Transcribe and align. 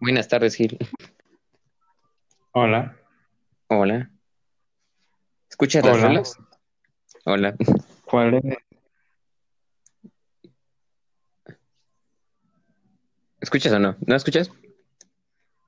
Buenas 0.00 0.28
tardes, 0.28 0.54
Gil. 0.54 0.78
Hola. 2.52 2.96
Hola. 3.68 4.10
¿Escuchas 5.50 5.84
las 5.84 6.00
rolas? 6.00 6.38
Hola. 7.24 7.56
¿Cuál 8.04 8.34
es? 8.34 8.42
¿Escuchas 13.40 13.72
o 13.72 13.78
no? 13.78 13.96
¿No 14.06 14.16
escuchas? 14.16 14.50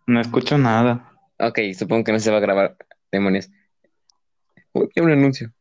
No 0.06 0.20
escucho 0.20 0.58
nada. 0.58 1.12
Ok, 1.38 1.58
supongo 1.76 2.04
que 2.04 2.12
no 2.12 2.18
se 2.18 2.30
va 2.30 2.38
a 2.38 2.40
grabar. 2.40 2.76
Demonios. 3.12 3.50
Uy, 4.72 4.88
qué 4.94 5.00
un 5.00 5.10
anuncio. 5.10 5.52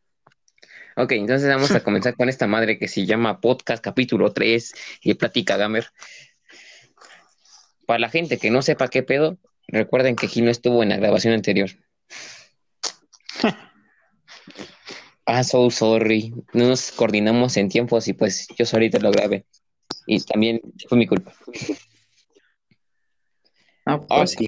Ok, 0.96 1.14
entonces 1.14 1.48
vamos 1.48 1.72
a 1.72 1.80
comenzar 1.84 2.16
con 2.16 2.30
esta 2.30 2.48
madre 2.48 2.78
que 2.78 2.88
se 2.88 3.06
llama 3.06 3.40
Podcast 3.40 3.84
Capítulo 3.84 4.34
3 4.34 4.74
y 5.02 5.14
Plática 5.14 5.56
Gamer. 5.56 5.86
Para 7.90 8.02
la 8.02 8.10
gente 8.10 8.38
que 8.38 8.52
no 8.52 8.62
sepa 8.62 8.88
qué 8.88 9.02
pedo, 9.02 9.40
recuerden 9.68 10.16
que 10.16 10.28
Gil 10.28 10.46
no 10.46 10.52
estuvo 10.52 10.84
en 10.84 10.90
la 10.90 10.98
grabación 10.98 11.34
anterior. 11.34 11.72
Ah, 15.26 15.44
so 15.44 15.72
sorry. 15.72 16.32
No 16.54 16.68
nos 16.68 16.92
coordinamos 16.92 17.58
en 17.58 17.70
tiempos 17.70 18.08
y 18.08 18.14
pues 18.14 18.48
yo 18.58 18.66
solito 18.66 19.00
lo 19.00 19.12
grabé. 19.12 19.46
Y 20.06 20.20
también 20.22 20.62
fue 20.88 21.00
mi 21.00 21.08
culpa. 21.08 21.34
Ah, 23.86 24.00
Ah, 24.10 24.18
pues 24.18 24.32
sí. 24.32 24.48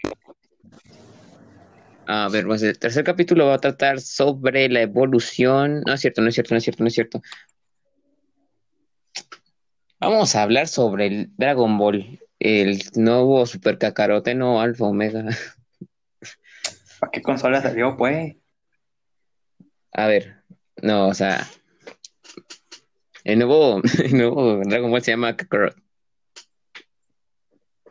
A 2.07 2.29
ver, 2.29 2.45
pues 2.45 2.61
el 2.61 2.77
tercer 2.77 3.03
capítulo 3.03 3.47
va 3.47 3.55
a 3.55 3.59
tratar 3.59 4.01
sobre 4.01 4.69
la 4.69 4.81
evolución. 4.81 5.81
No 5.85 5.93
es 5.93 6.01
cierto, 6.01 6.21
no 6.21 6.29
es 6.29 6.35
cierto, 6.35 6.53
no 6.53 6.57
es 6.59 6.63
cierto, 6.63 6.83
no 6.83 6.87
es 6.87 6.93
cierto. 6.93 7.21
Vamos 9.99 10.35
a 10.35 10.43
hablar 10.43 10.67
sobre 10.67 11.07
el 11.07 11.31
Dragon 11.37 11.77
Ball, 11.79 12.19
el 12.41 12.81
nuevo 12.95 13.45
Super 13.45 13.77
Kakarote, 13.77 14.33
no 14.33 14.61
Alfa 14.61 14.85
Omega. 14.85 15.23
¿Para 16.99 17.11
qué 17.11 17.21
consola 17.21 17.61
salió, 17.61 17.95
pues? 17.95 18.35
A 19.93 20.07
ver, 20.07 20.41
no, 20.81 21.07
o 21.07 21.13
sea, 21.13 21.47
el 23.23 23.37
nuevo, 23.37 23.79
el 24.03 24.17
nuevo 24.17 24.57
Dragon 24.65 24.89
Ball 24.89 25.03
se 25.03 25.11
llama 25.11 25.37
Kakarot. 25.37 25.75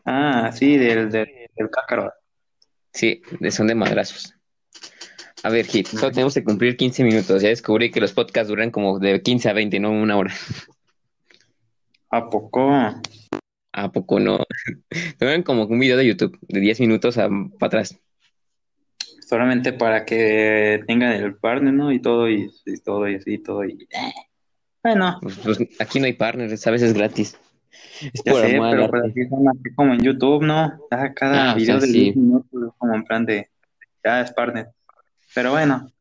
Ah, 0.05 0.51
sí, 0.53 0.77
del, 0.77 1.11
del, 1.11 1.29
del 1.55 1.71
Kakarot. 1.71 2.13
Sí, 2.93 3.23
son 3.51 3.69
de 3.69 3.77
madrazos. 3.77 4.35
A 5.45 5.49
ver, 5.49 5.65
Hit, 5.67 5.87
solo 5.87 6.11
tenemos 6.11 6.35
que 6.35 6.43
cumplir 6.43 6.77
15 6.77 7.05
minutos. 7.05 7.41
Ya 7.41 7.51
descubrí 7.51 7.93
que 7.93 8.01
los 8.01 8.13
podcasts 8.13 8.49
duran 8.49 8.73
como 8.73 8.99
de 8.99 9.23
15 9.23 9.49
a 9.49 9.53
20, 9.53 9.79
no 9.79 9.93
una 9.93 10.17
hora. 10.17 10.35
¿A 12.11 12.29
poco? 12.29 13.01
¿A 13.73 13.93
poco 13.93 14.19
no? 14.21 14.39
Duran 15.21 15.43
como 15.43 15.65
un 15.65 15.79
video 15.79 15.97
de 15.97 16.07
YouTube 16.07 16.39
de 16.43 16.61
10 16.61 16.81
minutos 16.81 17.17
para 17.17 17.39
atrás. 17.61 17.99
Solamente 19.27 19.73
para 19.73 20.05
que 20.05 20.83
tengan 20.89 21.13
el 21.13 21.37
partner, 21.37 21.73
¿no? 21.73 21.93
Y 21.93 22.01
todo, 22.01 22.29
y, 22.29 22.51
y 22.67 22.77
todo, 22.81 23.09
y 23.09 23.15
así, 23.15 23.39
todo. 23.39 23.65
Y... 23.65 23.87
eh. 23.91 24.13
Bueno, 24.83 25.19
Pues, 25.23 25.39
pues, 25.39 25.59
aquí 25.79 26.01
no 26.01 26.07
hay 26.07 26.15
partners, 26.15 26.67
a 26.67 26.71
veces 26.71 26.91
es 26.91 26.97
gratis. 26.97 27.39
Es 28.01 28.25
ya 28.25 28.33
por 28.33 28.41
sé, 28.41 28.57
amor 28.57 28.81
al 28.81 28.91
pero 28.91 29.07
así 29.07 29.27
son 29.29 29.49
así 29.49 29.75
como 29.77 29.93
en 29.95 30.01
YouTube, 30.01 30.43
¿no? 30.43 30.81
Ya 30.91 31.13
cada 31.15 31.51
Ah, 31.51 31.53
o 31.53 31.57
video 31.57 31.79
sea, 31.79 31.87
de 31.87 31.93
sí. 31.93 32.01
10 32.05 32.17
minutos, 32.17 32.75
como 32.79 32.95
en 32.95 33.05
plan 33.05 33.25
de, 33.27 33.51
ya 34.03 34.23
es 34.23 34.33
partner. 34.33 34.69
Pero 35.35 35.51
bueno, 35.53 35.93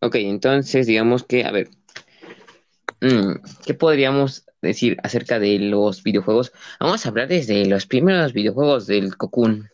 Ok, 0.00 0.16
entonces 0.16 0.86
digamos 0.86 1.24
que, 1.24 1.44
a 1.44 1.50
ver, 1.50 1.68
¿qué 3.00 3.74
podríamos 3.74 4.46
decir 4.62 4.96
acerca 5.02 5.38
de 5.38 5.58
los 5.58 6.02
videojuegos? 6.02 6.52
Vamos 6.80 7.04
a 7.04 7.08
hablar 7.10 7.28
desde 7.28 7.66
los 7.66 7.86
primeros 7.86 8.32
videojuegos 8.32 8.86
del 8.86 9.16
Cocoon, 9.16 9.70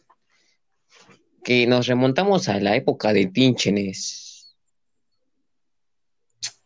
que 1.45 1.67
nos 1.67 1.87
remontamos 1.87 2.49
a 2.49 2.61
la 2.61 2.77
época 2.77 3.13
del 3.13 3.31
pinche 3.31 3.71
E 3.71 3.73
NES. 3.73 4.55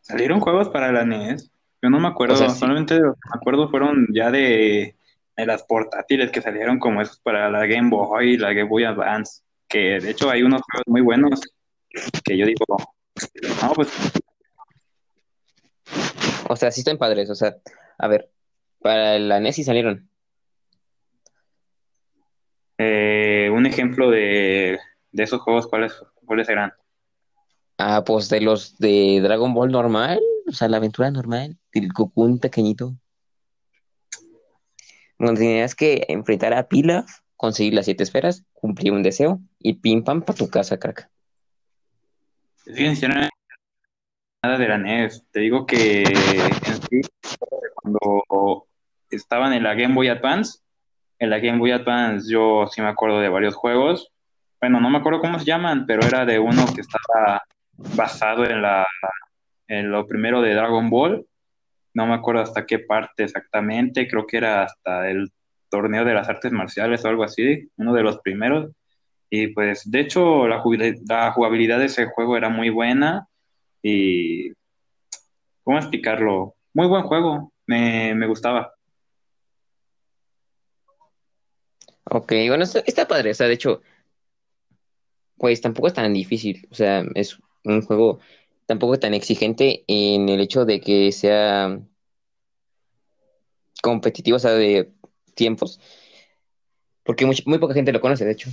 salieron 0.01 0.41
juegos 0.41 0.69
para 0.69 0.93
la 0.93 1.05
NES. 1.05 1.51
Yo 1.83 1.91
no 1.91 2.01
me 2.01 2.09
acuerdo, 2.09 2.35
O 2.35 2.37
sea, 2.39 2.51
sí. 2.51 2.59
solamente 2.59 2.95
los 2.99 3.15
que 3.15 3.29
me 3.33 3.39
acuerdo 3.39 3.69
fueron 3.69 4.07
ya 4.15 4.31
de, 4.31 4.97
de 5.37 5.47
las 5.47 5.63
portátiles 5.65 6.31
que 6.31 6.41
salieron 6.41 6.79
como 6.79 7.03
esos 7.03 7.21
para 7.21 7.51
la 7.51 7.67
Game 7.67 7.91
Boy 7.91 8.35
y 8.35 8.37
la 8.39 8.53
Game 8.53 8.69
Boy 8.69 8.85
Advance. 8.85 9.43
Que 9.69 9.99
de 10.01 10.11
hecho 10.11 10.31
hay 10.31 10.43
unos 10.43 10.63
juegos 10.63 10.85
muy 10.87 11.01
buenos 11.01 11.41
que 12.25 12.37
yo 12.37 12.47
digo, 12.47 12.65
no, 13.63 13.73
pues 13.75 13.89
O 16.49 16.57
sea, 16.57 16.71
sí 16.71 16.81
están 16.81 16.99
padres, 16.99 17.31
o 17.31 17.35
sea, 17.35 17.57
a 17.99 18.09
ver, 18.09 18.31
para 18.81 19.19
la 19.19 19.41
NES 19.41 19.57
sí 19.57 19.65
salieron. 19.65 20.09
eh, 22.79 23.51
un 23.53 23.67
ejemplo 23.67 24.11
de, 24.11 24.79
de 25.13 25.23
esos 25.23 25.41
juegos, 25.41 25.67
¿cuáles, 25.67 25.95
cuáles 26.25 26.47
serán? 26.47 26.73
Ah, 27.79 28.03
pues 28.05 28.29
de 28.29 28.41
los 28.41 28.77
de 28.79 29.21
Dragon 29.23 29.53
Ball 29.53 29.71
normal, 29.71 30.21
o 30.49 30.53
sea, 30.53 30.69
la 30.69 30.79
aventura 30.79 31.11
normal, 31.11 31.59
del 31.73 31.93
Cocoon 31.93 32.39
pequeñito. 32.39 32.95
Donde 35.19 35.41
tenías 35.41 35.75
que 35.75 36.05
enfrentar 36.09 36.53
a 36.55 36.69
Pilaf, 36.69 37.07
conseguir 37.37 37.75
las 37.75 37.87
siete 37.87 38.03
esferas, 38.03 38.45
cumplir 38.53 38.93
un 38.93 39.03
deseo 39.03 39.41
y 39.59 39.75
pim 39.75 40.05
pam 40.05 40.23
para 40.23 40.39
tu 40.39 40.49
casa, 40.49 40.79
crack. 40.79 41.11
Siquiera 42.65 43.31
nada 44.47 44.59
de 44.59 44.69
la 44.69 44.79
NES. 44.79 45.25
Te 45.33 45.41
digo 45.41 45.67
que 45.67 46.05
en 46.05 47.03
cuando 47.75 48.67
estaban 49.11 49.53
en 49.53 49.63
la 49.63 49.75
Game 49.75 49.95
Boy 49.95 50.09
Advance, 50.09 50.61
en 51.19 51.31
la 51.31 51.39
Game 51.39 51.59
Boy 51.59 51.73
Advance 51.73 52.31
yo 52.31 52.67
sí 52.69 52.81
me 52.81 52.89
acuerdo 52.89 53.21
de 53.21 53.29
varios 53.29 53.55
juegos. 53.55 54.13
Bueno, 54.61 54.81
no 54.81 54.89
me 54.89 54.99
acuerdo 54.99 55.21
cómo 55.21 55.39
se 55.39 55.45
llaman, 55.45 55.85
pero 55.87 56.07
era 56.07 56.25
de 56.25 56.39
uno 56.39 56.65
que 56.75 56.81
estaba 56.81 57.43
basado 57.97 58.45
en 58.45 58.63
la 58.63 58.87
en 59.69 59.91
lo 59.91 60.07
primero 60.07 60.41
de 60.43 60.55
Dragon 60.55 60.89
Ball. 60.89 61.27
No 61.93 62.07
me 62.07 62.15
acuerdo 62.15 62.43
hasta 62.43 62.67
qué 62.67 62.79
parte 62.79 63.25
exactamente, 63.25 64.07
creo 64.07 64.27
que 64.27 64.37
era 64.37 64.63
hasta 64.63 65.11
el 65.11 65.33
torneo 65.69 66.05
de 66.05 66.15
las 66.15 66.29
artes 66.29 66.53
marciales 66.53 67.05
o 67.05 67.09
algo 67.09 67.25
así, 67.25 67.69
uno 67.77 67.93
de 67.93 68.03
los 68.03 68.19
primeros. 68.21 68.71
Y 69.29 69.49
pues, 69.49 69.91
de 69.91 70.01
hecho, 70.01 70.47
la 70.47 70.61
jugabilidad 70.61 71.79
de 71.81 71.87
ese 71.87 72.07
juego 72.07 72.37
era 72.37 72.49
muy 72.49 72.71
buena 72.71 73.27
y, 73.89 74.53
¿cómo 75.63 75.79
explicarlo? 75.79 76.55
Muy 76.75 76.89
buen 76.89 77.05
juego, 77.05 77.53
me, 77.67 78.15
me 78.15 78.27
gustaba. 78.27 78.73
Ok, 82.05 82.33
bueno, 82.49 82.65
está, 82.65 82.81
está 82.81 83.07
padre, 83.07 83.31
o 83.31 83.35
sea, 83.35 83.47
de 83.47 83.55
hecho, 83.55 83.83
pues 85.37 85.61
tampoco 85.61 85.87
es 85.89 85.95
tan 85.95 86.13
difícil, 86.13 86.67
o 86.71 86.75
sea, 86.75 87.05
es 87.15 87.39
un 87.65 87.83
juego 87.83 88.19
tampoco 88.67 88.99
tan 88.99 89.15
exigente 89.15 89.85
en 89.87 90.29
el 90.29 90.41
hecho 90.41 90.65
de 90.65 90.81
que 90.81 91.13
sea 91.13 91.79
competitivo, 93.83 94.37
o 94.37 94.41
sea, 94.41 94.53
de 94.53 94.91
tiempos, 95.35 95.81
porque 97.05 97.25
much- 97.27 97.47
muy 97.47 97.59
poca 97.59 97.75
gente 97.75 97.93
lo 97.93 98.01
conoce, 98.01 98.25
de 98.25 98.33
hecho. 98.33 98.51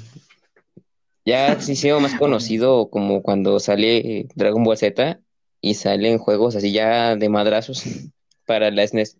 Ya 1.26 1.60
sí 1.62 1.76
se 1.76 1.94
más 1.94 2.16
conocido 2.16 2.90
como 2.90 3.24
cuando 3.24 3.60
sale 3.60 4.28
Dragon 4.36 4.64
Ball 4.64 4.78
Z 4.78 5.23
y 5.64 5.76
salen 5.76 6.18
juegos 6.18 6.58
así 6.58 6.74
ya 6.74 7.16
de 7.16 7.30
madrazos 7.30 7.84
para 8.46 8.70
la 8.70 8.86
SNES. 8.86 9.18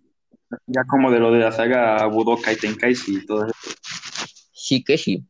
Ya 0.68 0.84
como 0.84 1.10
de 1.10 1.20
lo 1.20 1.32
de 1.32 1.40
la 1.40 1.52
saga 1.52 2.06
Budokai 2.06 2.58
Tenkaichi 2.58 3.16
y 3.16 3.26
todo 3.26 3.48
eso. 3.48 3.56
Sí 4.52 4.84
que 4.84 4.98
sí. 4.98 5.24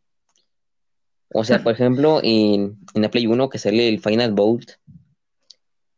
O 1.31 1.43
sea, 1.43 1.63
por 1.63 1.73
ejemplo, 1.73 2.19
en, 2.21 2.77
en 2.93 3.01
la 3.01 3.09
Play 3.09 3.27
1 3.27 3.49
que 3.49 3.57
sale 3.57 3.87
el 3.87 3.99
Final 3.99 4.33
Bolt, 4.33 4.71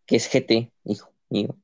que 0.06 0.18
es 0.18 0.30
GT, 0.31 0.72
hijo 0.86 1.12
mío. 1.30 1.56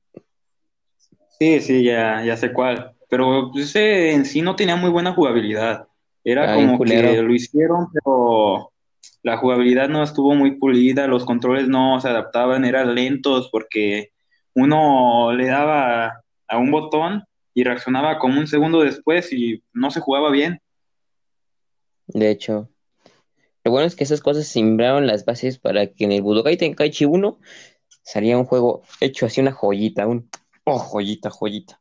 Sí, 1.40 1.60
sí, 1.60 1.84
ya, 1.84 2.24
ya 2.26 2.36
sé 2.36 2.52
cuál. 2.52 2.94
Pero 3.10 3.52
pues, 3.52 3.66
ese 3.66 4.12
en 4.12 4.26
sí 4.26 4.42
no 4.42 4.56
tenía 4.56 4.76
muy 4.76 4.90
buena 4.90 5.14
jugabilidad. 5.14 5.88
Era 6.24 6.54
como 6.54 6.78
culero. 6.78 7.12
que 7.12 7.22
lo 7.22 7.34
hicieron, 7.34 7.88
pero 7.94 8.71
la 9.24 9.38
jugabilidad 9.38 9.90
no 9.90 10.04
estuvo 10.04 10.34
muy 10.34 10.58
pulida, 10.58 11.08
los 11.08 11.26
controles 11.26 11.68
no 11.68 12.00
se 12.02 12.10
adaptaban, 12.10 12.66
eran 12.66 12.96
lentos 12.96 13.50
porque 13.52 14.12
uno 14.54 15.32
le 15.34 15.48
daba 15.48 16.24
a 16.48 16.58
un 16.58 16.72
botón 16.72 17.24
y 17.54 17.64
reaccionaba 17.64 18.18
como 18.20 18.40
un 18.40 18.48
segundo 18.48 18.82
después 18.82 19.32
y 19.32 19.64
no 19.74 19.92
se 19.92 20.00
jugaba 20.00 20.32
bien. 20.32 20.60
De 22.08 22.30
hecho. 22.30 22.70
Lo 23.64 23.72
bueno 23.72 23.86
es 23.86 23.96
que 23.96 24.04
esas 24.04 24.22
cosas 24.22 24.48
sembraron 24.48 25.06
las 25.06 25.24
bases 25.24 25.60
para 25.60 25.88
que 25.88 26.06
en 26.06 26.12
el 26.12 26.24
Budokai 26.24 26.58
Tenkaichi 26.58 27.06
1 27.06 27.40
saliera 28.04 28.40
un 28.40 28.46
juego 28.46 28.82
hecho 29.00 29.28
así 29.28 29.40
una 29.40 29.52
joyita, 29.52 30.08
un 30.08 30.30
oh, 30.64 30.80
joyita, 30.80 31.30
joyita. 31.30 31.81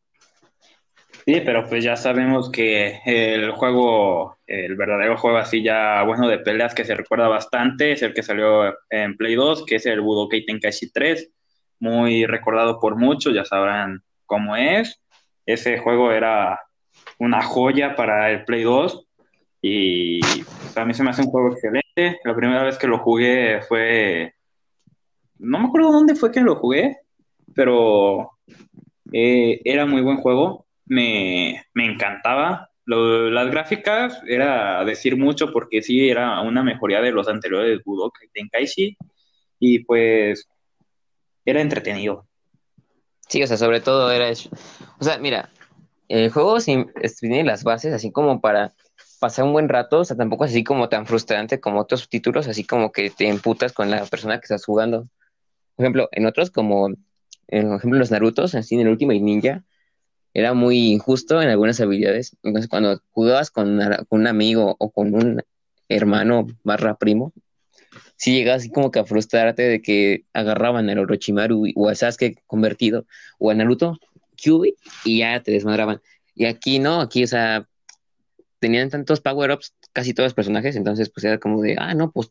Sí, 1.24 1.42
pero 1.44 1.68
pues 1.68 1.84
ya 1.84 1.96
sabemos 1.96 2.50
que 2.50 3.00
el 3.04 3.50
juego, 3.50 4.38
el 4.46 4.74
verdadero 4.76 5.16
juego 5.18 5.36
así 5.36 5.62
ya 5.62 6.02
bueno 6.02 6.28
de 6.28 6.38
peleas 6.38 6.74
que 6.74 6.84
se 6.84 6.94
recuerda 6.94 7.28
bastante 7.28 7.92
es 7.92 8.02
el 8.02 8.14
que 8.14 8.22
salió 8.22 8.74
en 8.88 9.16
Play 9.16 9.34
2, 9.34 9.66
que 9.66 9.76
es 9.76 9.86
el 9.86 10.00
Budokai 10.00 10.44
Tenkaichi 10.44 10.90
3, 10.90 11.30
muy 11.80 12.26
recordado 12.26 12.78
por 12.80 12.96
muchos, 12.96 13.34
ya 13.34 13.44
sabrán 13.44 14.02
cómo 14.26 14.56
es. 14.56 15.00
Ese 15.44 15.78
juego 15.78 16.12
era 16.12 16.60
una 17.18 17.42
joya 17.42 17.94
para 17.96 18.30
el 18.30 18.44
Play 18.44 18.62
2 18.62 19.06
y 19.62 20.20
a 20.76 20.84
mí 20.84 20.94
se 20.94 21.02
me 21.02 21.10
hace 21.10 21.22
un 21.22 21.28
juego 21.28 21.52
excelente. 21.52 22.18
La 22.24 22.34
primera 22.34 22.62
vez 22.62 22.78
que 22.78 22.86
lo 22.86 22.98
jugué 22.98 23.60
fue, 23.62 24.34
no 25.38 25.58
me 25.58 25.66
acuerdo 25.66 25.92
dónde 25.92 26.14
fue 26.14 26.32
que 26.32 26.40
lo 26.40 26.56
jugué, 26.56 26.96
pero 27.54 28.32
eh, 29.12 29.60
era 29.64 29.84
muy 29.86 30.00
buen 30.00 30.18
juego, 30.18 30.66
me, 30.90 31.64
encantaba. 31.74 32.68
las 32.84 33.50
gráficas 33.50 34.20
era 34.26 34.84
decir 34.84 35.16
mucho 35.16 35.52
porque 35.52 35.82
sí 35.82 36.10
era 36.10 36.40
una 36.40 36.62
mejoría 36.62 37.00
de 37.00 37.12
los 37.12 37.28
anteriores 37.28 37.80
Budokai 37.84 38.28
Tenkaichi 38.32 38.96
y 39.60 39.84
pues 39.84 40.48
era 41.44 41.60
entretenido. 41.60 42.26
Sí, 43.28 43.42
o 43.42 43.46
sea, 43.46 43.56
sobre 43.56 43.80
todo 43.80 44.10
era. 44.10 44.30
O 44.98 45.04
sea, 45.04 45.18
mira, 45.18 45.50
el 46.08 46.30
juego 46.30 46.58
tiene 46.58 47.44
las 47.44 47.62
bases 47.62 47.94
así 47.94 48.10
como 48.10 48.40
para 48.40 48.72
pasar 49.20 49.44
un 49.44 49.52
buen 49.52 49.68
rato, 49.68 50.00
o 50.00 50.04
sea, 50.04 50.16
tampoco 50.16 50.44
es 50.44 50.50
así 50.50 50.64
como 50.64 50.88
tan 50.88 51.06
frustrante 51.06 51.60
como 51.60 51.80
otros 51.80 52.08
títulos, 52.08 52.48
así 52.48 52.64
como 52.64 52.90
que 52.90 53.10
te 53.10 53.28
emputas 53.28 53.72
con 53.72 53.90
la 53.90 54.04
persona 54.06 54.40
que 54.40 54.46
estás 54.46 54.64
jugando. 54.64 55.08
Por 55.76 55.84
ejemplo, 55.84 56.08
en 56.10 56.26
otros 56.26 56.50
como, 56.50 56.88
en 56.88 57.72
ejemplo, 57.74 57.98
los 57.98 58.10
Narutos, 58.10 58.56
así 58.56 58.74
en 58.74 58.82
el 58.82 58.88
último 58.88 59.12
Ninja, 59.12 59.62
era 60.34 60.54
muy 60.54 60.92
injusto 60.92 61.42
en 61.42 61.48
algunas 61.48 61.80
habilidades. 61.80 62.36
Entonces, 62.42 62.68
cuando 62.68 63.00
jugabas 63.10 63.50
con, 63.50 63.80
un 64.08 64.26
amigo 64.26 64.76
o 64.78 64.90
con 64.90 65.14
un 65.14 65.42
hermano 65.88 66.46
barra 66.62 66.96
primo, 66.96 67.32
sí 68.16 68.34
llegabas 68.34 68.62
así 68.62 68.70
como 68.70 68.90
que 68.90 69.00
a 69.00 69.04
frustrarte 69.04 69.62
de 69.62 69.82
que 69.82 70.24
agarraban 70.32 70.88
al 70.88 70.98
Orochimaru 70.98 71.66
o 71.74 71.88
a 71.88 71.94
Sasuke 71.94 72.36
convertido 72.46 73.06
o 73.38 73.50
a 73.50 73.54
Naruto 73.54 73.98
Kyuubi 74.36 74.76
y 75.04 75.18
ya 75.18 75.42
te 75.42 75.52
desmadraban. 75.52 76.00
Y 76.34 76.44
aquí 76.46 76.78
no, 76.78 77.00
aquí, 77.00 77.24
o 77.24 77.26
sea, 77.26 77.66
tenían 78.60 78.90
tantos 78.90 79.20
power-ups 79.20 79.74
casi 79.92 80.14
todos 80.14 80.26
los 80.26 80.34
personajes, 80.34 80.76
entonces 80.76 81.10
pues 81.10 81.24
era 81.24 81.38
como 81.38 81.60
de, 81.62 81.76
ah, 81.78 81.94
no, 81.94 82.12
pues, 82.12 82.30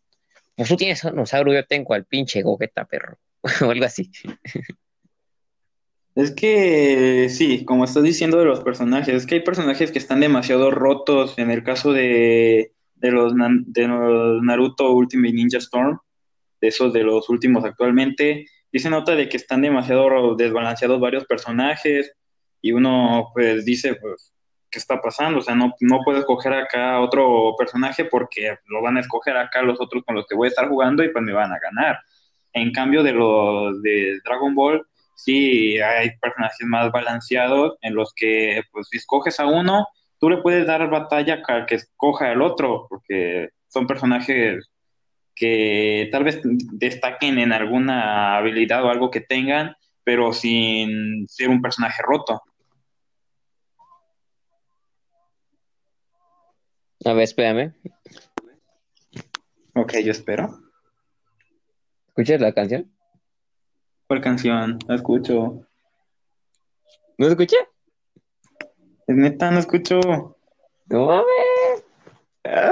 pues 0.55 0.69
tú 0.69 0.77
tienes 0.77 1.03
a 1.03 1.09
dinosaurio, 1.09 1.53
yo 1.55 1.65
tengo 1.65 1.93
al 1.93 2.05
pinche 2.05 2.41
Gogeta, 2.41 2.85
perro, 2.85 3.17
o 3.61 3.69
algo 3.69 3.85
así. 3.85 4.09
Es 6.19 6.31
que 6.31 7.29
sí, 7.29 7.63
como 7.63 7.85
estás 7.85 8.03
diciendo 8.03 8.39
de 8.39 8.43
los 8.43 8.59
personajes, 8.59 9.15
es 9.15 9.25
que 9.25 9.35
hay 9.35 9.41
personajes 9.41 9.89
que 9.89 9.99
están 9.99 10.19
demasiado 10.19 10.69
rotos. 10.69 11.37
En 11.37 11.49
el 11.49 11.63
caso 11.63 11.93
de, 11.93 12.73
de, 12.95 13.11
los, 13.11 13.33
de 13.37 13.87
los 13.87 14.43
Naruto 14.43 14.91
Ultimate 14.91 15.31
Ninja 15.31 15.59
Storm, 15.59 15.97
de 16.59 16.67
esos 16.67 16.91
de 16.91 17.03
los 17.03 17.29
últimos 17.29 17.63
actualmente, 17.63 18.47
y 18.69 18.79
se 18.79 18.89
nota 18.89 19.15
de 19.15 19.29
que 19.29 19.37
están 19.37 19.61
demasiado 19.61 20.35
desbalanceados 20.35 20.99
varios 20.99 21.23
personajes. 21.23 22.11
Y 22.61 22.73
uno 22.73 23.31
pues 23.33 23.63
dice, 23.63 23.95
pues, 23.95 24.33
qué 24.69 24.77
está 24.77 25.01
pasando. 25.01 25.39
O 25.39 25.41
sea, 25.41 25.55
no, 25.55 25.73
no 25.79 26.01
puedo 26.03 26.19
escoger 26.19 26.51
acá 26.51 26.99
otro 26.99 27.55
personaje 27.57 28.03
porque 28.03 28.57
lo 28.67 28.81
van 28.81 28.97
a 28.97 28.99
escoger 28.99 29.37
acá 29.37 29.61
los 29.61 29.79
otros 29.79 30.03
con 30.03 30.15
los 30.15 30.27
que 30.27 30.35
voy 30.35 30.47
a 30.47 30.49
estar 30.49 30.67
jugando 30.67 31.01
y 31.01 31.13
pues 31.13 31.23
me 31.23 31.31
van 31.31 31.53
a 31.53 31.59
ganar. 31.59 31.97
En 32.51 32.73
cambio 32.73 33.03
de 33.03 33.13
los 33.13 33.81
de 33.81 34.19
Dragon 34.25 34.53
Ball, 34.53 34.85
sí 35.23 35.79
hay 35.79 36.11
personajes 36.19 36.65
más 36.67 36.91
balanceados 36.91 37.77
en 37.81 37.95
los 37.95 38.13
que 38.15 38.63
pues 38.71 38.87
si 38.89 38.97
escoges 38.97 39.39
a 39.39 39.45
uno, 39.45 39.87
tú 40.19 40.29
le 40.29 40.37
puedes 40.37 40.65
dar 40.65 40.89
batalla 40.89 41.41
al 41.47 41.65
que 41.65 41.75
escoja 41.75 42.31
al 42.31 42.41
otro, 42.41 42.87
porque 42.89 43.49
son 43.67 43.87
personajes 43.87 44.69
que 45.35 46.09
tal 46.11 46.25
vez 46.25 46.41
destaquen 46.43 47.39
en 47.39 47.53
alguna 47.53 48.37
habilidad 48.37 48.83
o 48.83 48.89
algo 48.89 49.09
que 49.09 49.21
tengan, 49.21 49.75
pero 50.03 50.33
sin 50.33 51.27
ser 51.27 51.49
un 51.49 51.61
personaje 51.61 52.01
roto. 52.03 52.41
A 57.05 57.13
ver, 57.13 57.23
espérame. 57.23 57.73
Ok, 59.73 59.93
yo 60.03 60.11
espero. 60.11 60.59
¿Escuchas 62.09 62.41
la 62.41 62.53
canción? 62.53 62.91
¿Cuál 64.09 64.21
canción? 64.21 64.79
La 64.87 64.95
escucho. 64.95 65.67
¿No 67.19 67.27
escuché? 67.27 67.57
Es 69.05 69.15
neta, 69.15 69.51
no 69.51 69.59
escucho. 69.59 70.35
No 70.87 71.05
mames. 71.05 71.83
Ah, 72.43 72.71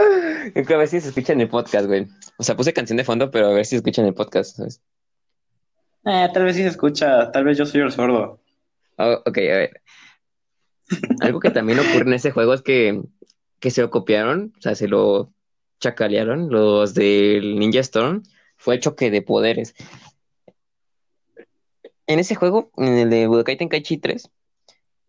a 0.55 0.77
ver 0.77 0.87
si 0.87 0.99
se 0.99 1.09
escucha 1.09 1.33
en 1.33 1.41
el 1.41 1.47
podcast, 1.47 1.85
güey. 1.85 2.07
O 2.39 2.43
sea, 2.43 2.57
puse 2.57 2.73
canción 2.73 2.97
de 2.97 3.03
fondo, 3.03 3.29
pero 3.29 3.49
a 3.49 3.53
ver 3.53 3.65
si 3.65 3.69
se 3.69 3.75
escucha 3.75 4.01
en 4.01 4.07
el 4.07 4.15
podcast, 4.15 4.57
¿sabes? 4.57 4.81
Eh, 6.05 6.27
tal 6.33 6.43
vez 6.43 6.55
sí 6.55 6.63
se 6.63 6.69
escucha, 6.69 7.31
tal 7.31 7.43
vez 7.43 7.55
yo 7.55 7.67
soy 7.67 7.81
el 7.81 7.91
sordo. 7.91 8.41
Oh, 8.97 9.21
ok, 9.23 9.37
a 9.37 9.57
ver. 9.57 9.81
Algo 11.21 11.39
que 11.39 11.51
también 11.51 11.77
ocurre 11.77 12.07
en 12.07 12.13
ese 12.13 12.31
juego 12.31 12.55
es 12.55 12.63
que 12.63 13.03
que 13.59 13.69
se 13.69 13.81
lo 13.81 13.91
copiaron, 13.91 14.53
o 14.57 14.61
sea, 14.61 14.73
se 14.73 14.87
lo 14.87 15.31
chacalearon 15.79 16.49
los 16.49 16.95
del 16.95 17.59
Ninja 17.59 17.81
Storm, 17.81 18.23
fue 18.57 18.79
choque 18.79 19.11
de 19.11 19.21
poderes. 19.21 19.75
En 22.07 22.19
ese 22.19 22.35
juego, 22.35 22.71
en 22.77 22.97
el 22.97 23.09
de 23.09 23.27
Budokai 23.27 23.57
Tenkaichi 23.57 23.97
3, 23.97 24.29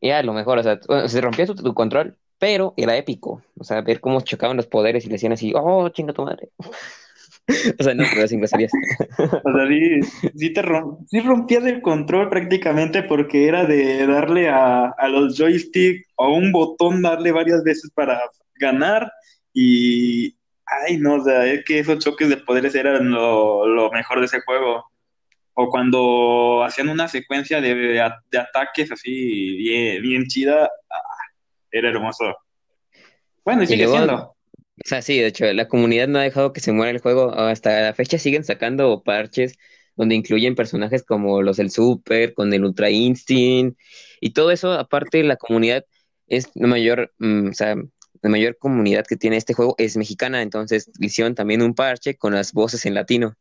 era 0.01 0.23
lo 0.23 0.33
mejor, 0.33 0.59
o 0.59 0.63
sea, 0.63 0.79
se 1.07 1.21
rompía 1.21 1.47
tu, 1.47 1.75
control, 1.75 2.17
pero 2.39 2.75
era 2.77 2.97
épico, 2.97 3.43
o 3.57 3.65
sea, 3.65 3.81
ver 3.81 4.01
cómo 4.01 4.21
chocaban 4.21 4.57
los 4.57 4.67
poderes 4.67 5.05
y 5.05 5.09
le 5.09 5.15
decían 5.15 5.33
así, 5.33 5.53
oh, 5.55 5.89
chinga 5.89 6.13
tu 6.13 6.25
madre. 6.25 6.51
o 7.79 7.83
sea, 7.83 7.95
no, 7.95 8.05
pero 8.13 8.29
sin 8.29 8.41
groserías. 8.41 8.73
o 9.19 9.53
sea, 9.53 9.67
sí, 10.37 10.53
te 10.53 10.63
sí 11.07 11.21
rompías 11.21 11.65
el 11.65 11.81
control 11.83 12.29
prácticamente 12.29 13.03
porque 13.03 13.49
era 13.49 13.65
de 13.65 14.07
darle 14.07 14.49
a 14.49 15.09
los 15.09 15.37
joysticks 15.37 16.07
o 16.17 16.35
un 16.35 16.53
botón, 16.53 17.03
darle 17.03 17.33
varias 17.33 17.63
veces 17.65 17.91
para 17.95 18.21
ganar 18.61 19.11
y, 19.53 20.37
ay, 20.67 20.99
no, 20.99 21.15
o 21.15 21.25
sea, 21.25 21.47
es 21.47 21.65
que 21.65 21.81
esos 21.81 21.99
choques 21.99 22.29
de 22.29 22.37
poderes 22.37 22.75
eran 22.75 23.11
lo, 23.11 23.91
mejor 23.93 24.21
de 24.21 24.27
ese 24.27 24.41
juego. 24.43 24.85
O 25.61 25.69
cuando 25.69 26.63
hacían 26.63 26.89
una 26.89 27.09
secuencia 27.09 27.61
de, 27.61 27.75
de, 27.75 28.39
ataques 28.39 28.93
así 28.93 29.57
bien, 29.57 30.01
bien 30.01 30.27
chida, 30.27 30.71
ah, 30.89 31.01
era 31.73 31.89
hermoso. 31.89 32.37
Bueno, 33.45 33.65
y 33.65 33.67
sigue 33.67 33.89
siendo. 33.89 34.15
O 34.15 34.85
sea, 34.85 35.03
sí, 35.03 35.19
de 35.19 35.27
hecho, 35.27 35.53
la 35.53 35.67
comunidad 35.67 36.07
no 36.07 36.21
ha 36.21 36.23
dejado 36.23 36.53
que 36.53 36.61
se 36.61 36.71
muera 36.71 36.93
el 36.93 37.01
juego. 37.01 37.33
Hasta 37.33 37.81
la 37.81 37.93
fecha 37.93 38.19
siguen 38.19 38.45
sacando 38.45 39.03
parches 39.03 39.59
donde 39.97 40.15
incluyen 40.15 40.55
personajes 40.55 41.03
como 41.03 41.43
los 41.43 41.57
del 41.57 41.73
Super, 41.73 42.35
con 42.35 42.55
el 42.55 42.65
Ultra 42.65 42.89
Instinct, 42.89 43.77
y 44.21 44.31
todo 44.31 44.53
eso, 44.53 44.73
aparte, 44.75 45.25
la 45.25 45.35
comunidad 45.35 45.85
es 46.29 46.51
la 46.55 46.69
mayor, 46.69 47.13
mm, 47.19 47.49
o 47.49 47.55
sea, 47.55 47.75
la 48.23 48.31
mayor 48.31 48.57
comunidad 48.59 49.05
que 49.05 49.17
tiene 49.17 49.37
este 49.37 49.55
juego 49.55 49.75
es 49.77 49.97
mexicana, 49.97 50.41
entonces 50.41 50.89
hicieron 51.01 51.35
también 51.35 51.63
un 51.63 51.75
parche 51.75 52.17
con 52.17 52.33
las 52.33 52.53
voces 52.53 52.87
en 52.87 52.95
latino. 52.95 53.35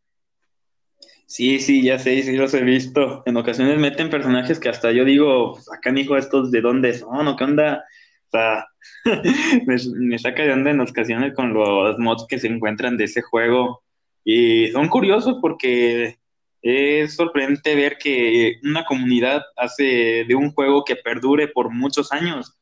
Sí, 1.27 1.59
sí, 1.59 1.83
ya 1.83 1.99
sé, 1.99 2.23
sí 2.23 2.37
los 2.37 2.53
he 2.53 2.61
visto. 2.63 3.21
En 3.25 3.35
ocasiones 3.35 3.77
meten 3.77 4.09
personajes 4.09 4.59
que 4.59 4.69
hasta 4.69 4.93
yo 4.93 5.03
digo, 5.03 5.53
pues 5.53 5.69
acá, 5.71 5.91
hijo, 5.91 6.15
estos 6.15 6.51
de 6.51 6.61
dónde 6.61 6.93
son, 6.93 7.27
o 7.27 7.35
qué 7.35 7.43
onda. 7.43 7.83
O 8.27 8.29
sea, 8.31 8.65
me, 9.65 10.17
saca 10.19 10.43
de 10.43 10.53
onda 10.53 10.71
en 10.71 10.79
ocasiones 10.79 11.33
con 11.35 11.53
los 11.53 11.99
mods 11.99 12.25
que 12.29 12.39
se 12.39 12.47
encuentran 12.47 12.95
de 12.95 13.03
ese 13.03 13.21
juego. 13.21 13.83
Y 14.23 14.69
son 14.71 14.87
curiosos 14.87 15.37
porque 15.41 16.17
es 16.61 17.15
sorprendente 17.15 17.75
ver 17.75 17.97
que 17.97 18.55
una 18.63 18.85
comunidad 18.85 19.43
hace 19.57 20.23
de 20.25 20.35
un 20.35 20.51
juego 20.53 20.85
que 20.85 20.95
perdure 20.95 21.49
por 21.49 21.71
muchos 21.71 22.13
años. 22.13 22.57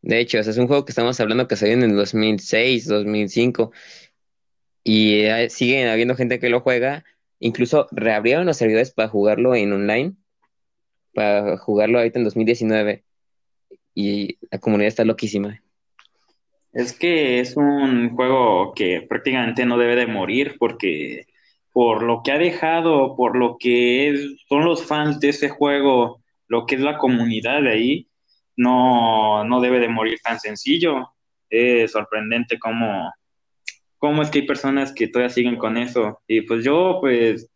De 0.00 0.20
hecho, 0.20 0.38
es 0.38 0.56
un 0.56 0.68
juego 0.68 0.86
que 0.86 0.92
estamos 0.92 1.20
hablando 1.20 1.48
que 1.48 1.56
salió 1.56 1.74
en 1.74 1.82
el 1.82 1.96
2006, 1.96 2.86
2005 2.88 3.72
y 4.84 5.20
eh, 5.20 5.50
siguen 5.50 5.88
habiendo 5.88 6.16
gente 6.16 6.38
que 6.38 6.48
lo 6.48 6.60
juega. 6.60 7.04
Incluso 7.38 7.86
reabrieron 7.90 8.46
los 8.46 8.56
servidores 8.56 8.92
para 8.92 9.08
jugarlo 9.08 9.54
en 9.54 9.72
online, 9.72 10.14
para 11.14 11.56
jugarlo 11.58 11.98
ahorita 11.98 12.18
en 12.18 12.24
2019 12.24 13.04
y 13.94 14.38
la 14.50 14.58
comunidad 14.58 14.88
está 14.88 15.04
loquísima. 15.04 15.60
Es 16.72 16.92
que 16.92 17.40
es 17.40 17.56
un 17.56 18.14
juego 18.14 18.74
que 18.74 19.00
prácticamente 19.08 19.64
no 19.64 19.78
debe 19.78 19.96
de 19.96 20.06
morir 20.06 20.56
porque 20.58 21.26
por 21.72 22.02
lo 22.02 22.22
que 22.22 22.32
ha 22.32 22.38
dejado, 22.38 23.16
por 23.16 23.36
lo 23.36 23.56
que 23.58 24.14
son 24.48 24.64
los 24.64 24.84
fans 24.86 25.20
de 25.20 25.30
ese 25.30 25.48
juego, 25.48 26.22
lo 26.48 26.66
que 26.66 26.76
es 26.76 26.80
la 26.80 26.98
comunidad 26.98 27.62
de 27.62 27.70
ahí, 27.70 28.08
no, 28.56 29.44
no 29.44 29.60
debe 29.60 29.80
de 29.80 29.88
morir 29.88 30.18
tan 30.22 30.40
sencillo. 30.40 31.12
Es 31.48 31.92
sorprendente 31.92 32.58
cómo, 32.58 33.12
cómo 33.98 34.22
es 34.22 34.30
que 34.30 34.40
hay 34.40 34.46
personas 34.46 34.92
que 34.92 35.08
todavía 35.08 35.34
siguen 35.34 35.56
con 35.56 35.76
eso. 35.76 36.20
Y 36.26 36.42
pues 36.42 36.64
yo, 36.64 36.98
pues, 37.00 37.48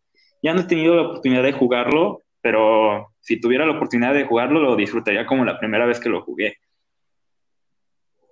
ya 0.43 0.55
no 0.55 0.61
he 0.61 0.65
tenido 0.65 0.97
la 0.97 1.03
oportunidad 1.03 1.43
de 1.43 1.53
jugarlo, 1.53 2.23
pero 2.41 3.13
si 3.21 3.41
tuviera 3.41 3.67
la 3.67 3.77
oportunidad 3.77 4.15
de 4.15 4.25
jugarlo, 4.25 4.61
lo 4.61 4.77
disfrutaría 4.77 5.27
como 5.27 5.45
la 5.45 5.59
primera 5.59 5.87
vez 5.87 6.01
que 6.01 6.09
lo 6.09 6.23
jugué. 6.23 6.57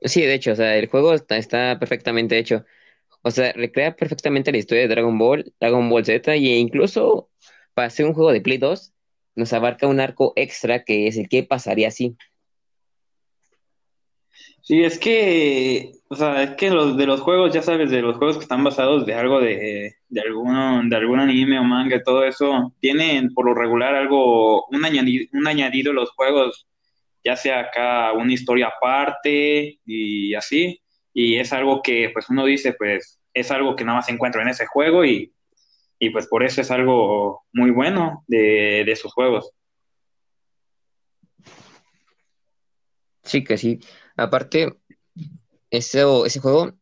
Sí, 0.02 0.22
de 0.22 0.34
hecho, 0.34 0.52
o 0.52 0.56
sea, 0.56 0.76
el 0.76 0.88
juego 0.88 1.14
está, 1.14 1.78
perfectamente 1.78 2.38
hecho. 2.38 2.64
O 3.22 3.30
sea, 3.30 3.52
recrea 3.52 3.96
perfectamente 3.96 4.52
la 4.52 4.58
historia 4.58 4.82
de 4.82 4.88
Dragon 4.88 5.18
Ball, 5.18 5.52
Dragon 5.60 5.88
Ball 5.88 6.04
Z, 6.04 6.34
e 6.34 6.38
incluso 6.38 7.30
para 7.74 7.88
hacer 7.88 8.06
un 8.06 8.14
juego 8.14 8.32
de 8.32 8.40
Play 8.40 8.58
2, 8.58 8.92
nos 9.34 9.52
abarca 9.52 9.86
un 9.86 10.00
arco 10.00 10.32
extra 10.36 10.84
que 10.84 11.08
es 11.08 11.16
el 11.16 11.28
que 11.28 11.42
pasaría 11.42 11.88
así. 11.88 12.16
Sí, 14.68 14.84
es 14.84 14.98
que, 14.98 15.92
o 16.10 16.14
sea, 16.14 16.42
es 16.42 16.50
que 16.56 16.68
los 16.68 16.98
de 16.98 17.06
los 17.06 17.22
juegos, 17.22 17.54
ya 17.54 17.62
sabes, 17.62 17.90
de 17.90 18.02
los 18.02 18.18
juegos 18.18 18.36
que 18.36 18.42
están 18.42 18.62
basados 18.62 19.06
de 19.06 19.14
algo 19.14 19.40
de, 19.40 19.94
de 20.10 20.20
alguno, 20.20 20.82
de 20.84 20.94
algún 20.94 21.20
anime 21.20 21.58
o 21.58 21.64
manga, 21.64 22.02
todo 22.02 22.22
eso, 22.22 22.74
tienen 22.78 23.32
por 23.32 23.46
lo 23.46 23.54
regular 23.54 23.94
algo, 23.94 24.66
un 24.66 24.84
añadido, 24.84 25.26
un 25.32 25.48
añadido 25.48 25.94
los 25.94 26.10
juegos, 26.10 26.68
ya 27.24 27.34
sea 27.34 27.60
acá 27.60 28.12
una 28.12 28.30
historia 28.34 28.66
aparte 28.68 29.78
y 29.86 30.34
así, 30.34 30.78
y 31.14 31.36
es 31.36 31.50
algo 31.54 31.80
que 31.80 32.10
pues 32.12 32.28
uno 32.28 32.44
dice, 32.44 32.74
pues 32.74 33.22
es 33.32 33.50
algo 33.50 33.74
que 33.74 33.84
nada 33.84 33.96
más 33.96 34.06
se 34.06 34.12
encuentra 34.12 34.42
en 34.42 34.48
ese 34.48 34.66
juego 34.66 35.02
y, 35.02 35.32
y 35.98 36.10
pues 36.10 36.26
por 36.26 36.44
eso 36.44 36.60
es 36.60 36.70
algo 36.70 37.46
muy 37.54 37.70
bueno 37.70 38.22
de, 38.26 38.82
de 38.84 38.96
sus 38.96 39.14
juegos. 39.14 39.50
Sí, 43.22 43.44
que 43.44 43.56
sí. 43.56 43.80
Aparte, 44.18 44.76
ese, 45.70 46.02
ese 46.26 46.40
juego 46.40 46.72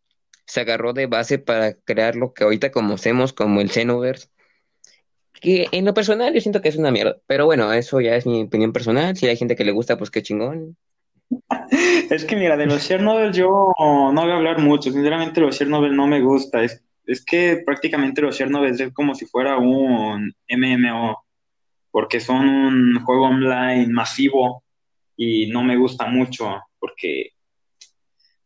se 0.47 0.61
agarró 0.61 0.95
de 0.95 1.07
base 1.07 1.39
para 1.39 1.75
crear 1.75 2.17
lo 2.17 2.33
que 2.33 2.45
ahorita 2.45 2.71
conocemos 2.71 3.35
como 3.35 3.61
el 3.61 3.71
Xenoverse, 3.71 4.29
que 5.35 5.67
en 5.71 5.85
lo 5.85 5.93
personal 5.93 6.33
yo 6.33 6.41
siento 6.41 6.63
que 6.63 6.71
es 6.71 6.77
una 6.77 6.91
mierda, 6.91 7.19
pero 7.27 7.45
bueno, 7.45 7.71
eso 7.75 8.01
ya 8.01 8.17
es 8.17 8.27
mi 8.27 8.45
opinión 8.45 8.73
personal, 8.73 9.17
si 9.17 9.27
hay 9.27 9.37
gente 9.37 9.55
que 9.55 9.67
le 9.67 9.73
gusta, 9.73 9.99
pues 9.99 10.11
qué 10.11 10.23
chingón. 10.23 10.77
Es 12.09 12.25
que 12.25 12.37
mira, 12.37 12.57
de 12.57 12.67
los 12.67 12.83
share 12.83 13.03
yo 13.33 13.73
no 13.79 14.13
voy 14.13 14.31
a 14.31 14.37
hablar 14.37 14.61
mucho, 14.61 14.91
sinceramente 14.91 15.41
los 15.41 15.59
share 15.59 15.69
no 15.69 16.07
me 16.07 16.21
gusta, 16.21 16.63
es, 16.63 16.83
es 17.05 17.23
que 17.23 17.63
prácticamente 17.67 18.23
los 18.23 18.39
share 18.39 18.51
es 18.81 18.93
como 18.95 19.15
si 19.15 19.27
fuera 19.27 19.59
un 19.59 20.33
MMO, 20.49 21.23
porque 21.91 22.21
son 22.21 22.49
un 22.49 23.05
juego 23.05 23.27
online 23.27 23.89
masivo 23.89 24.63
y 25.17 25.49
no 25.49 25.63
me 25.65 25.77
gusta 25.77 26.07
mucho 26.07 26.63
porque, 26.79 27.31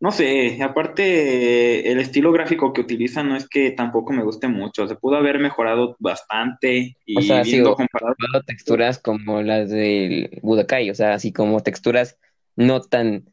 no 0.00 0.10
sé, 0.10 0.62
aparte 0.62 1.92
el 1.92 2.00
estilo 2.00 2.32
gráfico 2.32 2.72
que 2.72 2.80
utilizan 2.80 3.28
no 3.28 3.36
es 3.36 3.48
que 3.48 3.70
tampoco 3.70 4.12
me 4.12 4.24
guste 4.24 4.48
mucho, 4.48 4.88
se 4.88 4.96
pudo 4.96 5.16
haber 5.16 5.38
mejorado 5.38 5.96
bastante 5.98 6.96
y 7.04 7.18
O 7.18 7.22
sea, 7.22 7.42
viendo 7.42 7.74
comparado, 7.74 8.14
texturas 8.46 8.98
como 8.98 9.42
las 9.42 9.70
del 9.70 10.40
Budokai, 10.42 10.90
o 10.90 10.94
sea, 10.94 11.14
así 11.14 11.32
como 11.32 11.62
texturas 11.62 12.18
no 12.56 12.80
tan 12.80 13.26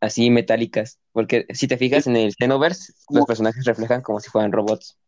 así 0.00 0.30
metálicas, 0.30 0.98
porque 1.12 1.46
si 1.50 1.68
te 1.68 1.76
fijas 1.76 2.06
en 2.06 2.16
el 2.16 2.34
Xenoverse, 2.34 2.92
los 3.10 3.24
personajes 3.24 3.64
reflejan 3.64 4.02
como 4.02 4.20
si 4.20 4.30
fueran 4.30 4.52
robots. 4.52 4.98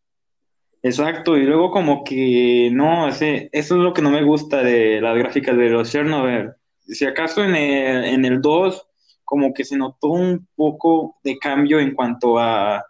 exacto, 0.81 1.37
y 1.37 1.43
luego 1.43 1.71
como 1.71 2.03
que 2.03 2.69
no, 2.71 3.07
ese, 3.07 3.49
eso 3.51 3.75
es 3.75 3.81
lo 3.81 3.93
que 3.93 4.01
no 4.01 4.09
me 4.09 4.23
gusta 4.23 4.63
de 4.63 5.01
las 5.01 5.17
gráficas 5.17 5.57
de 5.57 5.69
los 5.69 5.91
Chernobyl. 5.91 6.51
Si 6.85 7.05
acaso 7.05 7.43
en 7.43 7.55
el, 7.55 8.05
en 8.05 8.25
el 8.25 8.41
2 8.41 8.87
como 9.23 9.53
que 9.53 9.65
se 9.65 9.77
notó 9.77 10.09
un 10.09 10.47
poco 10.55 11.17
de 11.23 11.37
cambio 11.37 11.79
en 11.79 11.93
cuanto 11.93 12.37
a, 12.39 12.83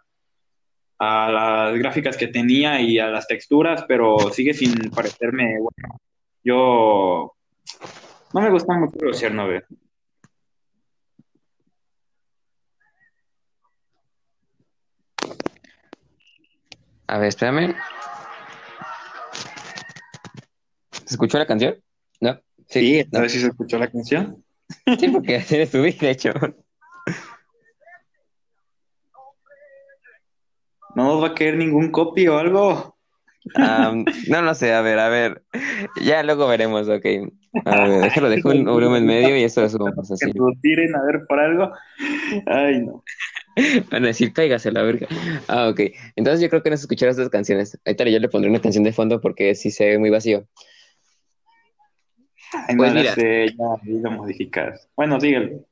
a 0.98 1.30
las 1.32 1.78
gráficas 1.78 2.16
que 2.16 2.28
tenía 2.28 2.80
y 2.80 2.98
a 2.98 3.08
las 3.08 3.26
texturas, 3.26 3.84
pero 3.86 4.18
sigue 4.30 4.54
sin 4.54 4.90
parecerme 4.90 5.58
bueno. 5.60 5.98
Yo 6.42 7.34
no 8.32 8.40
me 8.40 8.50
gustan 8.50 8.80
mucho 8.80 8.96
los 9.00 9.18
Chernobyl. 9.18 9.64
A 17.06 17.18
ver, 17.18 17.28
espérame. 17.28 17.76
¿Se 20.90 21.14
escuchó 21.14 21.38
la 21.38 21.46
canción? 21.46 21.76
No, 22.20 22.40
sí, 22.66 23.02
Sí, 23.02 23.08
a 23.12 23.20
ver 23.20 23.30
si 23.30 23.40
se 23.40 23.48
escuchó 23.48 23.78
la 23.78 23.90
canción. 23.90 24.43
Sí, 24.98 25.08
porque 25.08 25.36
así 25.36 25.56
le 25.56 25.66
subí, 25.66 25.92
de 25.92 26.10
hecho. 26.10 26.32
No 30.94 31.04
nos 31.04 31.22
va 31.22 31.28
a 31.28 31.34
caer 31.34 31.56
ningún 31.56 31.90
copy 31.90 32.28
o 32.28 32.38
algo. 32.38 32.96
Am, 33.56 34.04
no, 34.28 34.42
no 34.42 34.54
sé, 34.54 34.72
a 34.72 34.80
ver, 34.80 34.98
a 34.98 35.08
ver. 35.08 35.42
Ya 36.02 36.22
luego 36.22 36.46
veremos, 36.48 36.88
ok. 36.88 37.04
A 37.64 37.80
ver, 37.88 38.00
déjalo, 38.02 38.30
dejo 38.30 38.50
un 38.50 38.64
volumen 38.64 39.04
medio 39.04 39.36
y 39.36 39.44
eso 39.44 39.60
lo 39.60 39.68
subimos 39.68 40.08
Que 40.08 40.14
así. 40.14 40.32
lo 40.34 40.46
tiren 40.62 40.94
a 40.94 41.04
ver 41.04 41.26
por 41.28 41.40
algo. 41.40 41.72
Ay, 42.46 42.80
no. 42.80 43.02
Van 43.90 44.04
a 44.04 44.06
decir, 44.08 44.32
cáigase 44.32 44.72
la 44.72 44.82
verga. 44.82 45.06
Ah, 45.48 45.68
ok. 45.68 45.80
Entonces 46.16 46.40
yo 46.40 46.48
creo 46.48 46.62
que 46.62 46.70
no 46.70 46.76
se 46.76 46.82
escucharon 46.82 47.10
estas 47.10 47.28
canciones. 47.28 47.78
Ahorita 47.84 48.04
yo 48.04 48.18
le 48.18 48.28
pondré 48.28 48.50
una 48.50 48.60
canción 48.60 48.82
de 48.84 48.92
fondo 48.92 49.20
porque 49.20 49.54
sí 49.54 49.70
se 49.70 49.86
ve 49.90 49.98
muy 49.98 50.10
vacío. 50.10 50.48
Ay, 52.68 52.76
Pues 52.76 52.92
no, 52.92 53.00
mira. 53.00 53.14
sé, 53.14 53.46
ya 53.48 54.00
lo 54.00 54.10
modificas. 54.10 54.88
Bueno, 54.96 55.20
síguelo. 55.20 55.64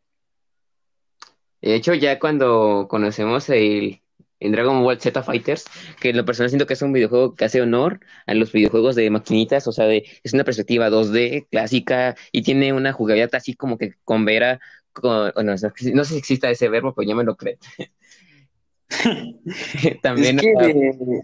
De 1.60 1.74
hecho, 1.74 1.94
ya 1.94 2.18
cuando 2.18 2.86
conocemos 2.88 3.48
el, 3.48 4.02
en 4.40 4.52
Dragon 4.52 4.82
Ball 4.82 5.00
Z 5.00 5.22
Fighters, 5.22 5.66
que 6.00 6.10
en 6.10 6.16
lo 6.16 6.24
personal 6.24 6.50
siento 6.50 6.66
que 6.66 6.74
es 6.74 6.82
un 6.82 6.92
videojuego 6.92 7.34
que 7.34 7.44
hace 7.44 7.62
honor 7.62 8.00
a 8.26 8.34
los 8.34 8.50
videojuegos 8.50 8.96
de 8.96 9.08
maquinitas, 9.10 9.68
o 9.68 9.72
sea, 9.72 9.86
de, 9.86 10.04
es 10.24 10.32
una 10.32 10.44
perspectiva 10.44 10.90
2D 10.90 11.46
clásica 11.50 12.16
y 12.32 12.42
tiene 12.42 12.72
una 12.72 12.92
jugabilidad 12.92 13.34
así 13.34 13.54
como 13.54 13.78
que 13.78 13.94
con 14.04 14.24
Vera, 14.24 14.58
con, 14.92 15.32
no 15.44 15.56
sé 15.56 15.70
no 15.94 16.04
sé 16.04 16.14
si 16.14 16.18
exista 16.18 16.50
ese 16.50 16.68
verbo, 16.68 16.92
pero 16.94 17.08
yo 17.08 17.16
me 17.16 17.24
lo 17.24 17.36
creo. 17.36 17.56
También, 20.02 20.38
Es 20.38 20.44
que 20.44 21.22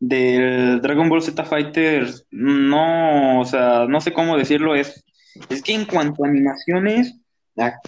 del 0.00 0.80
Dragon 0.80 1.08
Ball 1.08 1.22
Z 1.22 1.44
Fighters, 1.44 2.26
no, 2.30 3.40
o 3.40 3.44
sea, 3.44 3.86
no 3.86 4.00
sé 4.00 4.12
cómo 4.12 4.36
decirlo, 4.36 4.74
es, 4.74 5.04
es 5.48 5.62
que 5.62 5.74
en 5.74 5.84
cuanto 5.84 6.24
a 6.24 6.28
animaciones, 6.28 7.20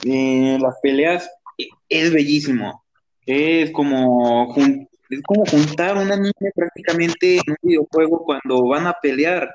eh, 0.04 0.58
las 0.60 0.74
peleas 0.82 1.30
eh, 1.58 1.68
es 1.88 2.12
bellísimo. 2.12 2.84
Es 3.24 3.70
como, 3.70 4.54
es 4.56 5.22
como 5.22 5.44
juntar 5.46 5.96
un 5.96 6.10
anime 6.10 6.32
prácticamente 6.54 7.36
en 7.36 7.42
un 7.48 7.56
videojuego 7.62 8.24
cuando 8.24 8.66
van 8.66 8.86
a 8.86 8.94
pelear 9.00 9.48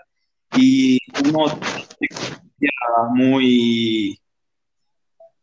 y 0.55 0.99
uno 1.25 1.59
ya 2.59 2.69
muy, 3.13 4.19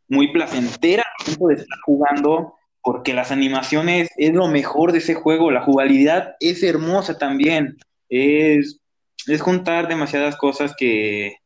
muy 0.09 0.33
placentera 0.33 1.05
al 1.19 1.25
momento 1.27 1.47
de 1.49 1.55
estar 1.55 1.79
jugando, 1.85 2.55
porque 2.85 3.15
las 3.15 3.33
animaciones 3.33 4.11
es 4.17 4.35
lo 4.35 4.47
mejor 4.47 4.93
de 4.93 4.99
ese 4.99 5.15
juego, 5.15 5.51
la 5.51 5.63
jugabilidad 5.63 6.37
es 6.39 6.63
hermosa 6.63 7.17
también, 7.17 7.79
es, 8.11 8.79
es 9.27 9.41
juntar 9.41 9.89
demasiadas 9.89 10.37
cosas 10.37 10.75
que 10.77 11.39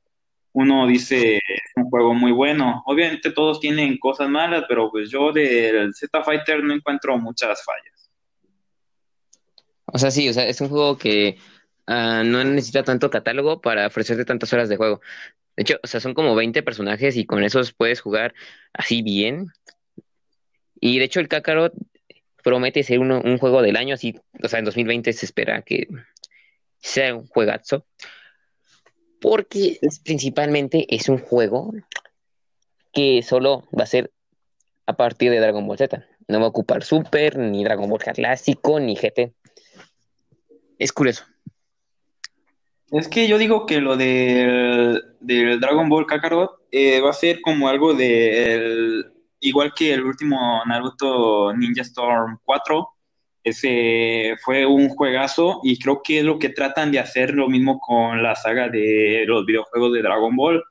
uno 0.52 0.88
dice 0.88 1.36
es 1.36 1.72
un 1.76 1.88
juego 1.88 2.14
muy 2.14 2.32
bueno. 2.32 2.82
Obviamente 2.86 3.30
todos 3.30 3.60
tienen 3.60 3.98
cosas 3.98 4.28
malas, 4.28 4.64
pero 4.68 4.90
pues 4.90 5.08
yo 5.10 5.30
del 5.32 5.94
Z 5.94 6.24
Fighter 6.24 6.64
no 6.64 6.74
encuentro 6.74 7.16
muchas 7.18 7.64
fallas. 7.64 8.10
o 9.86 9.98
sea, 9.98 10.10
sí, 10.10 10.28
o 10.28 10.32
sea, 10.32 10.48
es 10.48 10.60
un 10.60 10.68
juego 10.68 10.98
que 10.98 11.38
ah, 11.86 12.24
no 12.24 12.42
necesita 12.42 12.82
tanto 12.82 13.10
catálogo 13.10 13.60
para 13.60 13.86
ofrecerte 13.86 14.24
tantas 14.24 14.52
horas 14.52 14.68
de 14.68 14.76
juego. 14.76 15.00
De 15.56 15.62
hecho, 15.62 15.76
o 15.82 15.86
sea, 15.86 16.00
son 16.00 16.14
como 16.14 16.34
20 16.34 16.64
personajes 16.64 17.16
y 17.16 17.24
con 17.24 17.44
esos 17.44 17.72
puedes 17.72 18.00
jugar 18.00 18.34
así 18.72 19.02
bien. 19.02 19.52
Y 20.80 20.98
de 20.98 21.04
hecho, 21.04 21.20
el 21.20 21.28
Kakarot 21.28 21.72
promete 22.42 22.82
ser 22.82 22.98
uno- 23.00 23.20
un 23.24 23.38
juego 23.38 23.62
del 23.62 23.76
año, 23.76 23.94
así, 23.94 24.14
o 24.42 24.48
sea, 24.48 24.58
en 24.60 24.64
2020 24.64 25.12
se 25.12 25.26
espera 25.26 25.62
que 25.62 25.88
sea 26.80 27.14
un 27.14 27.26
juegazo, 27.26 27.84
porque 29.20 29.78
es- 29.82 29.98
principalmente 30.00 30.86
es 30.94 31.08
un 31.08 31.18
juego 31.18 31.72
que 32.92 33.22
solo 33.22 33.68
va 33.78 33.82
a 33.82 33.86
ser 33.86 34.10
a 34.86 34.96
partir 34.96 35.30
de 35.30 35.40
Dragon 35.40 35.66
Ball 35.66 35.78
Z. 35.78 36.06
No 36.28 36.38
va 36.40 36.46
a 36.46 36.48
ocupar 36.48 36.82
Super, 36.82 37.36
ni 37.38 37.64
Dragon 37.64 37.88
Ball 37.88 38.00
Clásico, 38.00 38.80
ni 38.80 38.96
GT. 38.96 39.32
Es 40.78 40.92
curioso. 40.92 41.24
Es 42.90 43.08
que 43.08 43.28
yo 43.28 43.36
digo 43.36 43.66
que 43.66 43.80
lo 43.80 43.96
del, 43.96 45.02
del 45.20 45.60
Dragon 45.60 45.88
Ball 45.90 46.06
Kakarot 46.06 46.52
eh, 46.70 47.00
va 47.00 47.10
a 47.10 47.14
ser 47.14 47.40
como 47.42 47.68
algo 47.68 47.92
de 47.94 49.04
igual 49.40 49.72
que 49.74 49.94
el 49.94 50.04
último 50.04 50.62
Naruto 50.66 51.52
Ninja 51.54 51.82
Storm 51.82 52.38
4, 52.44 52.88
ese 53.44 54.36
fue 54.44 54.66
un 54.66 54.88
juegazo 54.88 55.60
y 55.62 55.78
creo 55.78 56.02
que 56.02 56.18
es 56.18 56.24
lo 56.24 56.38
que 56.38 56.50
tratan 56.50 56.92
de 56.92 56.98
hacer 56.98 57.34
lo 57.34 57.48
mismo 57.48 57.78
con 57.78 58.22
la 58.22 58.34
saga 58.34 58.68
de 58.68 59.24
los 59.26 59.46
videojuegos 59.46 59.92
de 59.92 60.02
Dragon 60.02 60.34
Ball, 60.36 60.62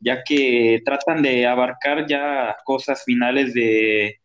ya 0.00 0.22
que 0.24 0.82
tratan 0.84 1.22
de 1.22 1.46
abarcar 1.46 2.06
ya 2.06 2.56
cosas 2.64 3.04
finales 3.04 3.54
de 3.54 4.20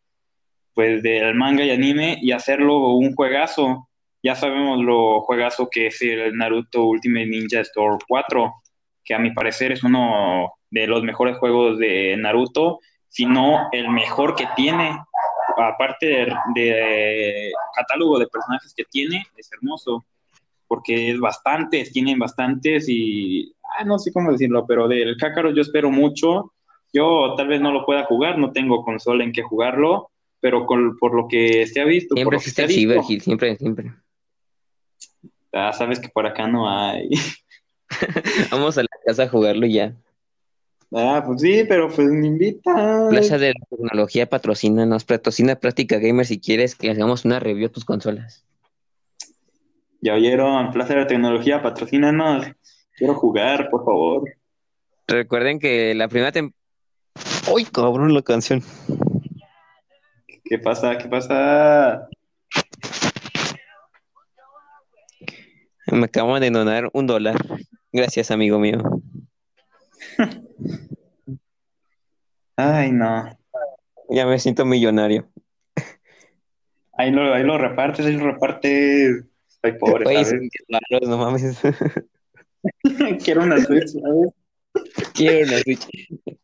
pues 0.73 1.03
del 1.03 1.35
manga 1.35 1.65
y 1.65 1.71
anime 1.71 2.17
y 2.21 2.31
hacerlo 2.31 2.93
un 2.93 3.13
juegazo. 3.13 3.89
Ya 4.23 4.35
sabemos 4.35 4.81
lo 4.81 5.21
juegazo 5.21 5.69
que 5.69 5.87
es 5.87 6.01
el 6.01 6.35
Naruto 6.35 6.85
Ultimate 6.85 7.25
Ninja 7.25 7.61
Storm 7.61 7.99
4, 8.07 8.53
que 9.03 9.13
a 9.13 9.19
mi 9.19 9.31
parecer 9.31 9.71
es 9.71 9.83
uno 9.83 10.53
de 10.69 10.87
los 10.87 11.03
mejores 11.03 11.37
juegos 11.37 11.79
de 11.79 12.15
Naruto, 12.17 12.79
si 13.09 13.25
no 13.25 13.67
el 13.71 13.89
mejor 13.89 14.35
que 14.35 14.47
tiene. 14.55 14.97
Aparte 15.57 16.05
de, 16.05 16.33
de 16.55 17.51
catálogo 17.75 18.17
de 18.17 18.27
personajes 18.27 18.73
que 18.73 18.85
tiene, 18.85 19.25
es 19.35 19.51
hermoso, 19.51 20.05
porque 20.67 21.11
es 21.11 21.19
bastantes, 21.19 21.91
tienen 21.91 22.17
bastantes 22.17 22.87
y, 22.87 23.53
ah, 23.77 23.83
no 23.83 23.99
sé 23.99 24.13
cómo 24.13 24.31
decirlo, 24.31 24.65
pero 24.65 24.87
del 24.87 25.17
Kakarot 25.17 25.53
yo 25.53 25.61
espero 25.61 25.89
mucho 25.91 26.53
Yo 26.93 27.33
tal 27.35 27.47
vez 27.47 27.59
no 27.59 27.71
lo 27.71 27.85
pueda 27.85 28.05
jugar, 28.05 28.37
no 28.37 28.51
tengo 28.51 28.83
consola 28.85 29.23
en 29.23 29.33
que 29.33 29.41
jugarlo, 29.41 30.11
pero 30.39 30.65
con, 30.65 30.97
por 30.97 31.13
lo 31.13 31.27
que 31.27 31.67
se 31.67 31.81
ha 31.81 31.85
visto. 31.85 32.15
Siempre 32.15 32.37
existe 32.37 32.61
el 32.61 32.67
visto, 32.67 32.81
Cyber 32.81 33.03
Hill, 33.07 33.21
siempre, 33.21 33.55
siempre. 33.57 33.93
ah, 35.53 35.73
sabes 35.73 35.99
que 35.99 36.09
por 36.09 36.25
acá 36.25 36.47
no 36.47 36.69
hay. 36.69 37.09
Vamos 38.51 38.77
a 38.77 38.81
la 38.83 38.89
casa 39.05 39.23
a 39.23 39.29
jugarlo 39.29 39.65
ya. 39.65 39.93
Ah, 40.91 41.23
pues 41.25 41.41
sí, 41.41 41.63
pero 41.67 41.87
pues 41.87 42.07
me 42.07 42.25
invitan. 42.25 43.09
Plaza 43.09 43.37
de 43.37 43.53
la 43.53 43.65
Tecnología 43.69 44.27
patrocina, 44.27 44.85
nos 44.85 45.05
patrocina 45.05 45.55
Práctica 45.55 45.99
Gamer 45.99 46.25
si 46.25 46.39
quieres 46.39 46.75
que 46.75 46.89
hagamos 46.89 47.25
una 47.25 47.39
review 47.39 47.67
de 47.67 47.73
tus 47.73 47.85
consolas. 47.85 48.43
Ya 50.01 50.15
oyeron, 50.15 50.71
Plaza 50.71 50.93
de 50.93 51.01
la 51.01 51.07
Tecnología, 51.07 51.61
patrocínanos. 51.61 52.47
Quiero 52.97 53.13
jugar, 53.15 53.69
por 53.69 53.85
favor. 53.85 54.29
Recuerden 55.07 55.59
que 55.59 55.93
la 55.93 56.07
primera 56.07 56.31
temporada... 56.31 56.57
¡Uy, 57.53 57.65
cabrón, 57.65 58.13
la 58.13 58.21
canción! 58.21 58.63
¿Qué 60.43 60.57
pasa? 60.57 60.97
¿Qué 60.97 61.07
pasa? 61.07 62.07
Me 65.87 66.05
acaban 66.05 66.41
de 66.41 66.49
donar 66.49 66.89
un 66.93 67.05
dólar. 67.05 67.35
Gracias, 67.91 68.31
amigo 68.31 68.57
mío. 68.57 68.81
Ay, 72.61 72.91
no. 72.91 73.25
Ya 74.09 74.25
me 74.25 74.37
siento 74.37 74.65
millonario. 74.65 75.29
Ahí 76.97 77.09
lo, 77.09 77.33
ahí 77.33 77.43
lo 77.43 77.57
repartes, 77.57 78.05
ahí 78.05 78.17
lo 78.17 78.33
repartes. 78.33 79.23
Soy 79.61 79.77
pobre, 79.79 80.05
Oye, 80.05 80.25
¿sabes? 80.25 80.29
son 80.29 80.39
10 80.39 80.51
varos, 80.67 81.09
no 81.09 81.17
mames. 81.17 81.57
Quiero 83.23 83.43
una 83.43 83.63
Switch, 83.63 83.87
¿sabes? 83.87 84.33
Quiero 85.13 85.47
una 85.47 85.59
Switch. 85.59 85.87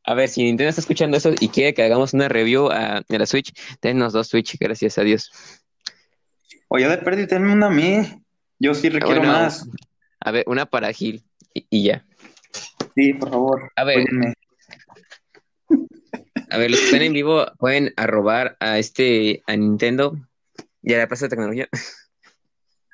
A 0.05 0.13
ver, 0.13 0.29
si 0.29 0.43
Nintendo 0.43 0.69
está 0.69 0.79
escuchando 0.79 1.17
eso 1.17 1.33
y 1.37 1.49
quiere 1.49 1.73
que 1.73 1.83
hagamos 1.83 2.13
una 2.13 2.29
review 2.29 2.69
a, 2.71 3.03
de 3.09 3.19
la 3.19 3.25
Switch, 3.25 3.51
denos 3.81 4.13
dos 4.13 4.29
Switch, 4.29 4.57
gracias 4.57 4.97
a 4.97 5.01
Dios. 5.01 5.31
Oye, 6.69 6.87
de 6.87 6.97
perdí, 6.99 7.27
tenme 7.27 7.51
una 7.51 7.67
a 7.67 7.71
mí. 7.71 8.03
Yo 8.57 8.73
sí 8.73 8.87
requiero 8.87 9.19
Bueno, 9.19 9.33
más. 9.33 9.67
A 10.21 10.31
ver, 10.31 10.45
una 10.47 10.65
para 10.65 10.93
Gil 10.93 11.25
y, 11.53 11.67
y 11.69 11.83
ya. 11.83 12.05
Sí, 12.95 13.13
por 13.15 13.29
favor. 13.29 13.71
A 13.75 13.83
ver. 13.83 13.97
óyeme. 13.97 14.33
A 16.49 16.57
ver, 16.57 16.71
los 16.71 16.79
que 16.79 16.85
están 16.87 17.01
en 17.01 17.13
vivo 17.13 17.45
pueden 17.57 17.93
arrobar 17.97 18.55
a 18.59 18.77
este, 18.77 19.43
a 19.47 19.55
Nintendo 19.55 20.17
y 20.81 20.93
a 20.93 20.99
la 20.99 21.07
Plaza 21.07 21.25
de 21.25 21.29
Tecnología. 21.29 21.67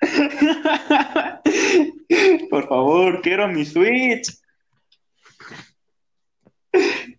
Por 2.50 2.68
favor, 2.68 3.22
quiero 3.22 3.48
mi 3.48 3.66
Switch. 3.66 4.28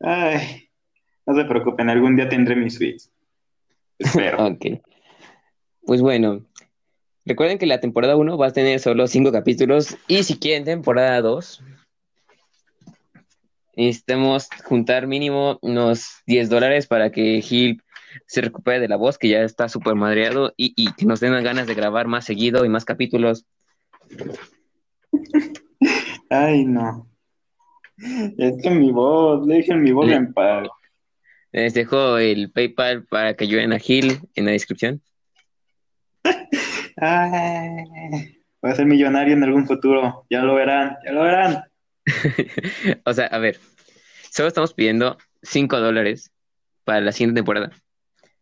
Ay, 0.00 0.68
no 1.26 1.34
se 1.34 1.44
preocupen, 1.44 1.90
algún 1.90 2.16
día 2.16 2.28
tendré 2.28 2.56
mi 2.56 2.70
Switch. 2.70 3.08
Espero. 3.98 4.46
Ok. 4.52 4.80
Pues 5.84 6.00
bueno, 6.00 6.46
recuerden 7.24 7.58
que 7.58 7.66
la 7.66 7.80
temporada 7.80 8.16
1 8.16 8.38
va 8.38 8.46
a 8.46 8.52
tener 8.52 8.78
solo 8.78 9.06
5 9.06 9.32
capítulos 9.32 9.96
y 10.06 10.22
si 10.22 10.38
quieren 10.38 10.64
temporada 10.64 11.20
2, 11.20 11.62
necesitamos 13.76 14.48
juntar 14.64 15.06
mínimo 15.06 15.58
unos 15.62 16.22
10 16.26 16.48
dólares 16.48 16.86
para 16.86 17.10
que 17.10 17.40
Gil 17.42 17.82
se 18.26 18.40
recupere 18.42 18.80
de 18.80 18.88
la 18.88 18.96
voz, 18.96 19.16
que 19.18 19.28
ya 19.28 19.42
está 19.42 19.68
súper 19.68 19.94
madreado, 19.94 20.52
y, 20.56 20.72
y 20.76 20.92
que 20.92 21.06
nos 21.06 21.20
den 21.20 21.32
las 21.32 21.42
ganas 21.42 21.66
de 21.66 21.74
grabar 21.74 22.06
más 22.06 22.24
seguido 22.24 22.64
y 22.64 22.68
más 22.68 22.84
capítulos. 22.84 23.46
Ay, 26.28 26.64
no. 26.64 27.08
Es 28.38 28.62
que 28.62 28.70
mi 28.70 28.90
voz, 28.90 29.46
dejen 29.46 29.82
mi 29.82 29.92
voz 29.92 30.08
Le- 30.08 30.16
en 30.16 30.32
paz. 30.32 30.68
Les 31.52 31.74
dejo 31.74 32.16
el 32.18 32.50
PayPal 32.50 33.04
para 33.04 33.34
que 33.34 33.44
ayuden 33.44 33.72
a 33.72 33.78
Gil 33.78 34.20
en 34.34 34.46
la 34.46 34.52
descripción. 34.52 35.02
Ay, 36.96 38.42
voy 38.60 38.70
a 38.70 38.74
ser 38.74 38.86
millonario 38.86 39.34
en 39.34 39.42
algún 39.44 39.66
futuro. 39.66 40.24
Ya 40.30 40.42
lo 40.42 40.54
verán, 40.54 40.96
ya 41.04 41.12
lo 41.12 41.22
verán. 41.22 41.64
O 43.04 43.12
sea, 43.12 43.26
a 43.26 43.38
ver, 43.38 43.60
solo 44.30 44.48
estamos 44.48 44.74
pidiendo 44.74 45.18
5 45.42 45.78
dólares 45.80 46.30
para 46.84 47.00
la 47.00 47.12
siguiente 47.12 47.38
temporada. 47.38 47.70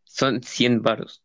Son 0.04 0.42
100 0.42 0.82
baros. 0.82 1.22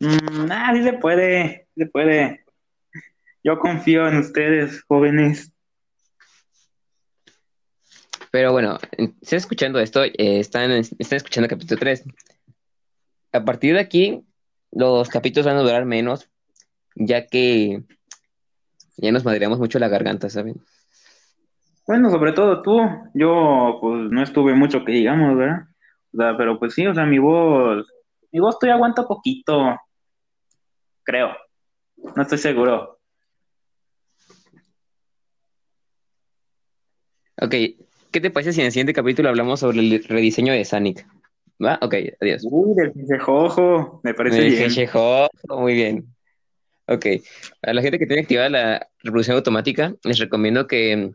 Mm, 0.00 0.50
ah, 0.50 0.72
sí 0.74 0.82
se 0.82 0.92
puede, 0.94 1.68
sí 1.74 1.82
se 1.84 1.86
puede. 1.86 2.44
Yo 3.44 3.58
confío 3.58 4.08
en 4.08 4.18
ustedes, 4.18 4.82
jóvenes. 4.84 5.52
Pero 8.30 8.52
bueno, 8.52 8.78
en- 8.92 9.16
están 9.20 9.38
escuchando 9.38 9.78
esto, 9.80 10.04
eh, 10.04 10.12
están, 10.16 10.70
están 10.70 11.16
escuchando 11.16 11.46
el 11.46 11.50
capítulo 11.50 11.78
3. 11.78 12.04
A 13.32 13.44
partir 13.44 13.74
de 13.74 13.80
aquí, 13.80 14.22
los 14.72 15.08
capítulos 15.08 15.46
van 15.46 15.56
a 15.56 15.60
durar 15.62 15.84
menos, 15.84 16.28
ya 16.94 17.26
que 17.26 17.82
ya 19.00 19.12
nos 19.12 19.24
madreamos 19.24 19.58
mucho 19.58 19.78
la 19.78 19.88
garganta, 19.88 20.28
¿saben? 20.30 20.56
Bueno, 21.86 22.10
sobre 22.10 22.32
todo 22.32 22.62
tú. 22.62 22.78
Yo, 23.14 23.78
pues, 23.80 24.10
no 24.10 24.22
estuve 24.22 24.54
mucho 24.54 24.84
que 24.84 24.92
digamos, 24.92 25.36
¿verdad? 25.36 25.64
O 26.12 26.16
sea, 26.16 26.36
pero 26.36 26.58
pues 26.58 26.74
sí, 26.74 26.86
o 26.86 26.94
sea, 26.94 27.04
mi 27.06 27.18
voz, 27.18 27.86
mi 28.32 28.40
voz 28.40 28.58
todavía 28.58 28.74
aguanta 28.76 29.06
poquito. 29.06 29.76
Creo. 31.02 31.30
No 32.16 32.22
estoy 32.22 32.38
seguro. 32.38 32.98
Ok, 37.42 37.54
¿qué 38.10 38.20
te 38.20 38.30
parece 38.30 38.52
si 38.52 38.60
en 38.60 38.66
el 38.66 38.72
siguiente 38.72 38.92
capítulo 38.92 39.28
hablamos 39.28 39.60
sobre 39.60 39.80
el 39.80 40.04
rediseño 40.04 40.52
de 40.52 40.64
Sonic? 40.64 41.06
¿Va? 41.64 41.78
Ok, 41.82 41.94
adiós. 42.20 42.42
Uy, 42.50 42.74
del 42.74 42.92
pincejojo, 42.92 44.00
me 44.02 44.14
parece 44.14 44.38
Me 44.38 44.44
bien. 44.46 44.68
dije, 44.68 44.86
"Jejo", 44.86 45.28
muy 45.48 45.74
bien. 45.74 46.06
Ok, 46.90 47.06
a 47.62 47.72
la 47.72 47.82
gente 47.82 48.00
que 48.00 48.06
tiene 48.06 48.22
activada 48.22 48.48
la 48.48 48.88
reproducción 49.04 49.36
automática, 49.36 49.94
les 50.02 50.18
recomiendo 50.18 50.66
que 50.66 51.12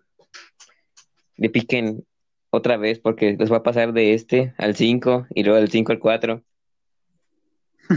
le 1.35 1.49
piquen 1.49 2.05
otra 2.49 2.77
vez 2.77 2.99
porque 2.99 3.35
les 3.38 3.51
va 3.51 3.57
a 3.57 3.63
pasar 3.63 3.91
de 3.91 4.13
este 4.13 4.53
al 4.57 4.77
5 4.77 5.27
y 5.35 5.43
luego 5.43 5.59
del 5.59 5.69
5 5.69 5.91
al 5.91 5.99
4. 5.99 6.41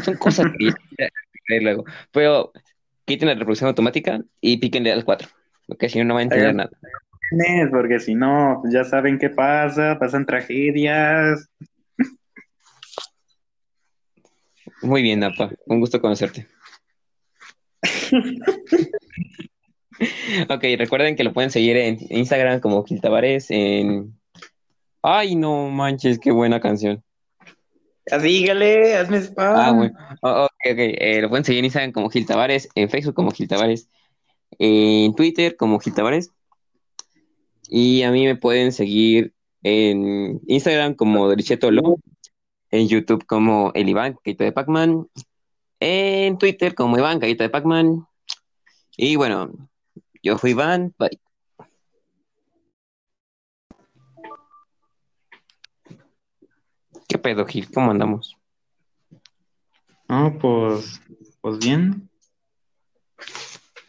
Son 0.02 0.16
cosas 0.16 0.46
que 0.58 0.70
ya 0.98 1.08
luego. 1.60 1.84
Pero 2.10 2.50
quiten 3.04 3.28
la 3.28 3.34
reproducción 3.34 3.68
automática 3.68 4.22
y 4.40 4.56
píquenle 4.56 4.90
al 4.90 5.04
4, 5.04 5.28
porque 5.68 5.88
si 5.88 6.00
no, 6.00 6.04
no 6.06 6.14
van 6.14 6.22
a 6.22 6.24
entender 6.24 6.54
nada. 6.56 6.70
Porque 7.70 8.00
si 8.00 8.16
no, 8.16 8.60
ya 8.72 8.82
saben 8.82 9.20
qué 9.20 9.30
pasa, 9.30 10.00
pasan 10.00 10.26
tragedias. 10.26 11.48
Muy 14.82 15.02
bien, 15.02 15.20
Napa. 15.20 15.52
Un 15.66 15.78
gusto 15.78 16.00
conocerte. 16.00 16.48
Ok, 20.48 20.62
recuerden 20.78 21.16
que 21.16 21.24
lo 21.24 21.32
pueden 21.32 21.50
seguir 21.50 21.76
en 21.76 21.98
Instagram 22.10 22.60
como 22.60 22.84
Gil 22.84 23.00
Tavares, 23.00 23.50
en... 23.50 24.18
Ay, 25.02 25.34
no 25.34 25.68
manches, 25.70 26.18
qué 26.18 26.30
buena 26.30 26.60
canción. 26.60 27.02
Dígale, 28.22 28.96
hazme 28.96 29.18
spam. 29.18 29.56
Ah, 29.56 29.72
bueno. 29.72 29.98
Oh, 30.22 30.44
ok, 30.44 30.72
ok. 30.72 30.78
Eh, 30.78 31.20
lo 31.20 31.28
pueden 31.28 31.44
seguir 31.44 31.60
en 31.60 31.66
Instagram 31.66 31.92
como 31.92 32.10
Gil 32.10 32.26
Tavares, 32.26 32.68
en 32.74 32.88
Facebook 32.88 33.14
como 33.14 33.30
Gil 33.30 33.48
Tavares, 33.48 33.88
en 34.58 35.14
Twitter 35.14 35.56
como 35.56 35.78
Gil 35.78 35.94
Tavares. 35.94 36.30
Y 37.68 38.02
a 38.02 38.10
mí 38.10 38.24
me 38.24 38.36
pueden 38.36 38.72
seguir 38.72 39.34
en 39.62 40.40
Instagram 40.46 40.94
como 40.94 41.26
Doricheto 41.26 41.70
Lo, 41.70 41.96
en 42.70 42.88
YouTube 42.88 43.26
como 43.26 43.72
El 43.74 43.88
Iván, 43.88 44.16
Caíta 44.24 44.44
de 44.44 44.52
Pac-Man, 44.52 45.06
en 45.80 46.38
Twitter 46.38 46.74
como 46.74 46.98
Iván, 46.98 47.20
Caíta 47.20 47.44
de 47.44 47.50
Pac-Man. 47.50 48.06
Y 48.96 49.16
bueno, 49.16 49.52
yo 50.22 50.38
fui 50.38 50.50
Iván, 50.50 50.94
bye. 50.98 51.20
¿Qué 57.08 57.18
pedo, 57.18 57.46
Gil? 57.46 57.70
¿Cómo 57.72 57.90
andamos? 57.90 58.36
No, 60.08 60.38
pues, 60.38 61.00
pues 61.40 61.58
bien. 61.58 62.07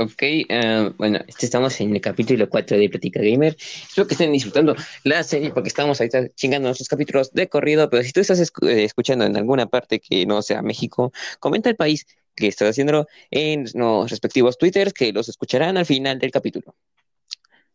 Ok, 0.01 0.21
eh, 0.21 0.91
bueno, 0.97 1.19
este 1.27 1.45
estamos 1.45 1.81
en 1.81 1.93
el 1.93 1.99
capítulo 1.99 2.47
4 2.47 2.77
de 2.77 2.87
Platica 2.87 3.19
Gamer. 3.21 3.53
Espero 3.59 4.07
que 4.07 4.13
estén 4.13 4.31
disfrutando 4.31 4.73
la 5.03 5.21
serie 5.23 5.51
porque 5.51 5.67
estamos 5.67 5.99
ahorita 5.99 6.29
chingando 6.35 6.69
nuestros 6.69 6.87
capítulos 6.87 7.33
de 7.33 7.49
corrido, 7.49 7.89
pero 7.89 8.01
si 8.01 8.13
tú 8.13 8.21
estás 8.21 8.39
eh, 8.39 8.83
escuchando 8.85 9.25
en 9.25 9.35
alguna 9.35 9.65
parte 9.65 9.99
que 9.99 10.25
no 10.25 10.41
sea 10.41 10.61
México, 10.61 11.11
comenta 11.41 11.69
el 11.69 11.75
país 11.75 12.05
que 12.33 12.47
estás 12.47 12.69
haciéndolo 12.69 13.07
en 13.29 13.65
los 13.73 14.09
respectivos 14.09 14.57
twitters 14.57 14.93
que 14.93 15.11
los 15.11 15.27
escucharán 15.27 15.75
al 15.75 15.85
final 15.85 16.17
del 16.17 16.31
capítulo. 16.31 16.73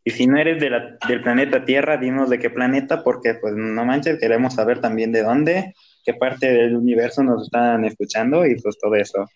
Y 0.02 0.10
si 0.10 0.26
no 0.26 0.38
eres 0.38 0.58
del 0.62 1.22
planeta 1.22 1.66
Tierra, 1.66 1.98
dinos 1.98 2.30
de 2.30 2.38
qué 2.38 2.48
planeta, 2.48 3.04
porque 3.04 3.34
pues 3.34 3.52
no 3.54 3.84
manches, 3.84 4.18
queremos 4.18 4.54
saber 4.54 4.80
también 4.80 5.12
de 5.12 5.22
dónde, 5.22 5.74
qué 6.02 6.14
parte 6.14 6.50
del 6.50 6.74
universo 6.74 7.22
nos 7.22 7.42
están 7.42 7.84
escuchando 7.84 8.46
y 8.46 8.58
pues 8.62 8.78
todo 8.78 8.94
eso. 8.94 9.26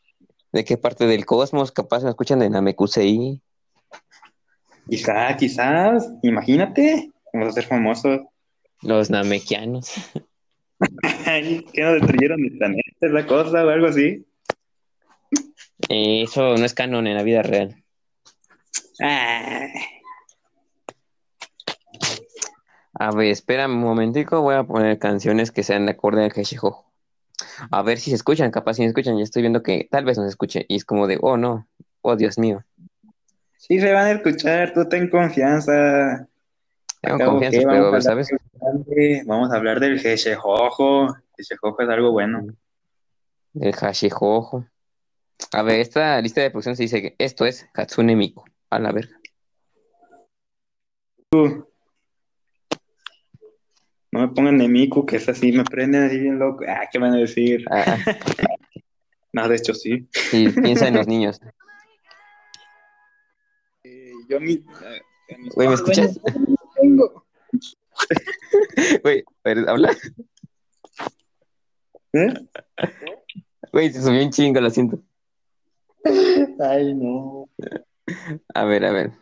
¿De 0.53 0.65
qué 0.65 0.77
parte 0.79 1.07
del 1.07 1.27
cosmos? 1.27 1.73
Capaz 1.73 2.03
me 2.03 2.11
escuchan 2.11 2.39
de 2.39 2.49
Namekusei. 2.49 3.43
Quizá, 4.89 5.37
quizás, 5.37 6.11
imagínate, 6.23 7.13
vamos 7.33 7.49
a 7.49 7.53
ser 7.53 7.65
famosos. 7.65 8.23
Los 8.83 9.11
namekianos. 9.11 9.93
¿Qué 11.25 11.83
no 11.83 11.93
destruyeron 11.93 12.41
el 12.45 12.57
planeta? 12.57 12.91
¿Es 13.01 13.11
la 13.11 13.27
cosa 13.27 13.65
o 13.65 13.69
algo 13.69 13.89
así? 13.89 14.25
Eh, 15.89 16.23
eso 16.23 16.57
no 16.57 16.65
es 16.65 16.75
canon 16.75 17.07
en 17.07 17.17
la 17.17 17.23
vida 17.23 17.43
real. 17.43 17.83
Ay. 19.01 19.69
A 22.95 23.11
ver, 23.13 23.29
espera 23.29 23.67
un 23.67 23.79
momentico, 23.79 24.41
voy 24.41 24.57
a 24.57 24.65
poner 24.65 24.99
canciones 24.99 25.53
que 25.53 25.63
sean 25.63 25.87
de 25.87 25.93
acorde 25.93 26.25
al 26.25 26.33
Heshijojo. 26.35 26.88
A 27.71 27.83
ver 27.83 27.99
si 27.99 28.11
se 28.11 28.17
escuchan, 28.17 28.51
capaz 28.51 28.75
si 28.75 28.83
me 28.83 28.89
escuchan, 28.89 29.17
ya 29.17 29.25
estoy 29.25 29.43
viendo 29.43 29.63
que 29.63 29.89
tal 29.91 30.05
vez 30.05 30.17
no 30.19 30.25
se 30.25 30.31
escuche. 30.31 30.65
Y 30.69 30.77
es 30.77 30.85
como 30.85 31.07
de, 31.07 31.19
oh 31.21 31.37
no, 31.37 31.67
oh 32.03 32.17
Dios 32.17 32.39
mío. 32.39 32.65
Sí, 33.57 33.81
se 33.81 33.93
van 33.93 34.07
a 34.07 34.13
escuchar, 34.13 34.73
tú 34.73 34.89
ten 34.89 35.11
confianza. 35.11 36.27
Tengo 37.01 37.25
confianza, 37.25 37.61
pero, 37.69 37.85
vamos 37.91 38.07
a 38.07 38.11
¿sabes? 38.11 38.29
de- 38.87 39.23
Vamos 39.27 39.53
a 39.53 39.57
hablar 39.57 39.81
del 39.81 40.01
Geshejojo. 40.01 41.15
Geshejojo 41.37 41.83
es 41.83 41.89
algo 41.89 42.13
bueno. 42.13 42.47
El 43.55 43.73
Hashijojo. 43.73 44.67
A 45.53 45.63
ver, 45.63 45.81
esta 45.81 46.21
lista 46.21 46.41
de 46.41 46.51
producción 46.51 46.77
se 46.77 46.85
dice 46.85 47.03
que 47.03 47.15
esto 47.19 47.47
es 47.47 47.69
Katsune 47.73 48.17
Miku. 48.17 48.45
A 48.71 48.79
la 48.79 48.93
verga. 48.93 49.17
No 54.19 54.27
me 54.27 54.35
pongan 54.35 54.59
de 54.59 54.67
Miku, 54.67 55.07
que 55.07 55.15
es 55.15 55.29
así, 55.29 55.53
me 55.53 55.63
prenden 55.63 56.03
así 56.03 56.19
bien 56.19 56.41
loco. 56.41 56.65
Ah, 56.67 56.89
¿qué 56.91 56.99
van 56.99 57.15
a 57.15 57.19
decir? 57.19 57.65
Ah, 57.71 57.97
No, 59.33 59.49
de 59.49 59.55
hecho 59.55 59.75
sí. 59.75 60.09
sí, 60.11 60.49
piensa 60.49 60.89
en 60.89 60.95
los 60.95 61.07
niños. 61.07 61.41
Eh, 63.85 64.11
yo 64.29 64.41
mi, 64.41 64.55
eh, 64.55 65.03
en 65.29 65.43
mis 65.43 65.55
Güey, 65.55 65.69
¿me 65.69 65.75
escuchas? 65.75 66.19
tengo. 66.75 67.27
Güey, 69.05 69.23
habla. 69.69 69.97
¿Eh? 72.15 72.35
Güey, 73.73 73.93
se 73.93 74.03
subió 74.03 74.25
un 74.25 74.31
chingo, 74.31 74.61
lo 74.61 74.71
siento. 74.71 75.01
Ay, 76.59 76.93
no. 76.93 77.49
A 78.53 78.65
ver, 78.65 78.85
a 78.85 78.91
ver. 78.91 79.13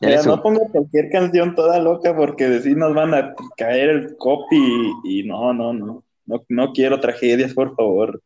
No 0.00 0.42
ponga 0.42 0.60
cualquier 0.70 1.10
canción 1.10 1.54
toda 1.54 1.78
loca 1.78 2.14
porque 2.14 2.48
de 2.48 2.60
sí 2.62 2.74
nos 2.74 2.94
van 2.94 3.14
a 3.14 3.34
caer 3.56 3.90
el 3.90 4.16
copy 4.16 4.92
y, 5.04 5.24
no, 5.24 5.52
no, 5.52 5.72
no, 5.72 6.04
no. 6.26 6.44
No 6.48 6.72
quiero 6.72 7.00
tragedias, 7.00 7.54
por 7.54 7.74
favor. 7.76 8.20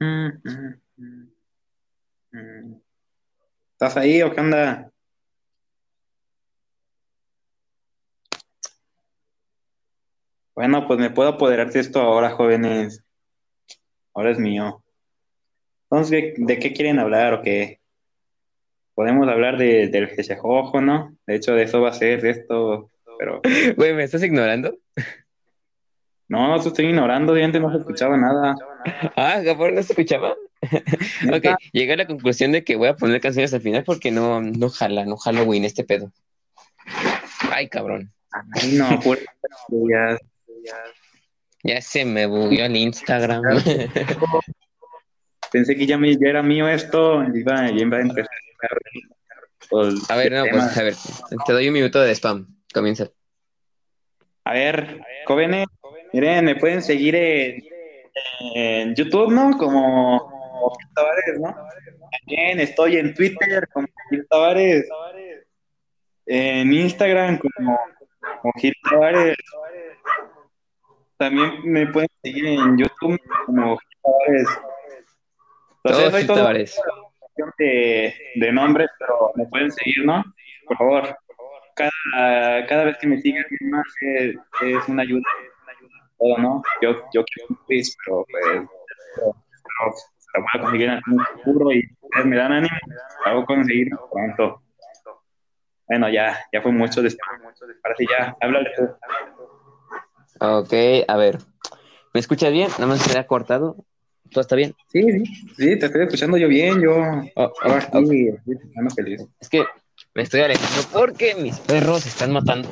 Mm, 0.00 0.28
mm, 0.44 1.28
mm. 2.32 2.80
¿Estás 3.72 3.96
ahí 3.96 4.22
o 4.22 4.32
qué 4.32 4.40
onda? 4.40 4.87
Bueno, 10.58 10.88
pues 10.88 10.98
me 10.98 11.10
puedo 11.10 11.28
apoderar 11.28 11.70
de 11.70 11.78
esto 11.78 12.00
ahora, 12.00 12.30
jóvenes. 12.30 13.04
Ahora 14.12 14.32
es 14.32 14.40
mío. 14.40 14.82
Entonces, 15.84 16.10
¿de, 16.10 16.34
de 16.36 16.58
qué 16.58 16.72
quieren 16.72 16.98
hablar 16.98 17.32
o 17.32 17.42
qué? 17.42 17.78
Podemos 18.96 19.28
hablar 19.28 19.56
de, 19.56 19.86
del 19.86 20.08
Geshejojo, 20.08 20.80
¿no? 20.80 21.16
De 21.28 21.36
hecho, 21.36 21.54
de 21.54 21.62
eso 21.62 21.80
va 21.80 21.90
a 21.90 21.92
ser 21.92 22.26
esto, 22.26 22.90
pero 23.20 23.40
Güey, 23.76 23.94
¿me 23.94 24.02
estás 24.02 24.20
ignorando? 24.24 24.76
no, 26.26 26.48
no 26.48 26.60
te 26.60 26.70
estoy 26.70 26.86
ignorando, 26.86 27.38
yo 27.38 27.44
antes 27.44 27.62
no 27.62 27.70
se 27.70 27.78
escuchaba 27.78 28.16
nada. 28.16 28.56
Ah, 29.14 29.38
Gabor, 29.38 29.72
¿no 29.72 29.80
se 29.84 29.92
escuchaba? 29.92 30.34
Ok, 31.32 31.56
llegué 31.70 31.92
a 31.92 31.98
la 31.98 32.08
conclusión 32.08 32.50
de 32.50 32.64
que 32.64 32.74
voy 32.74 32.88
a 32.88 32.96
poner 32.96 33.20
canciones 33.20 33.54
al 33.54 33.60
final 33.60 33.84
porque 33.84 34.10
no, 34.10 34.40
no 34.40 34.70
jala, 34.70 35.04
no 35.04 35.18
Halloween 35.18 35.64
este 35.64 35.84
pedo. 35.84 36.10
Ay, 37.52 37.68
cabrón. 37.68 38.12
Ay, 38.32 38.72
no, 38.72 38.98
pura 38.98 40.18
ya, 40.68 41.74
Ya 41.74 41.80
se 41.80 42.04
me 42.04 42.26
bugueó 42.26 42.66
el 42.66 42.76
Instagram. 42.76 43.42
Pensé 45.52 45.76
que 45.76 45.86
ya, 45.86 45.96
me, 45.96 46.12
ya 46.12 46.28
era 46.28 46.42
mío 46.42 46.68
esto, 46.68 47.22
iba, 47.34 47.70
ya 47.70 47.82
iba 47.82 47.96
a 47.96 48.00
empezar. 48.00 48.28
A 50.08 50.16
ver, 50.16 50.32
no, 50.32 50.44
pues 50.50 50.76
a 50.76 50.82
ver, 50.82 50.94
te 51.46 51.52
doy 51.52 51.68
un 51.68 51.74
minuto 51.74 52.00
de 52.00 52.14
spam. 52.14 52.46
Comienza. 52.72 53.10
A 54.44 54.52
ver, 54.52 55.00
jóvenes, 55.26 55.66
miren, 56.12 56.44
me 56.44 56.56
pueden 56.56 56.82
seguir 56.82 57.14
en, 57.16 57.62
en 58.54 58.94
YouTube, 58.94 59.32
¿no? 59.32 59.56
Como 59.58 60.38
Tavares, 60.94 61.40
¿no? 61.40 61.54
También 62.26 62.60
estoy 62.60 62.96
en 62.96 63.14
Twitter 63.14 63.68
como 63.72 63.86
Gil 64.10 64.26
Tavares, 64.28 64.88
en 66.26 66.72
Instagram 66.72 67.38
como, 67.38 67.78
como 68.42 68.52
Gil 68.54 68.74
Tavares. 68.88 69.36
También 71.18 71.60
me 71.64 71.86
pueden 71.88 72.08
seguir 72.22 72.46
en 72.46 72.78
YouTube 72.78 73.20
como 73.46 73.76
Gil 73.76 73.98
Tavares. 74.02 74.60
Entonces, 75.84 76.14
Gil 76.16 76.26
todo 76.26 77.54
de, 77.58 78.14
de 78.36 78.52
nombres, 78.52 78.88
pero 78.98 79.32
me 79.34 79.46
pueden 79.46 79.70
seguir, 79.72 80.04
¿no? 80.04 80.24
Por 80.66 80.76
favor. 80.76 81.16
Cada, 81.74 82.66
cada 82.66 82.84
vez 82.84 82.98
que 82.98 83.06
me 83.06 83.20
sigan 83.20 83.44
más 83.60 83.86
es, 84.00 84.34
es 84.62 84.88
una 84.88 85.02
ayuda. 85.02 85.22
Todo, 86.18 86.38
¿no? 86.38 86.62
Yo, 86.82 86.90
yo 87.14 87.24
quiero 87.24 87.46
un 87.50 87.56
quiz, 87.66 87.96
pero 88.04 88.26
pues 88.28 88.44
pero, 89.14 89.34
pero 89.78 89.94
lo 90.34 90.40
voy 90.40 90.48
a 90.54 90.60
conseguir 90.60 90.88
en 90.88 91.00
un 91.06 91.24
futuro 91.24 91.72
y 91.72 91.88
ustedes 92.00 92.26
me 92.26 92.36
dan 92.36 92.52
ánimo, 92.52 92.76
lo 93.24 93.30
hago 93.30 93.46
conseguir 93.46 93.88
pronto. 94.12 94.62
Bueno, 95.86 96.08
ya, 96.08 96.36
ya 96.52 96.60
fue 96.60 96.72
mucho 96.72 97.00
de 97.00 97.16
Ahora 97.82 97.96
sí 97.96 98.06
ya, 98.10 98.36
háblale. 98.40 98.70
Ok, 100.40 100.72
a 101.06 101.16
ver. 101.16 101.38
¿Me 102.14 102.20
escuchas 102.20 102.52
bien? 102.52 102.68
Nada 102.72 102.86
más 102.86 103.00
se 103.00 103.18
ha 103.18 103.26
cortado. 103.26 103.76
¿Todo 104.30 104.40
está 104.42 104.56
bien? 104.56 104.74
Sí, 104.92 105.02
sí, 105.02 105.24
sí, 105.56 105.78
te 105.78 105.86
estoy 105.86 106.02
escuchando 106.02 106.36
yo 106.36 106.48
bien, 106.48 106.80
yo 106.80 106.94
Oh, 107.34 107.52
ahora 107.62 107.88
oh, 107.92 108.04
sí, 108.06 108.28
feliz. 108.94 109.26
Es 109.40 109.48
que 109.48 109.64
me 110.14 110.22
estoy 110.22 110.40
alejando 110.40 110.86
porque 110.92 111.34
mis 111.34 111.58
perros 111.60 112.02
se 112.02 112.10
están 112.10 112.32
matando. 112.32 112.68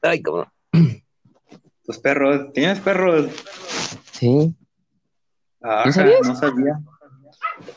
Ay, 0.00 0.22
cabrón. 0.22 0.46
Tus 1.84 1.98
perros, 1.98 2.52
¿tienes 2.52 2.80
perros? 2.80 3.26
Sí. 4.12 4.54
Ajá, 5.60 5.90
sabías? 5.92 6.20
No 6.26 6.36
sabía. 6.36 6.80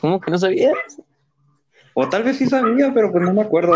¿Cómo 0.01 0.19
que 0.19 0.31
no 0.31 0.37
sabías? 0.37 0.73
O 1.93 2.07
tal 2.07 2.23
vez 2.23 2.37
sí 2.37 2.45
sabía, 2.45 2.93
pero 2.93 3.11
pues 3.11 3.23
no 3.23 3.33
me 3.33 3.41
acuerdo. 3.41 3.73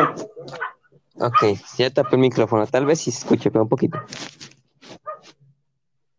Ok, 1.15 1.57
ya 1.77 1.89
tapé 1.89 2.15
el 2.15 2.21
micrófono. 2.21 2.67
Tal 2.67 2.85
vez 2.85 2.99
sí 2.99 3.11
se 3.11 3.19
escuche, 3.19 3.49
pero 3.51 3.63
un 3.63 3.69
poquito. 3.69 3.99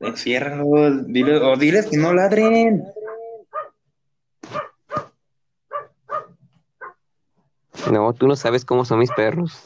Enciérralos, 0.03 1.07
dile, 1.07 1.37
o 1.37 1.57
diles 1.57 1.87
que 1.87 1.97
no 1.97 2.13
ladren. 2.13 2.85
No, 7.91 8.13
tú 8.13 8.27
no 8.27 8.35
sabes 8.35 8.65
cómo 8.65 8.85
son 8.85 8.99
mis 8.99 9.13
perros. 9.13 9.63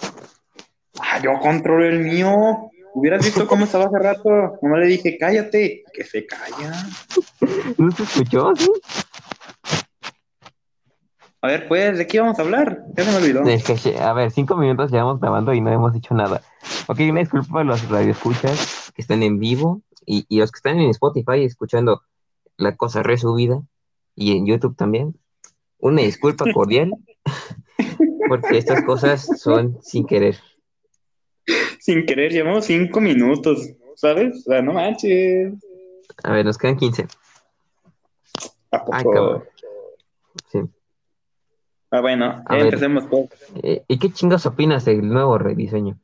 Ah, 1.00 1.20
yo 1.22 1.38
controlo 1.40 1.86
el 1.86 2.00
mío. 2.00 2.70
Hubieras 2.94 3.24
visto 3.24 3.46
cómo 3.46 3.64
estaba 3.64 3.86
hace 3.86 3.98
rato. 3.98 4.58
No 4.62 4.76
le 4.76 4.86
dije, 4.86 5.16
cállate. 5.18 5.84
Que 5.92 6.04
se 6.04 6.26
calla. 6.26 6.72
¿No 7.78 7.90
se 7.90 8.02
escuchó? 8.02 8.52
¿Sí? 8.56 8.70
A 11.42 11.48
ver, 11.48 11.68
pues, 11.68 11.96
¿de 11.96 12.06
qué 12.06 12.20
vamos 12.20 12.38
a 12.38 12.42
hablar? 12.42 12.84
Ya 12.96 13.04
se 13.04 13.10
me 13.10 13.16
olvidó. 13.18 13.42
A 14.02 14.12
ver, 14.12 14.30
cinco 14.32 14.56
minutos 14.56 14.90
llevamos 14.90 15.20
grabando 15.20 15.54
y 15.54 15.60
no 15.60 15.72
hemos 15.72 15.92
dicho 15.92 16.12
nada. 16.14 16.42
Ok, 16.88 17.00
una 17.08 17.20
disculpa 17.20 17.60
a 17.60 17.64
los 17.64 17.88
radioescuchas 17.88 18.92
que 18.94 19.02
están 19.02 19.22
en 19.22 19.38
vivo 19.38 19.82
y, 20.06 20.24
y 20.28 20.38
los 20.38 20.50
que 20.52 20.58
están 20.58 20.78
en 20.78 20.90
Spotify 20.90 21.44
escuchando 21.44 22.02
la 22.56 22.76
cosa 22.76 23.02
resubida 23.02 23.60
y 24.14 24.36
en 24.36 24.46
YouTube 24.46 24.76
también. 24.76 25.18
Una 25.78 26.02
disculpa 26.02 26.44
cordial 26.54 26.92
porque 28.28 28.58
estas 28.58 28.82
cosas 28.84 29.26
son 29.40 29.78
sin 29.82 30.06
querer. 30.06 30.36
Sin 31.78 32.06
querer, 32.06 32.32
llevamos 32.32 32.64
cinco 32.64 33.00
minutos, 33.00 33.68
¿sabes? 33.94 34.38
O 34.38 34.50
sea, 34.50 34.62
no 34.62 34.72
manches. 34.72 35.52
A 36.24 36.32
ver, 36.32 36.44
nos 36.44 36.58
quedan 36.58 36.76
15. 36.76 37.06
¿A 38.72 38.78
poco? 38.84 38.94
Ay, 38.94 39.04
cabrón. 39.04 39.44
Sí. 40.50 40.60
Ah, 41.90 42.00
bueno, 42.00 42.42
A 42.46 42.56
ya 42.56 42.56
ver. 42.56 42.64
empecemos 42.66 43.04
pues. 43.08 43.28
Eh, 43.62 43.84
¿Y 43.86 43.98
qué 43.98 44.10
chingas 44.10 44.44
opinas 44.46 44.84
del 44.84 45.08
nuevo 45.08 45.38
rediseño? 45.38 45.98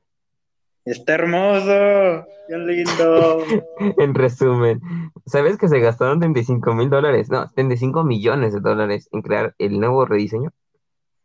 Está 0.84 1.14
hermoso, 1.14 2.26
bien 2.48 2.66
lindo. 2.66 3.44
En 3.98 4.14
resumen, 4.14 4.80
¿sabes 5.26 5.56
que 5.56 5.68
se 5.68 5.78
gastaron 5.78 6.18
35 6.18 6.74
mil 6.74 6.90
dólares? 6.90 7.30
No, 7.30 7.48
35 7.54 8.04
millones 8.04 8.52
de 8.52 8.60
dólares 8.60 9.08
en 9.12 9.22
crear 9.22 9.54
el 9.58 9.78
nuevo 9.78 10.04
rediseño. 10.04 10.50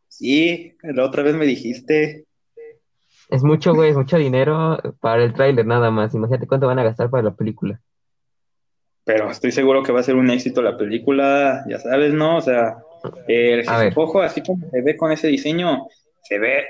Sí, 0.08 0.76
la 0.84 1.06
otra 1.06 1.24
vez 1.24 1.36
me 1.36 1.46
dijiste. 1.46 2.26
Es 3.30 3.43
mucho, 3.43 3.74
güey, 3.74 3.89
es 3.89 3.98
mucho 3.98 4.17
dinero 4.17 4.78
para 5.02 5.24
el 5.24 5.34
tráiler 5.34 5.65
nada 5.65 5.91
más. 5.91 6.13
Imagínate 6.13 6.48
cuánto 6.48 6.67
van 6.67 6.80
a 6.80 6.84
gastar 6.84 7.10
para 7.10 7.24
la 7.24 7.36
película. 7.36 7.82
pero 9.04 9.30
estoy 9.32 9.52
seguro 9.52 9.84
que 9.84 9.91
va 9.91 10.02
a 10.02 10.04
ser 10.04 10.15
un 10.15 10.30
éxito 10.30 10.62
la 10.62 10.78
película, 10.78 11.63
ya 11.67 11.80
sabes, 11.80 12.13
¿no? 12.13 12.38
O 12.38 12.41
sea, 12.41 12.78
el 13.28 13.63
ojo, 13.96 14.22
así 14.22 14.41
como 14.41 14.70
se 14.70 14.82
ve 14.82 14.96
con 14.98 15.12
ese 15.12 15.28
diseño, 15.28 15.88
se 16.27 16.39
ve 16.39 16.65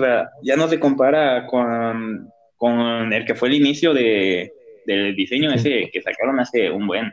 sea, 0.00 0.30
ya 0.42 0.56
no 0.56 0.66
se 0.66 0.80
compara 0.80 1.46
con, 1.46 2.28
con 2.56 3.12
el 3.12 3.24
que 3.24 3.34
fue 3.34 3.48
el 3.48 3.54
inicio 3.54 3.94
de, 3.94 4.52
del 4.84 5.14
diseño 5.14 5.52
ese 5.52 5.90
que 5.92 6.02
sacaron 6.02 6.40
hace 6.40 6.70
un 6.70 6.86
buen. 6.86 7.12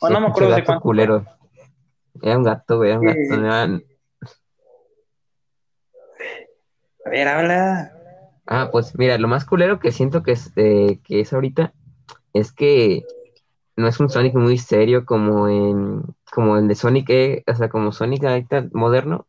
no 0.00 0.20
me 0.20 0.26
acuerdo 0.26 0.54
de 0.54 0.64
cuánto. 0.64 0.82
Culero. 0.82 1.24
Era 2.20 2.36
un 2.36 2.44
gato, 2.44 2.78
güey, 2.78 2.90
era 2.90 2.98
un 3.00 3.06
gato. 3.06 3.84
A 7.04 7.10
ver, 7.10 7.28
habla. 7.28 7.92
Ah, 8.46 8.68
pues 8.70 8.96
mira, 8.98 9.16
lo 9.18 9.28
más 9.28 9.44
culero 9.44 9.78
que 9.78 9.92
siento 9.92 10.22
que 10.22 10.32
es, 10.32 10.52
eh, 10.56 10.98
que 11.04 11.20
es 11.20 11.32
ahorita 11.32 11.72
es 12.32 12.52
que 12.52 13.02
no 13.76 13.86
es 13.86 14.00
un 14.00 14.08
Sonic 14.08 14.34
muy 14.34 14.58
serio 14.58 15.04
como 15.04 15.48
en 15.48 16.02
como 16.32 16.56
el 16.56 16.66
de 16.66 16.74
Sonic, 16.74 17.10
e, 17.10 17.44
o 17.46 17.54
sea, 17.54 17.68
como 17.68 17.92
Sonic 17.92 18.24
ahorita 18.24 18.68
moderno. 18.72 19.26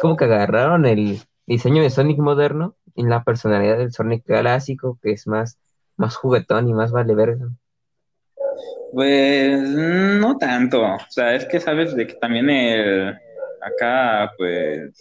Como 0.00 0.16
que 0.16 0.24
agarraron 0.24 0.86
el 0.86 1.20
diseño 1.46 1.82
de 1.82 1.90
Sonic 1.90 2.18
moderno 2.18 2.76
y 2.94 3.04
la 3.04 3.22
personalidad 3.24 3.78
del 3.78 3.92
Sonic 3.92 4.24
clásico, 4.24 4.98
que 5.02 5.12
es 5.12 5.26
más, 5.26 5.58
más 5.96 6.16
juguetón 6.16 6.68
y 6.68 6.74
más 6.74 6.92
vale 6.92 7.14
verga. 7.14 7.48
Pues 8.92 9.58
no 9.60 10.36
tanto. 10.38 10.82
O 10.82 10.98
sea, 11.08 11.34
es 11.34 11.46
que 11.46 11.60
sabes 11.60 11.94
de 11.94 12.06
que 12.06 12.14
también 12.14 12.50
el 12.50 13.14
acá, 13.62 14.32
pues, 14.36 14.92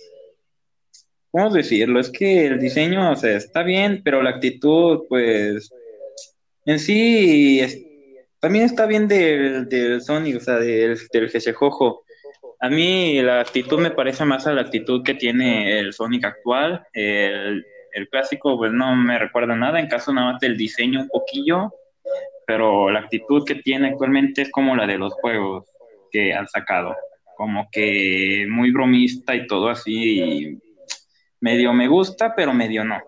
¿cómo 1.31 1.49
decirlo? 1.49 1.99
Es 1.99 2.09
que 2.09 2.45
el 2.45 2.59
diseño, 2.59 3.11
o 3.11 3.15
sea, 3.15 3.35
está 3.35 3.63
bien, 3.63 4.01
pero 4.03 4.21
la 4.21 4.31
actitud, 4.31 5.03
pues, 5.09 5.71
en 6.65 6.79
sí 6.79 7.61
también 8.39 8.65
está 8.65 8.85
bien 8.85 9.07
del, 9.07 9.67
del 9.67 10.01
Sonic, 10.01 10.37
o 10.37 10.39
sea, 10.39 10.55
del, 10.55 10.97
del 11.11 11.53
Jojo. 11.53 12.03
A 12.63 12.69
mí 12.69 13.19
la 13.23 13.41
actitud 13.41 13.79
me 13.79 13.89
parece 13.89 14.23
más 14.23 14.45
a 14.45 14.53
la 14.53 14.61
actitud 14.61 15.03
que 15.03 15.15
tiene 15.15 15.79
el 15.79 15.93
Sonic 15.93 16.25
actual. 16.25 16.85
El, 16.93 17.65
clásico, 18.11 18.55
pues 18.55 18.71
no 18.71 18.95
me 18.95 19.17
recuerda 19.17 19.55
nada, 19.55 19.79
en 19.79 19.87
caso 19.87 20.13
nada 20.13 20.33
más 20.33 20.39
del 20.39 20.55
diseño 20.57 21.01
un 21.01 21.07
poquillo, 21.07 21.73
pero 22.45 22.91
la 22.91 22.99
actitud 22.99 23.43
que 23.45 23.55
tiene 23.55 23.89
actualmente 23.89 24.43
es 24.43 24.51
como 24.51 24.75
la 24.75 24.85
de 24.85 24.99
los 24.99 25.13
juegos 25.15 25.65
que 26.11 26.35
han 26.35 26.47
sacado. 26.47 26.95
Como 27.35 27.67
que 27.71 28.45
muy 28.47 28.71
bromista 28.71 29.35
y 29.35 29.47
todo 29.47 29.69
así. 29.69 30.59
medio 31.39 31.73
me 31.73 31.87
gusta, 31.87 32.35
pero 32.35 32.53
medio 32.53 32.83
no. 32.83 32.99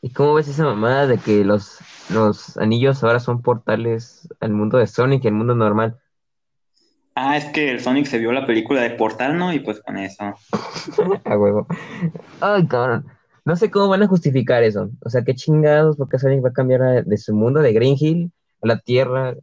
¿Y 0.00 0.12
cómo 0.12 0.34
ves 0.34 0.46
esa 0.46 0.64
mamada 0.64 1.08
de 1.08 1.18
que 1.18 1.44
los, 1.44 1.78
los 2.08 2.56
anillos 2.56 3.02
ahora 3.02 3.18
son 3.18 3.42
portales 3.42 4.28
al 4.38 4.52
mundo 4.52 4.78
de 4.78 4.86
Sonic 4.86 5.24
y 5.24 5.28
al 5.28 5.34
mundo 5.34 5.56
normal? 5.56 6.01
Ah, 7.14 7.36
es 7.36 7.44
que 7.46 7.70
el 7.70 7.80
Sonic 7.80 8.06
se 8.06 8.18
vio 8.18 8.32
la 8.32 8.46
película 8.46 8.80
de 8.80 8.90
Portal, 8.90 9.36
¿no? 9.36 9.52
Y 9.52 9.60
pues 9.60 9.80
con 9.80 9.98
eso. 9.98 10.34
a 11.24 11.38
huevo. 11.38 11.66
Ay, 12.40 12.66
cabrón. 12.66 13.06
No 13.44 13.56
sé 13.56 13.70
cómo 13.70 13.88
van 13.88 14.02
a 14.02 14.08
justificar 14.08 14.62
eso. 14.62 14.88
O 15.04 15.10
sea, 15.10 15.22
qué 15.22 15.34
chingados, 15.34 15.96
porque 15.96 16.18
Sonic 16.18 16.44
va 16.44 16.50
a 16.50 16.54
cambiar 16.54 17.04
de 17.04 17.16
su 17.18 17.34
mundo, 17.34 17.60
de 17.60 17.72
Green 17.72 17.96
Hill, 17.98 18.30
a 18.62 18.66
la 18.66 18.78
Tierra. 18.78 19.34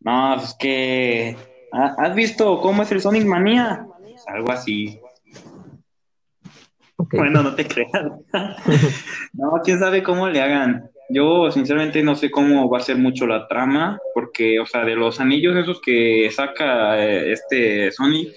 No, 0.00 0.36
es 0.36 0.54
que. 0.58 1.36
¿Has 1.72 2.14
visto 2.14 2.60
cómo 2.60 2.82
es 2.82 2.92
el 2.92 3.00
Sonic 3.00 3.24
Manía? 3.24 3.86
algo 4.26 4.52
así. 4.52 5.00
Bueno, 6.96 7.42
no 7.42 7.54
te 7.54 7.66
creas. 7.66 7.90
no, 9.32 9.52
quién 9.64 9.78
sabe 9.78 10.02
cómo 10.02 10.28
le 10.28 10.40
hagan. 10.40 10.90
Yo 11.08 11.50
sinceramente 11.50 12.02
no 12.02 12.14
sé 12.14 12.30
cómo 12.30 12.70
va 12.70 12.78
a 12.78 12.82
ser 12.82 12.96
mucho 12.96 13.26
la 13.26 13.46
trama, 13.48 13.98
porque, 14.14 14.60
o 14.60 14.66
sea, 14.66 14.84
de 14.84 14.96
los 14.96 15.20
anillos 15.20 15.56
esos 15.56 15.80
que 15.80 16.30
saca 16.30 17.04
eh, 17.04 17.32
este 17.32 17.90
Sonic, 17.92 18.32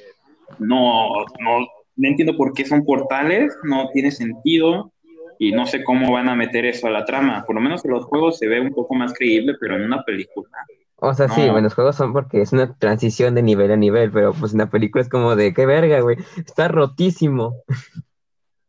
no, 0.60 1.10
no, 1.40 1.68
no 1.96 2.08
entiendo 2.08 2.36
por 2.36 2.54
qué 2.54 2.66
son 2.66 2.84
portales, 2.84 3.56
no 3.64 3.90
tiene 3.94 4.12
sentido 4.12 4.92
y 5.40 5.52
no 5.52 5.66
sé 5.66 5.84
cómo 5.84 6.12
van 6.12 6.30
a 6.30 6.36
meter 6.36 6.66
eso 6.66 6.88
a 6.88 6.92
la 6.92 7.06
trama. 7.06 7.44
Por 7.46 7.56
lo 7.56 7.62
menos 7.62 7.84
en 7.86 7.92
los 7.92 8.06
juegos 8.06 8.38
se 8.38 8.48
ve 8.48 8.60
un 8.60 8.74
poco 8.74 8.96
más 8.96 9.14
creíble, 9.14 9.56
pero 9.60 9.76
en 9.76 9.84
una 9.84 10.04
película. 10.04 10.50
O 10.98 11.14
sea, 11.14 11.28
sí, 11.28 11.42
bueno, 11.42 11.62
los 11.62 11.74
juegos 11.74 11.98
son 11.98 12.14
porque 12.14 12.42
es 12.42 12.54
una 12.54 12.74
transición 12.78 13.36
de 13.36 13.44
nivel 13.44 13.72
a 13.72 13.76
nivel, 13.76 14.12
pero 14.12 14.34
pues 14.34 14.54
en 14.54 14.60
la 14.60 14.70
película 14.70 15.02
es 15.02 15.10
como 15.10 15.36
de 15.36 15.54
qué 15.54 15.66
verga, 15.66 16.00
güey, 16.00 16.18
está 16.38 16.68
rotísimo. 16.68 17.64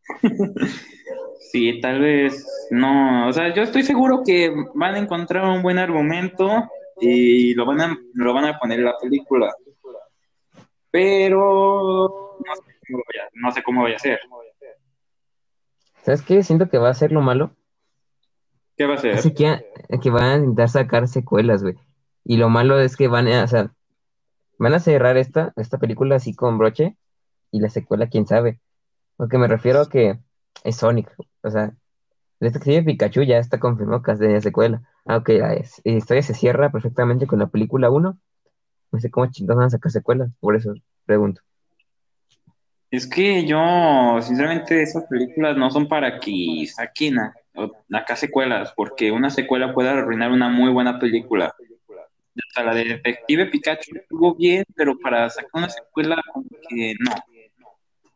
sí, 1.51 1.81
tal 1.81 2.01
vez 2.01 2.47
no, 2.71 3.29
o 3.29 3.33
sea, 3.33 3.55
yo 3.55 3.63
estoy 3.63 3.83
seguro 3.83 4.23
que 4.25 4.53
van 4.75 4.95
a 4.95 4.99
encontrar 4.99 5.45
un 5.45 5.63
buen 5.63 5.79
argumento 5.79 6.69
y 7.01 7.55
lo 7.55 7.67
van 7.67 7.81
a, 7.81 7.99
lo 8.15 8.35
van 8.35 8.47
a 8.47 8.59
poner 8.59 8.79
en 8.81 8.85
la 8.87 8.99
película. 9.01 9.53
Pero 10.91 12.39
no 13.35 13.53
sé 13.53 13.63
cómo 13.63 13.83
vaya, 13.83 13.97
a 13.97 13.99
ser. 13.99 14.19
¿Sabes 16.03 16.23
qué? 16.23 16.43
Siento 16.43 16.69
que 16.69 16.79
va 16.79 16.89
a 16.89 16.95
ser 16.95 17.13
lo 17.13 17.21
malo. 17.21 17.51
¿Qué 18.77 18.87
va 18.87 18.95
a 18.95 18.99
ser? 18.99 19.21
que, 19.35 19.67
que 20.03 20.11
van 20.11 20.25
a 20.25 20.37
intentar 20.37 20.69
sacar 20.69 21.09
secuelas, 21.09 21.63
güey. 21.63 21.75
Y 22.25 22.37
lo 22.37 22.49
malo 22.49 22.81
es 22.81 22.97
que 22.97 23.09
van 23.09 23.29
a, 23.29 23.45
o 23.45 23.49
sea, 23.49 23.73
van 24.59 24.75
a 24.75 24.81
cerrar 24.81 25.17
esta, 25.17 25.53
esta 25.57 25.79
película 25.79 26.17
así 26.17 26.35
con 26.35 26.59
broche 26.59 26.97
y 27.51 27.61
la 27.61 27.69
secuela, 27.69 28.09
quién 28.09 28.27
sabe. 28.27 28.61
Porque 29.17 29.39
me 29.39 29.49
refiero 29.49 29.81
a 29.81 29.89
que 29.89 30.19
es 30.65 30.77
Sonic. 30.77 31.15
O 31.47 31.51
sea, 31.51 31.73
detective 32.41 32.83
Pikachu 32.83 33.23
ya 33.23 33.39
está 33.39 33.61
confirmado 33.61 34.03
que 34.03 34.15
de 34.15 34.41
secuela. 34.41 34.83
Aunque 35.05 35.41
ah, 35.43 35.55
la 35.85 35.93
historia 35.93 36.23
se 36.23 36.35
cierra 36.35 36.73
perfectamente 36.73 37.27
con 37.27 37.39
la 37.39 37.47
película 37.47 37.89
1. 37.89 38.19
No 38.93 39.01
sé 39.01 39.11
cómo 39.11 39.31
chingados 39.31 39.59
van 39.59 39.67
a 39.67 39.71
sacar 39.71 39.93
secuelas, 39.93 40.31
por 40.41 40.57
eso 40.57 40.75
pregunto. 41.05 41.41
Es 42.91 43.07
que 43.07 43.47
yo, 43.47 44.19
sinceramente, 44.21 44.83
esas 44.83 45.05
películas 45.05 45.57
no 45.57 45.71
son 45.71 45.89
para 45.89 46.19
que 46.19 46.67
saquen 46.67 47.19
acá 47.93 48.17
secuelas, 48.17 48.73
porque 48.77 49.13
una 49.13 49.31
secuela 49.31 49.73
puede 49.73 49.91
arruinar 49.91 50.33
una 50.33 50.49
muy 50.49 50.71
buena 50.71 50.99
película. 50.99 51.55
Sea, 52.55 52.65
la 52.65 52.75
de 52.75 52.85
Detective 52.85 53.47
Pikachu 53.47 53.97
estuvo 53.97 54.35
bien, 54.35 54.65
pero 54.75 54.99
para 54.99 55.31
sacar 55.31 55.51
una 55.55 55.69
secuela, 55.69 56.21
como 56.33 56.47
que 56.69 56.95
no. 57.01 57.13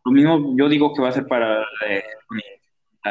Lo 0.04 0.12
mismo 0.12 0.56
yo 0.56 0.68
digo 0.68 0.94
que 0.94 1.02
va 1.02 1.08
a 1.08 1.12
ser 1.12 1.26
para 1.26 1.62
eh, 1.86 2.02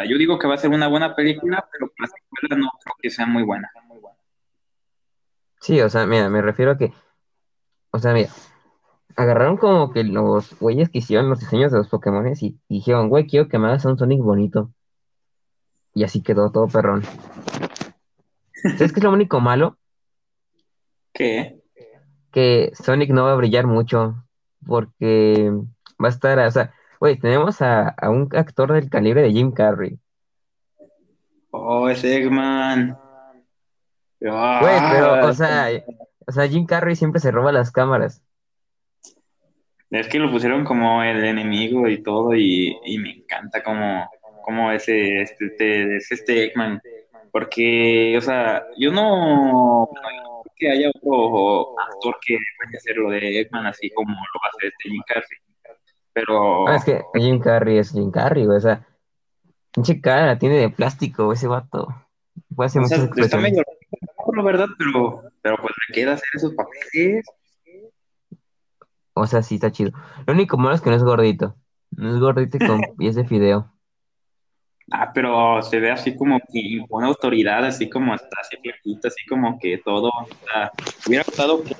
yo 0.08 0.17
digo 0.17 0.38
que 0.38 0.47
va 0.47 0.56
a 0.56 0.58
ser 0.58 0.69
una 0.69 0.88
buena 0.88 1.15
película, 1.15 1.67
pero 1.71 1.91
la 1.97 2.08
secuela 2.08 2.56
no 2.58 2.71
creo 2.84 2.95
que 3.02 3.10
sea 3.10 3.25
muy 3.25 3.43
buena. 3.43 3.69
Sí, 5.62 5.82
o 5.82 5.89
sea, 5.89 6.06
mira, 6.06 6.30
me 6.30 6.41
refiero 6.41 6.71
a 6.71 6.78
que, 6.78 6.93
o 7.91 7.99
sea, 7.99 8.13
mira, 8.13 8.30
agarraron 9.15 9.58
como 9.58 9.91
que 9.91 10.04
los 10.04 10.58
güeyes 10.60 10.89
que 10.89 10.99
hicieron 10.99 11.30
los 11.30 11.39
diseños 11.39 11.71
de 11.71 11.80
los 11.80 11.89
Pokémon 11.89 12.25
y, 12.39 12.58
dijeron, 12.69 13.10
güey, 13.10 13.28
quiero 13.28 13.49
que 13.49 13.60
me 13.60 13.67
hagas 13.67 13.86
un 13.86 13.97
Sonic 13.97 14.21
bonito. 14.21 14.71
Y 15.93 16.04
así 16.04 16.21
quedó 16.21 16.52
todo 16.52 16.67
perrón. 16.67 17.04
¿Sabes 18.54 18.93
qué 18.93 18.99
es 18.99 19.04
lo 19.04 19.12
único 19.12 19.39
malo? 19.39 19.78
¿Qué? 21.13 21.62
Que 22.32 22.71
Sonic 22.75 23.10
no 23.10 23.25
va 23.25 23.34
a 23.34 23.36
brillar 23.36 23.67
mucho, 23.67 24.23
porque 24.65 25.52
va 26.02 26.08
a 26.08 26.12
estar, 26.12 26.39
o 26.39 26.52
sea, 26.52 26.73
Güey, 27.00 27.18
tenemos 27.18 27.62
a, 27.62 27.96
un 28.04 28.28
actor 28.34 28.74
del 28.74 28.90
calibre 28.90 29.22
de 29.22 29.32
Jim 29.32 29.52
Carrey. 29.52 29.98
Oh, 31.52 31.88
es 31.88 32.04
Eggman. 32.04 32.98
Güey, 34.20 34.80
pero, 34.92 35.26
o 35.28 35.34
sea, 35.34 35.70
o 36.28 36.32
sea, 36.32 36.48
Jim 36.48 36.66
Carrey 36.66 36.96
siempre 36.96 37.22
se 37.22 37.32
roba 37.32 37.54
las 37.54 37.72
cámaras. 37.72 38.22
Es 39.90 40.08
que 40.10 40.20
lo 40.20 40.30
pusieron 40.30 40.66
como 40.66 41.02
el 41.02 41.24
enemigo 41.24 41.88
y 41.88 42.04
todo, 42.04 42.36
y, 42.36 42.78
me 43.02 43.12
encanta 43.12 43.64
como, 43.64 44.10
como 44.44 44.72
ese, 44.72 45.22
este, 45.22 45.46
este, 45.46 45.96
es 45.96 46.12
este 46.12 46.46
Eggman. 46.46 46.82
Porque, 47.32 48.16
o 48.18 48.22
sea, 48.22 48.66
yo 48.78 48.92
no, 48.92 49.88
no 49.88 50.44
que 50.58 50.70
haya 50.70 50.90
otro 50.90 51.80
actor 51.80 52.18
que 52.26 52.34
vaya 52.34 52.76
a 52.76 52.78
hacer 52.78 52.98
lo 52.98 53.10
de 53.12 53.40
Eggman 53.40 53.68
así 53.68 53.90
como 53.92 54.12
lo 54.12 54.40
va 54.44 54.48
a 54.48 54.50
hacer 54.50 54.70
este 54.70 54.90
Jim 54.90 55.02
Carrey. 55.08 55.49
Pero. 56.13 56.67
Ah, 56.67 56.76
es 56.76 56.84
que 56.84 57.02
Jim 57.15 57.39
Carrey 57.39 57.78
es 57.78 57.91
Jim 57.91 58.12
Carrey, 58.12 58.45
güey. 58.45 58.58
O 58.58 58.62
sea, 58.62 58.88
pinche 59.72 60.02
cara 60.02 60.38
tiene 60.38 60.58
de 60.58 60.69
plástico 60.69 61.32
ese 61.34 61.48
vato. 61.48 61.88
Puede 62.56 62.67
hacer 62.67 62.82
o 62.82 62.86
sea, 62.86 63.10
está 63.17 63.38
medio 63.38 63.63
la 64.36 64.43
verdad, 64.43 64.67
pero, 64.78 65.24
pero 65.41 65.58
pues 65.58 65.74
le 65.88 65.95
queda 65.95 66.13
hacer 66.13 66.30
esos 66.34 66.54
papeles. 66.54 67.26
O 69.13 69.28
sea, 69.28 69.41
sí 69.41 69.56
está 69.56 69.72
chido. 69.72 69.91
Lo 70.26 70.34
único 70.34 70.58
malo 70.58 70.76
es 70.76 70.82
que 70.82 70.89
no 70.89 70.95
es 70.95 71.04
gordito. 71.04 71.56
No 71.91 72.13
es 72.13 72.19
gordito 72.19 72.58
y 72.58 72.67
con 72.67 72.82
pies 72.98 73.15
de 73.15 73.26
fideo. 73.26 73.72
Ah, 74.91 75.12
pero 75.13 75.62
se 75.62 75.80
ve 75.80 75.91
así 75.91 76.15
como 76.15 76.39
que 76.39 76.60
impone 76.60 77.08
autoridad, 77.08 77.63
así 77.65 77.89
como 77.89 78.13
hasta 78.13 78.28
así 78.41 78.58
flaquito, 78.58 79.08
así 79.08 79.26
como 79.28 79.60
que 79.60 79.80
todo. 79.80 80.10
O 80.10 80.28
sea, 80.45 80.72
hubiera 81.06 81.24
gustado 81.24 81.63
que. 81.63 81.76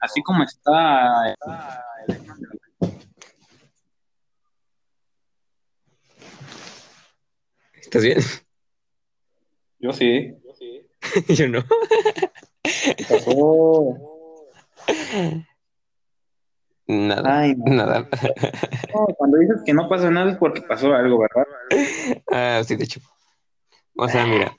Así 0.00 0.22
como 0.22 0.42
está. 0.44 1.34
¿Estás 7.74 8.02
bien? 8.02 8.18
Yo 9.80 9.92
sí. 9.92 10.34
Yo 11.28 11.48
no. 11.48 11.64
¿Qué 12.62 13.04
pasó? 13.08 13.96
Nada. 16.86 17.40
Ay, 17.40 17.54
no. 17.56 17.74
Nada. 17.74 18.08
No, 18.94 19.06
cuando 19.16 19.38
dices 19.38 19.62
que 19.64 19.74
no 19.74 19.88
pasa 19.88 20.10
nada 20.10 20.32
es 20.32 20.38
porque 20.38 20.62
pasó 20.62 20.94
algo, 20.94 21.18
¿verdad? 21.18 21.46
Ah, 22.30 22.62
sí, 22.64 22.76
de 22.76 22.84
hecho. 22.84 23.00
O 23.96 24.08
sea, 24.08 24.26
mira, 24.26 24.56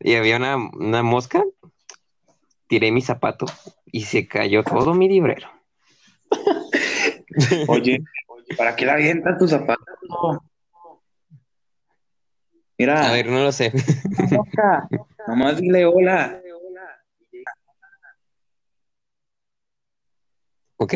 y 0.00 0.14
había 0.14 0.36
una, 0.36 0.56
una 0.56 1.02
mosca, 1.02 1.44
tiré 2.68 2.92
mi 2.92 3.00
zapato 3.00 3.46
y 3.86 4.02
se 4.02 4.28
cayó 4.28 4.62
todo 4.62 4.94
mi 4.94 5.08
librero. 5.08 5.48
Oye, 7.68 8.02
¿para 8.56 8.76
qué 8.76 8.84
la 8.86 8.94
avientas 8.94 9.38
tus 9.38 9.50
zapatos? 9.50 9.86
Mira, 12.76 13.08
A 13.08 13.12
ver, 13.12 13.26
no 13.26 13.42
lo 13.42 13.50
sé. 13.50 13.72
nomás 15.26 15.60
dile 15.60 15.84
hola. 15.84 16.40
Ok. 20.80 20.94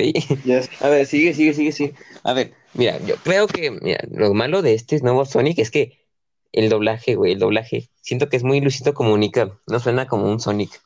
A 0.81 0.89
ver, 0.89 1.07
sigue, 1.07 1.35
sigue, 1.35 1.55
sigue, 1.55 1.73
sigue. 1.73 1.95
A 2.23 2.35
ver, 2.35 2.53
mira, 2.75 2.99
yo 3.05 3.17
creo 3.17 3.49
que, 3.49 3.73
mira, 3.73 3.99
lo 4.13 4.33
malo 4.33 4.63
de 4.63 4.75
este 4.75 5.01
nuevo 5.01 5.25
Sonic 5.25 5.59
es 5.59 5.73
que 5.73 6.07
el 6.53 6.69
doblaje, 6.69 7.17
güey, 7.17 7.33
el 7.33 7.41
doblaje, 7.41 7.89
siento 8.01 8.29
que 8.29 8.37
es 8.37 8.45
muy 8.45 8.61
Luisito 8.61 8.95
Comunica, 8.95 9.59
no 9.67 9.81
suena 9.81 10.07
como 10.07 10.31
un 10.31 10.39
Sonic. 10.39 10.81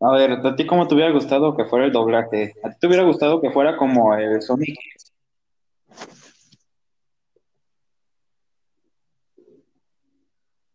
A 0.00 0.12
ver, 0.12 0.32
¿a 0.32 0.56
ti 0.56 0.66
cómo 0.66 0.88
te 0.88 0.94
hubiera 0.94 1.12
gustado 1.12 1.54
que 1.54 1.66
fuera 1.66 1.84
el 1.84 1.92
doblaje? 1.92 2.54
¿A 2.64 2.70
ti 2.70 2.76
te 2.80 2.86
hubiera 2.86 3.04
gustado 3.04 3.40
que 3.40 3.50
fuera 3.50 3.76
como 3.76 4.14
el 4.14 4.40
Sonic? 4.40 4.78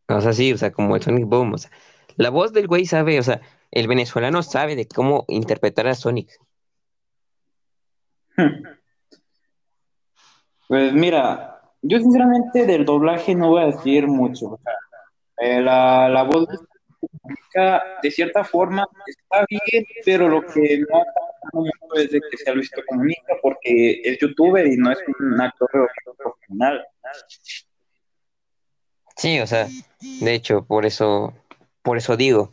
O 0.08 0.22
sea, 0.22 0.34
sí, 0.34 0.54
o 0.54 0.58
sea, 0.58 0.72
como 0.72 0.96
el 0.96 1.02
Sonic 1.02 1.26
Boom, 1.26 1.54
o 1.54 1.58
sea, 1.58 1.72
la 2.16 2.30
voz 2.30 2.54
del 2.54 2.68
güey 2.68 2.86
sabe, 2.86 3.20
o 3.20 3.24
sea, 3.24 3.42
el 3.72 3.88
venezolano 3.88 4.44
sabe 4.44 4.76
de 4.76 4.88
cómo 4.88 5.26
interpretar 5.28 5.88
a 5.88 5.96
Sonic. 5.96 6.30
Pues 10.68 10.94
mira, 10.94 11.62
yo 11.84 12.00
sinceramente 12.00 12.66
del 12.66 12.86
doblaje 12.86 13.36
no 13.36 13.50
voy 13.50 13.62
a 13.62 13.66
decir 13.68 14.08
mucho. 14.08 14.48
O 14.48 14.60
sea, 14.64 14.74
eh, 15.38 15.62
la, 15.62 16.10
la 16.10 16.24
voz 16.24 16.48
de 18.02 18.12
cierta 18.12 18.44
forma 18.44 18.88
está 19.06 19.46
bien, 19.50 19.86
pero 20.04 20.28
lo 20.28 20.42
que 20.42 20.80
no 20.80 21.00
está 21.00 21.22
mucho 21.54 21.72
es 21.96 22.12
de 22.12 22.20
que 22.20 22.38
sea 22.38 22.54
Luisito 22.54 22.82
Comunica, 22.88 23.34
porque 23.42 24.02
es 24.04 24.20
youtuber 24.20 24.68
y 24.68 24.78
no 24.78 24.92
es 24.92 25.00
un 25.20 25.42
actor 25.42 25.70
profesional. 26.18 26.86
Sí, 29.16 29.40
o 29.40 29.48
sea, 29.48 29.68
de 30.22 30.34
hecho, 30.34 30.66
por 30.66 30.86
eso, 30.86 31.34
por 31.82 31.98
eso 31.98 32.18
digo, 32.18 32.52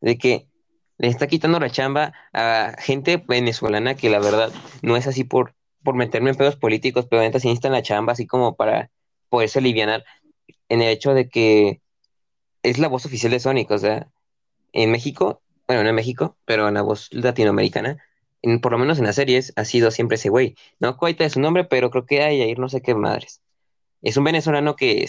de 0.00 0.18
que 0.18 0.48
le 0.98 1.08
está 1.08 1.26
quitando 1.26 1.60
la 1.60 1.70
chamba 1.70 2.12
a 2.32 2.74
gente 2.78 3.16
venezolana 3.16 3.94
que 3.94 4.10
la 4.10 4.18
verdad 4.18 4.52
no 4.82 4.96
es 4.96 5.06
así 5.06 5.24
por, 5.24 5.54
por 5.82 5.94
meterme 5.94 6.30
en 6.30 6.36
pedos 6.36 6.56
políticos, 6.56 7.06
pero 7.08 7.22
neta 7.22 7.40
sí 7.40 7.48
necesitan 7.48 7.72
la 7.72 7.82
chamba 7.82 8.12
así 8.12 8.26
como 8.26 8.56
para 8.56 8.90
poderse 9.28 9.58
alivianar 9.58 10.04
en 10.68 10.82
el 10.82 10.88
hecho 10.88 11.14
de 11.14 11.28
que 11.28 11.80
es 12.64 12.78
la 12.78 12.88
voz 12.88 13.06
oficial 13.06 13.30
de 13.30 13.40
Sonic, 13.40 13.70
o 13.70 13.78
sea, 13.78 14.08
en 14.72 14.90
México, 14.90 15.42
bueno, 15.68 15.82
no 15.84 15.90
en 15.90 15.94
México, 15.94 16.36
pero 16.44 16.66
en 16.66 16.74
la 16.74 16.82
voz 16.82 17.08
latinoamericana, 17.12 17.98
por 18.60 18.72
lo 18.72 18.78
menos 18.78 18.98
en 18.98 19.04
las 19.04 19.16
series, 19.16 19.52
ha 19.56 19.64
sido 19.64 19.90
siempre 19.90 20.16
ese 20.16 20.30
güey. 20.30 20.56
No 20.80 20.96
cuenta 20.96 21.24
de 21.24 21.30
su 21.30 21.40
nombre, 21.40 21.64
pero 21.64 21.90
creo 21.90 22.06
que 22.06 22.22
hay 22.22 22.42
ahí 22.42 22.54
no 22.54 22.68
sé 22.68 22.80
qué 22.82 22.94
madres. 22.94 23.42
Es 24.02 24.16
un 24.16 24.24
venezolano 24.24 24.76
que 24.76 25.08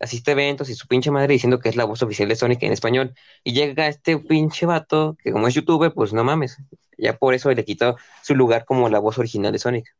asiste 0.00 0.30
a 0.30 0.32
eventos 0.32 0.68
y 0.68 0.74
su 0.74 0.86
pinche 0.86 1.10
madre 1.10 1.32
diciendo 1.32 1.58
que 1.58 1.68
es 1.68 1.76
la 1.76 1.84
voz 1.84 2.02
oficial 2.02 2.28
de 2.28 2.36
Sonic 2.36 2.62
en 2.62 2.72
español. 2.72 3.14
Y 3.42 3.52
llega 3.52 3.88
este 3.88 4.18
pinche 4.18 4.66
vato, 4.66 5.16
que 5.22 5.32
como 5.32 5.48
es 5.48 5.54
youtuber, 5.54 5.92
pues 5.92 6.12
no 6.12 6.22
mames. 6.24 6.58
Ya 6.96 7.16
por 7.16 7.34
eso 7.34 7.50
le 7.52 7.64
quitó 7.64 7.96
su 8.22 8.34
lugar 8.34 8.64
como 8.64 8.88
la 8.88 8.98
voz 8.98 9.18
original 9.18 9.52
de 9.52 9.58
Sonic. 9.58 9.96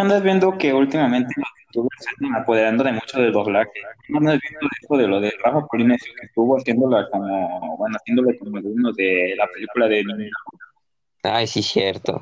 Andas 0.00 0.22
viendo 0.22 0.56
que 0.56 0.72
últimamente 0.72 1.32
los 1.36 1.48
youtubers 1.66 1.96
se 2.04 2.10
están 2.10 2.40
apoderando 2.40 2.82
de 2.84 2.92
mucho 2.92 3.20
del 3.20 3.32
doblaje. 3.32 3.70
¿No 4.08 4.18
Andas 4.18 4.38
viendo 4.40 4.68
eso 4.82 4.96
de 4.96 5.06
lo 5.06 5.20
de 5.20 5.32
Rafa 5.44 5.66
Polinesio 5.66 6.12
que 6.18 6.26
estuvo 6.26 6.56
haciéndola 6.56 7.08
como, 7.10 7.76
bueno, 7.76 7.96
haciéndole 7.96 8.38
como 8.38 8.58
uno 8.62 8.92
de 8.92 9.34
la 9.36 9.46
película 9.48 9.88
de. 9.88 10.02
Ay, 11.22 11.46
sí, 11.46 11.62
cierto. 11.62 12.20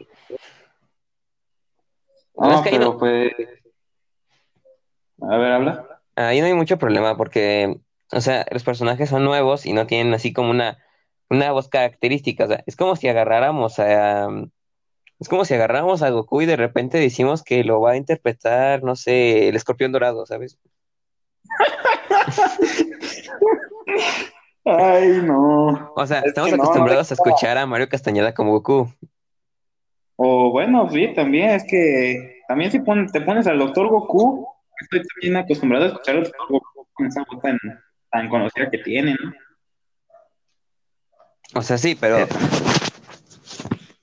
No, 2.37 2.55
Es 2.55 2.61
que 2.63 2.69
ahí 2.71 2.79
pero 2.79 2.93
no- 2.93 2.99
pues. 2.99 3.33
A 5.21 5.37
ver, 5.37 5.53
habla. 5.53 6.01
Ahí 6.17 6.41
no 6.41 6.47
hay 6.47 6.55
mucho 6.55 6.79
problema 6.79 7.17
porque, 7.17 7.79
o 8.13 8.21
sea, 8.21 8.45
los 8.51 8.65
personajes 8.65 9.09
son 9.09 9.25
nuevos 9.25 9.67
y 9.67 9.73
no 9.73 9.87
tienen 9.87 10.13
así 10.15 10.33
como 10.33 10.51
una, 10.51 10.79
una 11.31 11.53
voz 11.53 11.69
característica. 11.69 12.45
O 12.45 12.49
sea, 12.49 12.65
es 12.67 12.77
como 12.77 12.97
si 12.97 13.09
agarráramos 13.09 13.79
a... 13.79 14.29
Es 15.21 15.29
como 15.29 15.45
si 15.45 15.55
agarráramos 15.55 16.03
a 16.03 16.11
Goku 16.11 16.43
y 16.43 16.47
de 16.47 16.57
repente 16.57 16.99
decimos 16.99 17.43
que 17.43 17.65
lo 17.65 17.81
va 17.81 17.93
a 17.93 17.97
interpretar, 17.97 18.83
no 18.85 18.95
sé, 18.97 19.49
el 19.49 19.57
escorpión 19.57 19.91
dorado, 19.93 20.27
¿sabes? 20.27 20.59
Ay, 24.65 25.21
no. 25.23 25.93
O 25.97 26.07
sea, 26.07 26.21
Es 26.21 26.27
estamos 26.27 26.51
que 26.51 26.57
no, 26.57 26.59
no 26.59 26.63
acostumbrados 26.65 27.11
a 27.11 27.15
escuchar 27.15 27.57
a 27.59 27.67
Mario 27.67 27.89
Castañeda 27.89 28.35
como 28.35 28.53
Goku. 28.53 28.93
O 30.17 30.51
bueno, 30.51 30.89
sí, 30.91 31.15
también 31.15 31.51
es 31.51 31.65
que 31.65 32.41
también 32.49 32.71
si 32.71 32.81
pon- 32.81 33.07
te 33.11 33.21
pones 33.21 33.47
al 33.47 33.59
Doctor 33.59 33.89
Goku, 33.89 34.47
estoy 34.81 35.03
también 35.07 35.37
acostumbrado 35.37 35.85
a 35.85 35.89
escuchar 35.89 36.17
al 36.17 36.23
Doctor 36.25 36.49
Goku 36.49 36.87
con 36.93 37.07
esa 37.07 37.25
voz 37.31 37.41
tan, 37.41 37.59
tan 38.11 38.29
conocida 38.29 38.69
que 38.71 38.79
tiene, 38.79 39.13
¿no? 39.23 39.33
O 41.55 41.63
sea, 41.63 41.79
sí, 41.79 41.97
pero 41.99 42.19
Ru- 42.19 42.88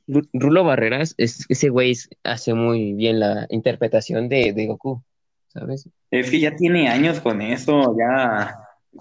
Rulo 0.08 0.64
Barreras, 0.64 1.16
es, 1.18 1.46
ese 1.50 1.70
güey 1.70 1.94
hace 2.24 2.54
muy 2.54 2.94
bien 2.94 3.20
la 3.20 3.48
interpretación 3.50 4.30
de, 4.30 4.54
de 4.54 4.68
Goku, 4.68 5.04
¿sabes? 5.48 5.90
Es 6.12 6.30
que 6.30 6.40
ya 6.40 6.56
tiene 6.56 6.90
años 6.90 7.20
con 7.20 7.42
eso, 7.42 7.96
ya 7.98 8.56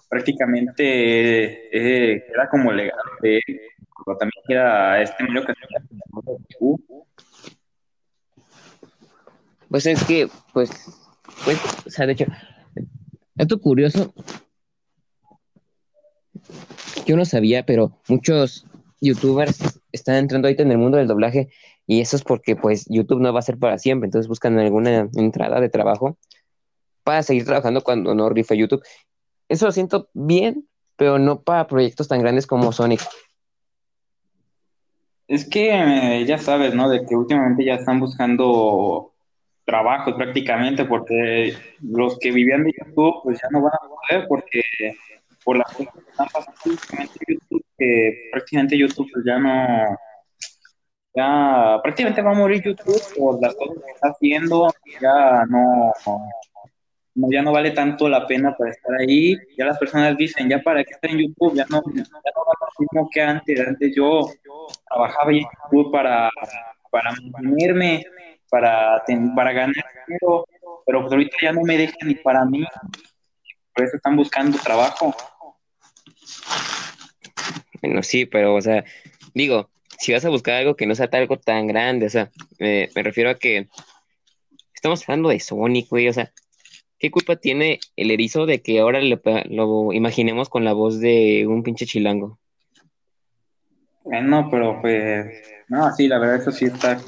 prácticamente 0.09 0.83
eh, 1.73 2.25
era 2.33 2.49
como 2.49 2.73
legado 2.73 3.03
de 3.21 3.37
él, 3.37 3.61
pero 4.05 4.17
también 4.17 4.43
era 4.49 5.03
este 5.03 5.25
Castañeda 5.25 5.85
como 6.11 6.23
Goku. 6.59 7.07
Pues 9.69 9.87
es 9.87 10.05
que, 10.05 10.29
pues, 10.53 10.71
pues, 11.45 11.59
o 11.87 11.91
sea, 11.91 12.07
de 12.07 12.13
hecho, 12.13 12.27
dato 13.35 13.61
curioso, 13.61 14.15
yo 17.07 17.17
no 17.17 17.25
sabía, 17.25 17.67
pero 17.67 17.99
muchos 18.09 18.67
youtubers 19.05 19.81
están 19.93 20.17
entrando 20.17 20.49
ahorita 20.49 20.63
en 20.63 20.73
el 20.73 20.79
mundo 20.79 20.99
del 20.99 21.07
doblaje 21.07 21.51
y 21.87 22.01
eso 22.01 22.17
es 22.17 22.23
porque, 22.23 22.57
pues, 22.57 22.87
YouTube 22.89 23.21
no 23.21 23.33
va 23.33 23.41
a 23.41 23.43
ser 23.43 23.59
para 23.59 23.79
siempre, 23.79 24.07
entonces 24.07 24.29
buscan 24.29 24.59
alguna 24.59 25.09
entrada 25.15 25.61
de 25.61 25.69
trabajo 25.69 26.17
para 27.03 27.23
seguir 27.23 27.45
trabajando 27.45 27.83
cuando 27.83 28.15
no 28.15 28.31
rife 28.31 28.57
YouTube. 28.57 28.83
Eso 29.49 29.67
lo 29.67 29.73
siento 29.73 30.09
bien, 30.15 30.67
pero 30.97 31.19
no 31.19 31.43
para 31.43 31.67
proyectos 31.67 32.09
tan 32.09 32.21
grandes 32.21 32.47
como 32.47 32.73
Sonic. 32.73 33.03
Es 35.29 35.49
que 35.49 35.71
eh, 35.73 36.25
ya 36.27 36.39
sabes, 36.39 36.75
¿no? 36.75 36.89
De 36.89 37.05
que 37.07 37.17
últimamente 37.17 37.65
ya 37.65 37.75
están 37.75 38.01
buscando 38.01 39.13
trabajos 39.65 40.15
prácticamente 40.15 40.85
porque 40.85 41.55
los 41.81 42.19
que 42.19 42.31
vivían 42.31 42.65
de 42.65 42.73
YouTube 42.79 43.23
pues 43.23 43.41
ya 43.41 43.49
no 43.51 43.63
van 43.63 43.73
a 43.73 43.89
poder 43.89 44.29
porque 44.29 44.63
por 45.45 45.59
las 45.59 45.73
cosas 45.73 45.95
que 45.95 46.11
están 46.11 46.27
pasando 46.33 46.61
últimamente 46.67 47.19
en 47.27 47.35
YouTube, 47.35 47.65
que 47.79 48.29
prácticamente 48.33 48.79
YouTube 48.79 49.11
pues 49.13 49.25
ya 49.25 49.39
no, 49.39 49.99
ya 51.15 51.81
prácticamente 51.83 52.23
va 52.23 52.31
a 52.33 52.35
morir 52.35 52.63
YouTube 52.63 53.01
por 53.17 53.41
las 53.41 53.55
cosas 53.55 53.85
que 53.85 53.93
está 53.93 54.09
haciendo, 54.09 54.73
ya 55.01 55.45
no, 55.49 55.93
ya 57.15 57.43
no 57.43 57.53
vale 57.53 57.71
tanto 57.71 58.09
la 58.09 58.27
pena 58.27 58.57
para 58.57 58.71
estar 58.71 58.93
ahí, 59.01 59.37
ya 59.57 59.67
las 59.67 59.79
personas 59.79 60.17
dicen, 60.17 60.49
ya 60.49 60.61
para 60.61 60.83
qué 60.83 60.93
estar 60.93 61.11
en 61.11 61.19
YouTube, 61.19 61.55
ya 61.55 61.67
no, 61.71 61.83
ya 61.95 62.03
no 62.03 62.45
va 62.45 62.55
lo 62.61 62.67
mismo 62.79 63.09
que 63.13 63.23
antes, 63.23 63.61
antes 63.61 63.95
yo 63.95 64.29
trabajaba 64.89 65.31
en 65.31 65.41
YouTube 65.41 65.93
para, 65.93 66.31
para 66.91 67.13
mantenerme, 67.33 68.05
para, 68.51 69.03
para 69.37 69.53
ganar 69.53 69.85
dinero, 70.07 70.47
pero 70.85 71.01
pues 71.03 71.13
ahorita 71.13 71.37
ya 71.43 71.53
no 71.53 71.63
me 71.63 71.79
dejan 71.79 72.09
ni 72.09 72.15
para 72.17 72.45
mí, 72.45 72.65
por 73.75 73.85
eso 73.85 73.97
están 73.97 74.17
buscando 74.17 74.59
trabajo. 74.59 75.15
Bueno, 77.83 78.03
sí, 78.03 78.27
pero, 78.27 78.55
o 78.55 78.61
sea, 78.61 78.85
digo, 79.35 79.71
si 79.99 80.13
vas 80.13 80.25
a 80.25 80.31
buscar 80.31 80.55
algo 80.55 80.77
que 80.77 80.87
no 80.87 80.95
sea 80.95 81.09
algo 81.13 81.39
tan 81.39 81.67
grande, 81.67 82.07
o 82.07 82.11
sea, 82.11 82.31
me, 82.59 82.89
me 82.95 83.03
refiero 83.03 83.31
a 83.31 83.35
que 83.35 83.69
estamos 84.75 85.03
hablando 85.03 85.29
de 85.29 85.41
Sonic, 85.41 85.89
güey, 85.89 86.09
o 86.09 86.13
sea, 86.13 86.33
¿qué 86.99 87.11
culpa 87.11 87.37
tiene 87.37 87.81
el 87.97 88.11
erizo 88.11 88.47
de 88.47 88.63
que 88.63 88.81
ahora 88.81 89.01
pa- 89.23 89.45
lo 89.49 89.93
imaginemos 89.93 90.49
con 90.49 90.65
la 90.65 90.73
voz 90.73 91.01
de 91.01 91.47
un 91.47 91.63
pinche 91.63 91.87
chilango? 91.87 92.39
Bueno, 94.05 94.49
pero 94.51 94.81
pues 94.81 95.27
No, 95.69 95.91
sí, 95.95 96.09
la 96.09 96.19
verdad, 96.19 96.37
eso 96.37 96.53
sí 96.53 96.67
está 96.67 97.01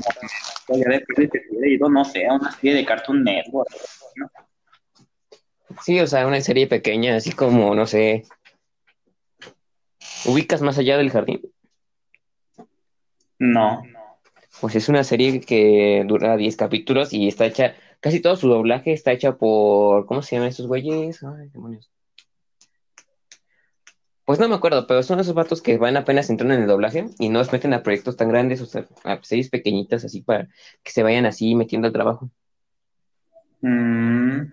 como 0.66 0.78
ya 0.82 0.88
después 0.90 1.30
de 1.30 1.70
ido, 1.70 1.88
no 1.88 2.04
sé, 2.04 2.26
a 2.26 2.34
una 2.34 2.50
serie 2.52 2.74
de 2.74 2.84
Cartoon 2.84 3.22
Network. 3.22 3.68
¿no? 4.16 4.30
Sí, 5.82 6.00
o 6.00 6.06
sea, 6.06 6.26
una 6.26 6.40
serie 6.40 6.66
pequeña, 6.66 7.16
así 7.16 7.32
como, 7.32 7.74
no 7.74 7.86
sé. 7.86 8.24
¿Ubicas 10.26 10.62
más 10.62 10.78
allá 10.78 10.96
del 10.98 11.10
jardín? 11.10 11.42
No. 13.38 13.82
Pues 14.60 14.74
es 14.74 14.88
una 14.88 15.04
serie 15.04 15.40
que 15.40 16.04
dura 16.06 16.36
10 16.36 16.56
capítulos 16.56 17.12
y 17.12 17.28
está 17.28 17.46
hecha, 17.46 17.74
casi 18.00 18.20
todo 18.20 18.36
su 18.36 18.48
doblaje 18.48 18.92
está 18.92 19.12
hecha 19.12 19.36
por, 19.36 20.06
¿cómo 20.06 20.22
se 20.22 20.36
llaman 20.36 20.48
estos 20.48 20.66
güeyes? 20.66 21.22
Ay, 21.22 21.48
demonios. 21.52 21.90
Pues 24.24 24.40
no 24.40 24.48
me 24.48 24.56
acuerdo, 24.56 24.88
pero 24.88 25.04
son 25.04 25.20
esos 25.20 25.34
vatos 25.34 25.62
que 25.62 25.78
van 25.78 25.96
apenas 25.96 26.28
entrando 26.30 26.54
en 26.54 26.62
el 26.62 26.66
doblaje 26.66 27.06
y 27.20 27.28
no 27.28 27.38
los 27.38 27.52
meten 27.52 27.74
a 27.74 27.84
proyectos 27.84 28.16
tan 28.16 28.28
grandes, 28.28 28.60
o 28.60 28.66
sea, 28.66 28.84
a 29.04 29.22
series 29.22 29.50
pequeñitas 29.50 30.04
así 30.04 30.22
para 30.22 30.48
que 30.82 30.90
se 30.90 31.04
vayan 31.04 31.26
así 31.26 31.54
metiendo 31.54 31.86
al 31.86 31.92
trabajo. 31.92 32.28
Mm, 33.60 34.52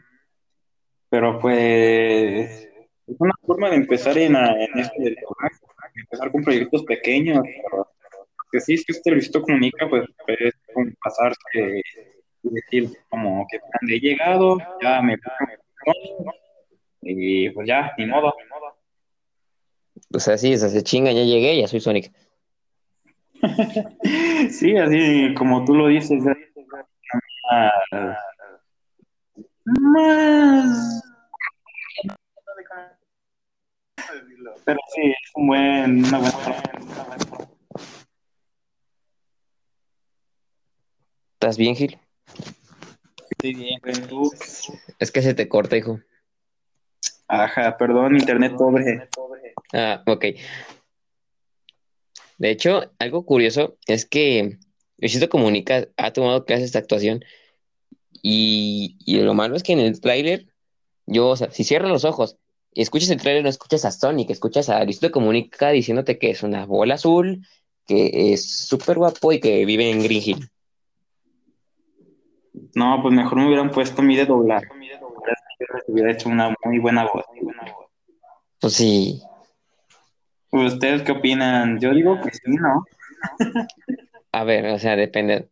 pero 1.09 1.39
pues 1.39 2.69
es 3.07 3.15
una 3.19 3.33
forma 3.41 3.69
de 3.69 3.77
empezar 3.77 4.15
en, 4.17 4.33
del 4.33 5.15
doblaje, 5.15 5.62
empezar 5.95 6.31
con 6.31 6.43
proyectos 6.43 6.83
pequeños, 6.83 7.43
pero 7.43 7.87
que 8.51 8.59
sí 8.59 8.73
es 8.75 8.85
que 8.85 8.93
este 8.93 9.11
Luisito 9.11 9.41
Comunica, 9.41 9.89
pues 9.89 10.05
es 10.27 10.53
como 10.73 10.91
pasarse 11.03 11.81
y 12.43 12.49
decir 12.49 12.89
como 13.09 13.45
que 13.49 13.59
he 13.93 13.99
llegado, 13.99 14.57
ya 14.81 15.01
me 15.01 15.17
y 17.01 17.49
pues 17.49 17.67
ya, 17.67 17.91
ni 17.97 18.05
modo. 18.05 18.33
O 20.13 20.19
sea, 20.19 20.37
sí, 20.37 20.53
o 20.53 20.57
sea, 20.57 20.69
se 20.69 20.83
chinga, 20.83 21.11
ya 21.11 21.23
llegué, 21.23 21.59
ya 21.59 21.67
soy 21.67 21.79
Sonic. 21.79 22.11
sí, 24.49 24.77
así 24.77 25.33
como 25.33 25.65
tú 25.65 25.75
lo 25.75 25.87
dices, 25.87 26.23
más... 29.65 31.03
Pero 34.65 34.79
sí, 34.93 35.01
es 35.01 35.31
un 35.35 35.47
buen, 35.47 36.05
una 36.05 36.19
buena... 36.19 36.37
¿Estás 41.33 41.57
bien, 41.57 41.75
Gil? 41.75 41.99
Sí, 43.41 43.53
bien, 43.53 43.79
tú. 44.07 44.31
Es 44.99 45.11
que 45.11 45.21
se 45.21 45.33
te 45.33 45.49
corta, 45.49 45.75
hijo. 45.75 45.99
Ajá, 47.27 47.77
perdón, 47.77 48.15
internet 48.15 48.53
pobre. 48.57 49.09
Ah, 49.73 50.03
ok. 50.05 50.25
De 52.37 52.49
hecho, 52.49 52.91
algo 52.99 53.25
curioso 53.25 53.77
es 53.87 54.05
que 54.05 54.57
Luisito 54.97 55.29
Comunica 55.29 55.87
ha 55.97 56.13
tomado 56.13 56.45
clases 56.45 56.71
de 56.71 56.79
actuación 56.79 57.25
y, 58.21 58.97
y 59.05 59.19
lo 59.21 59.33
malo 59.33 59.55
es 59.55 59.63
que 59.63 59.73
en 59.73 59.79
el 59.79 59.99
tráiler, 59.99 60.47
yo, 61.05 61.29
o 61.29 61.35
sea, 61.35 61.51
si 61.51 61.63
cierras 61.63 61.91
los 61.91 62.05
ojos 62.05 62.37
y 62.73 62.81
escuchas 62.81 63.09
el 63.09 63.21
tráiler, 63.21 63.43
no 63.43 63.49
escuchas 63.49 63.85
a 63.85 63.91
Sonic, 63.91 64.29
escuchas 64.29 64.69
a 64.69 64.83
Luisito 64.83 65.11
Comunica 65.11 65.69
diciéndote 65.69 66.17
que 66.17 66.31
es 66.31 66.43
una 66.43 66.65
bola 66.65 66.95
azul, 66.95 67.45
que 67.85 68.33
es 68.33 68.49
súper 68.67 68.97
guapo 68.97 69.31
y 69.31 69.39
que 69.39 69.65
vive 69.65 69.89
en 69.89 70.03
Green 70.03 70.21
Hill. 70.23 70.49
No, 72.75 72.99
pues 73.01 73.13
mejor 73.13 73.37
me 73.37 73.47
hubieran 73.47 73.71
puesto 73.71 74.01
a 74.01 74.05
mí 74.05 74.15
de 74.15 74.25
doblar. 74.25 74.63
Hubiera 75.87 76.11
hecho 76.11 76.29
una 76.29 76.55
muy 76.63 76.79
buena 76.79 77.05
voz. 77.05 77.23
Pues 78.59 78.73
sí. 78.73 79.21
¿Ustedes 80.51 81.01
qué 81.03 81.11
opinan? 81.11 81.79
Yo 81.79 81.93
digo 81.93 82.19
que 82.21 82.31
sí, 82.31 82.41
¿no? 82.45 82.85
A 84.31 84.43
ver, 84.43 84.65
o 84.67 84.79
sea, 84.79 84.95
depende. 84.95 85.49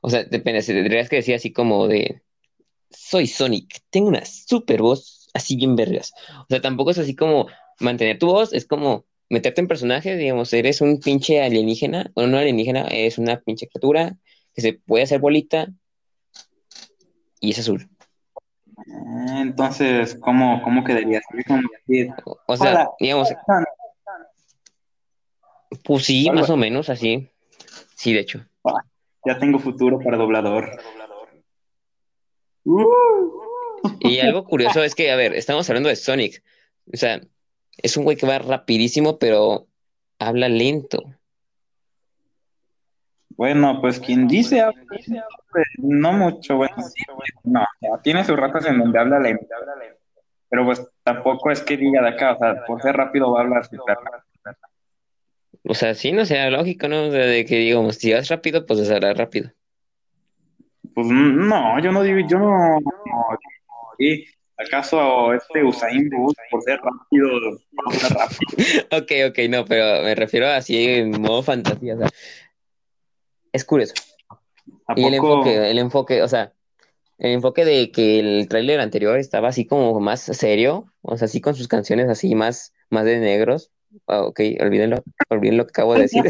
O 0.00 0.10
sea, 0.10 0.24
depende. 0.24 0.62
Si 0.62 0.72
tendrías 0.72 1.08
que 1.08 1.16
decir 1.16 1.34
así 1.34 1.52
como 1.52 1.86
de. 1.88 2.22
Soy 2.90 3.26
Sonic, 3.26 3.80
tengo 3.90 4.08
una 4.08 4.24
super 4.24 4.80
voz 4.80 5.23
así 5.34 5.56
bien 5.56 5.76
vergas. 5.76 6.12
O 6.42 6.46
sea, 6.48 6.60
tampoco 6.60 6.92
es 6.92 6.98
así 6.98 7.14
como 7.14 7.48
mantener 7.80 8.18
tu 8.18 8.26
voz, 8.26 8.52
es 8.52 8.66
como 8.66 9.04
meterte 9.28 9.60
en 9.60 9.68
personaje, 9.68 10.16
digamos, 10.16 10.52
eres 10.52 10.80
un 10.80 11.00
pinche 11.00 11.42
alienígena, 11.42 12.10
o 12.14 12.26
no 12.26 12.38
alienígena, 12.38 12.82
es 12.82 13.18
una 13.18 13.40
pinche 13.40 13.68
criatura 13.68 14.16
que 14.54 14.62
se 14.62 14.74
puede 14.74 15.04
hacer 15.04 15.20
bolita 15.20 15.68
y 17.40 17.50
es 17.50 17.58
azul. 17.58 17.88
Ah, 18.76 19.40
entonces, 19.40 20.16
¿cómo, 20.20 20.62
cómo 20.62 20.84
quedaría? 20.84 21.20
O 22.46 22.56
sea, 22.56 22.88
digamos, 23.00 23.28
pues 25.82 26.04
sí, 26.04 26.30
más 26.30 26.50
o 26.50 26.56
menos 26.56 26.88
así. 26.88 27.30
Sí, 27.96 28.12
de 28.12 28.20
hecho. 28.20 28.44
Ah, 28.64 28.84
ya 29.24 29.38
tengo 29.38 29.58
futuro 29.58 29.98
para 29.98 30.16
doblador. 30.16 30.70
Y 34.00 34.20
algo 34.20 34.44
curioso 34.44 34.82
es 34.82 34.94
que, 34.94 35.10
a 35.10 35.16
ver, 35.16 35.34
estamos 35.34 35.68
hablando 35.68 35.88
de 35.88 35.96
Sonic. 35.96 36.42
O 36.92 36.96
sea, 36.96 37.20
es 37.78 37.96
un 37.96 38.04
güey 38.04 38.16
que 38.16 38.26
va 38.26 38.38
rapidísimo, 38.38 39.18
pero 39.18 39.66
habla 40.18 40.48
lento. 40.48 41.02
Bueno, 43.36 43.80
pues 43.80 43.98
quien 43.98 44.28
dice, 44.28 44.64
no 45.78 46.12
mucho, 46.12 46.56
bueno, 46.56 46.76
no, 47.42 47.66
tiene 48.02 48.24
sus 48.24 48.36
ratos 48.36 48.64
en 48.66 48.78
donde 48.78 48.98
habla 48.98 49.18
lento, 49.18 49.46
pero 50.48 50.64
pues 50.64 50.86
tampoco 51.02 51.50
es 51.50 51.60
que 51.62 51.76
diga 51.76 52.00
de 52.00 52.10
acá, 52.10 52.34
o 52.34 52.38
sea, 52.38 52.64
por 52.64 52.80
ser 52.80 52.94
rápido 52.96 53.32
va 53.32 53.40
a 53.40 53.42
hablar 53.42 53.64
súper 53.64 53.96
O 55.64 55.74
sea, 55.74 55.94
sí, 55.94 56.12
no 56.12 56.24
sea 56.24 56.48
lógico, 56.50 56.86
¿no? 56.86 57.10
De, 57.10 57.44
que 57.44 57.56
digamos, 57.56 57.96
si 57.96 58.12
vas 58.12 58.28
rápido, 58.28 58.64
pues 58.64 58.88
hablar 58.88 59.16
rápido. 59.16 59.50
Pues 60.94 61.08
no, 61.08 61.80
yo 61.80 61.90
no 61.90 62.02
digo, 62.02 62.28
yo 62.28 62.38
no, 62.38 62.78
¿sí? 63.98 64.26
¿Acaso 64.56 65.32
este 65.32 65.64
Usain 65.64 66.08
Bolt, 66.10 66.36
por 66.50 66.62
ser 66.62 66.78
rápido, 66.80 67.58
rápido? 68.10 68.48
ok, 68.92 69.30
ok, 69.30 69.38
no, 69.50 69.64
pero 69.64 70.04
me 70.04 70.14
refiero 70.14 70.46
así 70.46 70.86
en 70.86 71.20
modo 71.20 71.42
fantasía, 71.42 71.96
o 71.96 71.98
sea, 71.98 72.08
es 73.52 73.64
curioso. 73.64 73.94
Y 74.96 75.04
el 75.04 75.14
enfoque, 75.14 75.70
el 75.70 75.78
enfoque, 75.78 76.22
o 76.22 76.28
sea, 76.28 76.52
el 77.18 77.32
enfoque 77.32 77.64
de 77.64 77.90
que 77.90 78.20
el 78.20 78.48
tráiler 78.48 78.80
anterior 78.80 79.18
estaba 79.18 79.48
así 79.48 79.66
como 79.66 79.98
más 80.00 80.20
serio, 80.20 80.86
o 81.02 81.16
sea, 81.16 81.26
así 81.26 81.40
con 81.40 81.54
sus 81.54 81.66
canciones 81.66 82.08
así 82.08 82.34
más, 82.34 82.74
más 82.90 83.04
de 83.04 83.18
negros. 83.18 83.72
Ah, 84.06 84.22
ok, 84.22 84.40
olvídenlo, 84.60 85.02
olviden 85.30 85.56
lo 85.56 85.66
que 85.66 85.70
acabo 85.70 85.94
de 85.94 86.02
decir. 86.02 86.24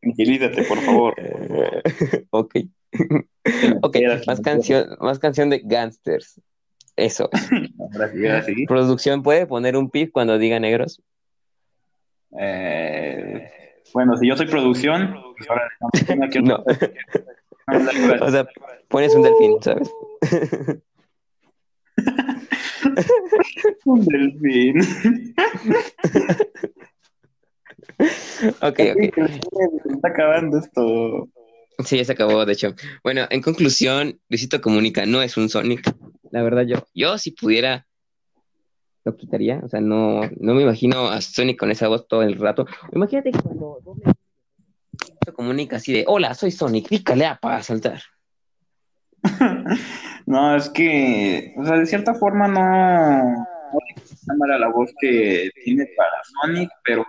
Tranquilízate, 0.00 0.64
por 0.64 0.78
favor. 0.78 1.14
ok. 2.30 2.56
ok, 3.82 3.96
más 4.26 4.40
canción, 4.40 4.96
más 5.00 5.18
canción 5.18 5.50
de 5.50 5.60
Gangsters. 5.64 6.40
Eso. 6.96 7.28
Producción, 8.68 9.22
¿puede 9.22 9.46
poner 9.46 9.76
un 9.76 9.90
pip 9.90 10.12
cuando 10.12 10.38
diga 10.38 10.60
negros? 10.60 11.02
Eh, 12.38 13.50
bueno, 13.92 14.16
si 14.16 14.28
yo 14.28 14.36
soy 14.36 14.46
producción, 14.46 15.14
pues 15.36 15.48
ahora 15.48 15.68
no. 16.42 16.64
o 18.26 18.30
sea, 18.30 18.46
pones 18.88 19.14
un 19.14 19.22
delfín, 19.22 19.62
¿sabes? 19.62 19.90
un 23.84 24.04
delfín. 24.04 24.80
ok, 28.60 28.80
ok. 28.94 29.18
Está 29.94 30.08
acabando 30.08 30.58
esto. 30.58 31.28
Sí, 31.84 31.96
ya 31.96 32.04
se 32.04 32.12
acabó, 32.12 32.44
de 32.44 32.52
hecho. 32.52 32.74
Bueno, 33.02 33.26
en 33.30 33.42
conclusión, 33.42 34.20
Luisito 34.28 34.60
Comunica 34.60 35.06
no 35.06 35.22
es 35.22 35.36
un 35.36 35.48
Sonic. 35.48 35.92
La 36.30 36.42
verdad, 36.42 36.64
yo, 36.66 36.86
yo 36.94 37.18
si 37.18 37.32
pudiera 37.32 37.86
lo 39.04 39.16
quitaría. 39.16 39.60
O 39.62 39.68
sea, 39.68 39.80
no, 39.80 40.22
no 40.40 40.54
me 40.54 40.62
imagino 40.62 41.08
a 41.08 41.20
Sonic 41.20 41.58
con 41.58 41.70
esa 41.70 41.88
voz 41.88 42.08
todo 42.08 42.22
el 42.22 42.38
rato. 42.38 42.66
Imagínate 42.92 43.30
cuando 43.32 43.78
se 45.24 45.32
comunica 45.32 45.76
así 45.76 45.92
de, 45.92 46.04
hola, 46.06 46.34
soy 46.34 46.50
Sonic, 46.50 46.88
pícale 46.88 47.26
a 47.26 47.36
para 47.36 47.62
saltar. 47.62 48.00
no, 50.26 50.56
es 50.56 50.68
que, 50.70 51.54
o 51.56 51.64
sea, 51.64 51.78
de 51.78 51.86
cierta 51.86 52.14
forma 52.14 52.46
no, 52.48 53.46
no 54.26 54.46
la 54.46 54.68
voz 54.68 54.90
que 55.00 55.50
tiene 55.64 55.88
para 55.96 56.22
Sonic, 56.42 56.70
pero 56.84 57.06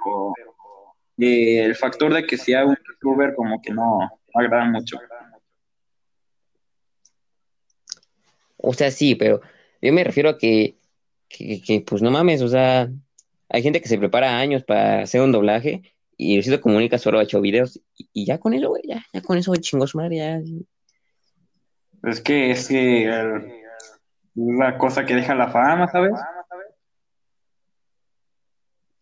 eh, 1.18 1.63
el 1.63 1.76
factor 1.76 2.13
de 2.13 2.26
que 2.26 2.38
sea 2.38 2.66
un 2.66 2.78
youtuber 2.88 3.36
como 3.36 3.61
que 3.61 3.74
no, 3.74 3.99
no 4.36 4.41
agrada 4.41 4.65
mucho. 4.65 4.97
O 8.57 8.73
sea, 8.73 8.91
sí, 8.91 9.15
pero 9.15 9.41
yo 9.81 9.93
me 9.93 10.03
refiero 10.03 10.29
a 10.29 10.38
que 10.38 10.77
que, 11.27 11.83
pues 11.86 12.01
no 12.01 12.11
mames, 12.11 12.41
o 12.41 12.47
sea, 12.47 12.89
hay 13.49 13.63
gente 13.63 13.81
que 13.81 13.88
se 13.88 13.97
prepara 13.97 14.38
años 14.38 14.63
para 14.63 15.01
hacer 15.01 15.21
un 15.21 15.31
doblaje 15.31 15.95
y 16.17 16.36
Luisito 16.36 16.61
Comunica 16.61 16.97
solo 16.97 17.19
ha 17.19 17.23
hecho 17.23 17.41
videos 17.41 17.81
y, 18.13 18.25
ya 18.25 18.39
con 18.39 18.53
eso, 18.53 18.69
güey, 18.69 18.83
ya, 18.86 19.03
ya 19.13 19.21
con 19.21 19.38
eso, 19.38 19.53
su 19.61 19.97
madre, 19.97 20.17
ya. 20.17 20.41
Es 22.03 22.21
que 22.21 22.51
es 22.51 22.67
que 22.67 23.09
la 24.36 24.77
cosa 24.77 25.05
que 25.05 25.15
deja 25.15 25.36
la 25.36 25.49
fama, 25.49 25.88
¿sabes? 25.88 26.13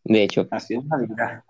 De 0.04 0.24
hecho. 0.24 0.48
Así 0.52 0.76
es 0.76 0.86
la 0.86 0.98
vida. 0.98 1.46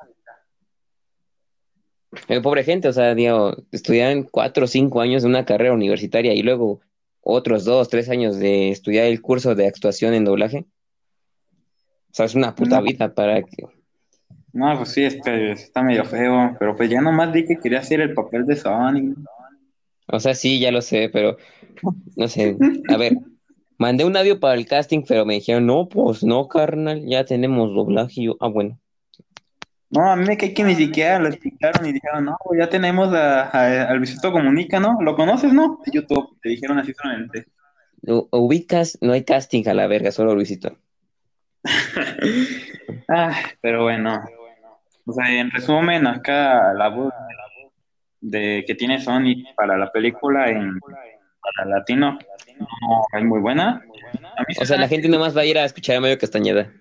Eh, 2.27 2.41
pobre 2.41 2.63
gente, 2.63 2.87
o 2.87 2.93
sea, 2.93 3.15
digo, 3.15 3.55
estudian 3.71 4.23
cuatro 4.23 4.65
o 4.65 4.67
cinco 4.67 5.01
años 5.01 5.23
de 5.23 5.29
una 5.29 5.45
carrera 5.45 5.73
universitaria 5.73 6.33
y 6.33 6.43
luego 6.43 6.81
otros 7.21 7.65
dos, 7.65 7.89
tres 7.89 8.09
años 8.09 8.37
de 8.37 8.69
estudiar 8.69 9.05
el 9.05 9.21
curso 9.21 9.55
de 9.55 9.67
actuación 9.67 10.13
en 10.13 10.25
doblaje. 10.25 10.65
O 12.11 12.15
sea, 12.15 12.25
es 12.25 12.35
una 12.35 12.53
puta 12.53 12.77
No. 12.79 12.83
vida 12.83 13.13
para 13.13 13.41
que... 13.41 13.65
No, 14.51 14.77
pues 14.77 14.89
sí, 14.89 15.03
es 15.03 15.19
que 15.23 15.51
está 15.53 15.81
medio 15.81 16.05
feo, 16.05 16.55
pero 16.59 16.75
pues 16.75 16.89
ya 16.89 17.01
nomás 17.01 17.33
di 17.33 17.43
que 17.45 17.57
quería 17.57 17.79
hacer 17.79 18.01
el 18.01 18.13
papel 18.13 18.45
de 18.45 18.55
Sonic. 18.55 19.17
O 20.07 20.19
sea, 20.19 20.35
sí, 20.35 20.59
ya 20.59 20.71
lo 20.71 20.81
sé, 20.81 21.09
pero 21.11 21.37
no 22.15 22.27
sé. 22.27 22.55
A 22.89 22.97
ver, 22.97 23.17
mandé 23.79 24.05
un 24.05 24.15
audio 24.15 24.39
para 24.39 24.53
el 24.53 24.67
casting, 24.67 25.03
pero 25.07 25.25
me 25.25 25.35
dijeron, 25.35 25.65
no, 25.65 25.89
pues 25.89 26.23
no, 26.23 26.47
carnal, 26.47 27.03
ya 27.07 27.25
tenemos 27.25 27.73
doblaje. 27.73 28.21
Y 28.21 28.25
yo, 28.25 28.37
ah, 28.41 28.47
bueno. 28.47 28.77
No, 29.93 30.11
a 30.11 30.15
mí 30.15 30.25
me 30.25 30.37
cae 30.37 30.53
que 30.53 30.63
ni 30.63 30.75
siquiera 30.75 31.19
lo 31.19 31.27
explicaron 31.29 31.85
y 31.85 31.93
dijeron, 31.93 32.25
no, 32.25 32.37
ya 32.57 32.67
tenemos 32.67 33.13
a, 33.13 33.43
a- 33.49 33.83
al 33.89 33.97
Luisito 33.97 34.31
Comunica, 34.31 34.79
¿no? 34.79 34.97
¿Lo 35.01 35.15
conoces, 35.15 35.53
no? 35.53 35.79
De 35.85 35.91
YouTube, 35.91 36.37
te 36.41 36.49
dijeron 36.49 36.79
así 36.79 36.93
solamente. 36.93 37.45
Ubicas, 38.31 38.97
no 39.01 39.13
hay 39.13 39.23
casting 39.23 39.67
a 39.67 39.73
la 39.73 39.87
verga, 39.87 40.11
solo 40.11 40.35
Luisito. 40.35 40.77
Ah, 43.07 43.33
pero 43.61 43.83
bueno. 43.83 44.23
O 45.05 45.13
sea, 45.13 45.29
en 45.29 45.51
resumen, 45.51 46.07
acá 46.07 46.73
la 46.73 46.87
voz 46.89 47.13
de 48.21 48.63
que 48.65 48.75
tiene 48.75 49.01
Sonic 49.01 49.53
para 49.55 49.77
la 49.77 49.91
película 49.91 50.49
en 50.49 50.79
para 50.79 51.69
latino 51.69 52.17
no 52.59 53.19
es 53.19 53.25
muy 53.25 53.39
buena. 53.41 53.81
A 54.37 54.41
mí 54.47 54.55
O 54.59 54.65
sea, 54.65 54.77
la 54.77 54.87
gente 54.87 55.09
nomás 55.09 55.35
va 55.35 55.41
a 55.41 55.45
ir 55.45 55.57
a 55.57 55.65
escuchar 55.65 55.97
a 55.97 56.01
Mario 56.01 56.17
Castañeda. 56.17 56.71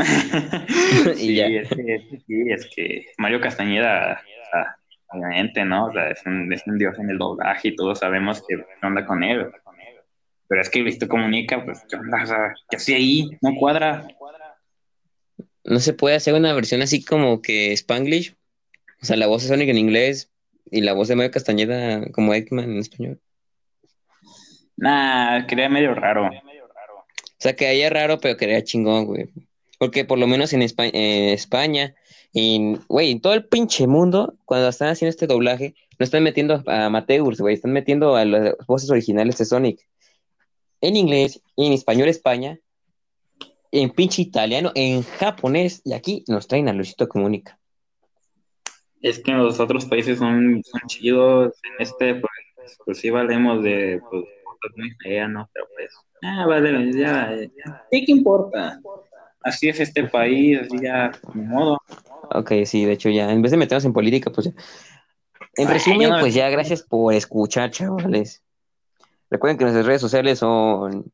sí, 1.16 1.40
es 1.40 1.68
que, 1.68 2.22
sí, 2.26 2.44
es 2.48 2.70
que 2.74 3.06
Mario 3.18 3.40
Castañeda, 3.40 4.22
obviamente, 5.08 5.64
¿no? 5.64 5.86
O 5.86 5.92
sea, 5.92 6.10
es 6.10 6.24
un, 6.26 6.52
es 6.52 6.66
un 6.66 6.78
dios 6.78 6.98
en 6.98 7.10
el 7.10 7.18
doblaje 7.18 7.68
y 7.68 7.76
todos 7.76 7.98
sabemos 7.98 8.42
que 8.46 8.56
onda 8.82 9.04
con 9.06 9.22
él. 9.22 9.50
Pero 10.48 10.62
es 10.62 10.70
que 10.70 10.80
Luisito 10.80 11.06
Comunica, 11.06 11.64
pues, 11.64 11.84
¿qué 11.88 11.96
onda? 11.96 12.22
O 12.22 12.26
sea, 12.26 12.54
¿qué 12.68 12.76
hace 12.76 12.94
ahí? 12.96 13.30
No 13.40 13.54
cuadra. 13.54 14.06
No 15.62 15.78
se 15.78 15.92
puede 15.92 16.16
hacer 16.16 16.34
una 16.34 16.52
versión 16.52 16.82
así 16.82 17.04
como 17.04 17.40
que 17.40 17.72
Spanglish. 17.72 18.34
O 19.00 19.04
sea, 19.04 19.16
la 19.16 19.28
voz 19.28 19.42
de 19.42 19.48
Sonic 19.48 19.68
en 19.68 19.78
inglés 19.78 20.30
y 20.70 20.80
la 20.80 20.92
voz 20.92 21.08
de 21.08 21.16
Mario 21.16 21.30
Castañeda 21.30 22.10
como 22.12 22.34
Eggman 22.34 22.70
en 22.70 22.78
español. 22.78 23.20
Nah, 24.76 25.46
quería 25.46 25.68
medio 25.68 25.94
raro. 25.94 26.26
O 26.26 27.42
sea, 27.42 27.54
quedaría 27.54 27.88
raro, 27.88 28.18
pero 28.18 28.36
quedaría 28.36 28.64
chingón, 28.64 29.06
güey. 29.06 29.28
Porque 29.80 30.04
por 30.04 30.18
lo 30.18 30.26
menos 30.26 30.52
en 30.52 30.60
en 30.60 31.28
España, 31.30 31.94
en, 32.34 32.82
güey, 32.86 33.12
en 33.12 33.22
todo 33.22 33.32
el 33.32 33.46
pinche 33.46 33.86
mundo, 33.86 34.34
cuando 34.44 34.68
están 34.68 34.90
haciendo 34.90 35.08
este 35.08 35.26
doblaje, 35.26 35.74
no 35.98 36.04
están 36.04 36.22
metiendo 36.22 36.62
a 36.66 36.84
amateurs, 36.84 37.40
güey, 37.40 37.54
están 37.54 37.72
metiendo 37.72 38.14
a 38.14 38.26
las 38.26 38.54
voces 38.66 38.90
originales 38.90 39.38
de 39.38 39.46
Sonic. 39.46 39.80
En 40.82 40.96
inglés, 40.96 41.42
en 41.56 41.72
español 41.72 42.10
España, 42.10 42.60
en 43.72 43.88
pinche 43.88 44.20
italiano, 44.20 44.70
en 44.74 45.02
japonés, 45.02 45.80
y 45.82 45.94
aquí 45.94 46.24
nos 46.28 46.46
traen 46.46 46.68
a 46.68 46.74
Luisito 46.74 47.08
Comunica. 47.08 47.58
Es 49.00 49.18
que 49.18 49.32
los 49.32 49.60
otros 49.60 49.86
países 49.86 50.18
son, 50.18 50.60
chidos. 50.88 51.54
En 51.64 51.82
este, 51.86 52.16
pues, 52.16 52.78
pues 52.84 52.98
sí 52.98 53.08
valemos 53.08 53.62
de 53.62 53.98
pues, 54.10 54.24
muy 54.76 54.90
feas, 55.02 55.30
¿no? 55.30 55.48
Pero 55.54 55.66
pues, 55.74 55.90
ah, 56.22 56.44
vale, 56.46 56.92
ya, 56.92 57.34
ya. 57.34 57.86
¿Qué 57.90 58.04
qué 58.04 58.12
importa? 58.12 58.78
Así 59.42 59.68
es 59.68 59.80
este 59.80 60.04
país, 60.04 60.58
así 60.60 60.76
ya, 60.82 61.12
ni 61.34 61.42
modo. 61.42 61.78
Ok, 62.32 62.52
sí, 62.64 62.84
de 62.84 62.92
hecho 62.92 63.08
ya, 63.08 63.30
en 63.32 63.42
vez 63.42 63.50
de 63.50 63.56
meternos 63.56 63.84
en 63.84 63.92
política, 63.92 64.30
pues 64.30 64.46
ya. 64.46 64.52
En 65.56 65.68
Ay, 65.68 65.74
resumen, 65.74 66.10
no- 66.10 66.20
pues 66.20 66.34
ya, 66.34 66.48
gracias 66.50 66.82
por 66.82 67.12
escuchar, 67.14 67.70
chavales. 67.70 68.42
Recuerden 69.30 69.58
que 69.58 69.64
nuestras 69.64 69.86
redes 69.86 70.00
sociales 70.00 70.38
son 70.38 71.10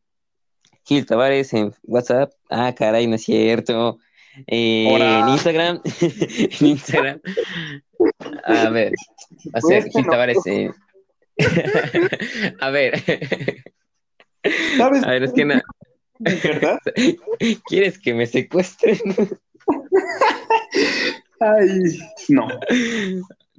Gil 0.84 1.06
Tavares 1.06 1.52
en 1.52 1.72
WhatsApp. 1.84 2.32
Ah, 2.50 2.74
caray, 2.76 3.06
no 3.06 3.14
es 3.16 3.24
cierto. 3.24 3.98
Eh, 4.46 4.86
en 4.88 5.28
Instagram. 5.28 5.80
en 6.60 6.66
Instagram. 6.66 7.20
A 8.44 8.68
ver, 8.70 8.92
va 9.54 9.58
a 9.58 9.60
ser 9.60 9.84
Gil 9.90 10.04
no. 10.04 10.10
Tavares 10.10 10.38
en... 10.46 10.74
A 12.60 12.70
ver, 12.70 13.02
¿Sabes? 14.78 15.02
a 15.04 15.10
ver, 15.10 15.22
es 15.24 15.32
que 15.32 15.44
no. 15.44 15.60
¿Verdad? 16.18 16.78
¿Quieres 17.66 17.98
que 17.98 18.14
me 18.14 18.26
secuestren? 18.26 18.98
Ay, 21.40 21.98
no. 22.28 22.48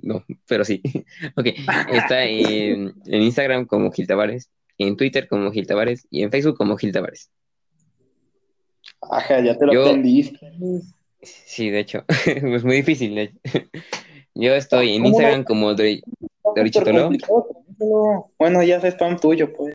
No, 0.01 0.23
pero 0.47 0.65
sí. 0.65 0.81
Ok, 1.35 1.47
está 1.91 2.23
en, 2.23 2.93
en 3.05 3.21
Instagram 3.21 3.65
como 3.65 3.91
Gil 3.91 4.07
Tavares, 4.07 4.49
en 4.77 4.95
Twitter 4.97 5.27
como 5.27 5.51
Gil 5.51 5.67
Tavares 5.67 6.07
y 6.09 6.23
en 6.23 6.31
Facebook 6.31 6.57
como 6.57 6.77
Gil 6.77 6.91
Tavares. 6.91 7.29
Ajá, 9.01 9.41
ya 9.41 9.57
te 9.57 9.65
lo 9.65 9.73
Yo- 9.73 9.85
aprendiste. 9.87 10.39
Sí, 11.21 11.69
de 11.69 11.79
hecho, 11.79 12.03
es 12.25 12.63
muy 12.63 12.77
difícil. 12.77 13.31
Yo 14.33 14.53
estoy 14.53 14.93
en 14.95 15.01
¿Cómo 15.03 15.09
Instagram 15.09 15.43
como 15.43 15.71
Dori- 15.73 16.03
Doricho 16.55 16.81
Toló. 16.83 17.09
Bueno, 18.37 18.63
ya 18.63 18.77
es 18.77 18.83
spam 18.85 19.19
tuyo, 19.19 19.51
pues. 19.53 19.73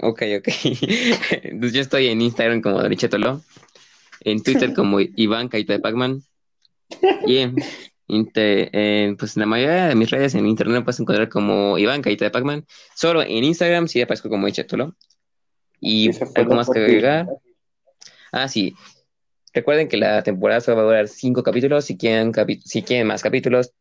Ok, 0.00 0.22
ok. 0.38 0.48
Entonces 1.42 1.72
yo 1.72 1.80
estoy 1.80 2.08
en 2.08 2.20
Instagram 2.20 2.60
como 2.60 2.80
Doricho 2.80 3.08
Toló, 3.08 3.42
en 4.20 4.42
Twitter 4.42 4.72
como 4.74 5.00
Iván 5.00 5.48
Caita 5.48 5.72
de 5.72 5.78
Pacman 5.80 6.22
y 7.26 7.38
en, 7.38 7.56
pues, 9.16 9.36
en 9.36 9.40
la 9.40 9.46
mayoría 9.46 9.86
de 9.88 9.94
mis 9.94 10.10
redes 10.10 10.34
en 10.34 10.46
internet 10.46 10.84
puedes 10.84 11.00
encontrar 11.00 11.28
como 11.28 11.78
Iván 11.78 12.02
Caita 12.02 12.24
de 12.24 12.30
Pacman. 12.30 12.66
Solo 12.94 13.22
en 13.22 13.44
Instagram 13.44 13.88
sí 13.88 14.00
aparezco 14.00 14.28
como 14.28 14.46
Toló. 14.50 14.94
Y 15.80 16.10
algo 16.34 16.54
más 16.54 16.70
que 16.70 16.78
agregar. 16.78 17.26
Ah, 18.32 18.48
sí. 18.48 18.74
Recuerden 19.52 19.88
que 19.88 19.96
la 19.96 20.22
temporada 20.22 20.60
solo 20.60 20.76
va 20.78 20.82
a 20.82 20.86
durar 20.86 21.08
cinco 21.08 21.42
capítulos. 21.42 21.84
Si 21.86 21.96
quieren, 21.96 22.32
capi- 22.32 22.60
si 22.62 22.82
quieren 22.82 23.06
más 23.06 23.22
capítulos, 23.22 23.72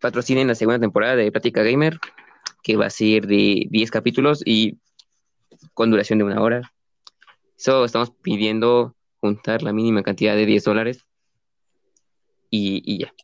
patrocinen 0.00 0.48
la 0.48 0.54
segunda 0.54 0.78
temporada 0.78 1.16
de 1.16 1.32
Plática 1.32 1.62
Gamer, 1.62 1.98
que 2.62 2.76
va 2.76 2.86
a 2.86 2.90
ser 2.90 3.26
de 3.26 3.66
10 3.70 3.90
capítulos 3.90 4.42
y 4.44 4.78
con 5.78 5.92
duración 5.92 6.18
de 6.18 6.24
una 6.24 6.42
hora. 6.42 6.72
Solo 7.54 7.84
estamos 7.84 8.10
pidiendo 8.10 8.96
juntar 9.20 9.62
la 9.62 9.72
mínima 9.72 10.02
cantidad 10.02 10.34
de 10.34 10.44
10 10.44 10.64
dólares. 10.64 11.06
Y, 12.50 12.82
y 12.84 12.98
ya. 12.98 13.14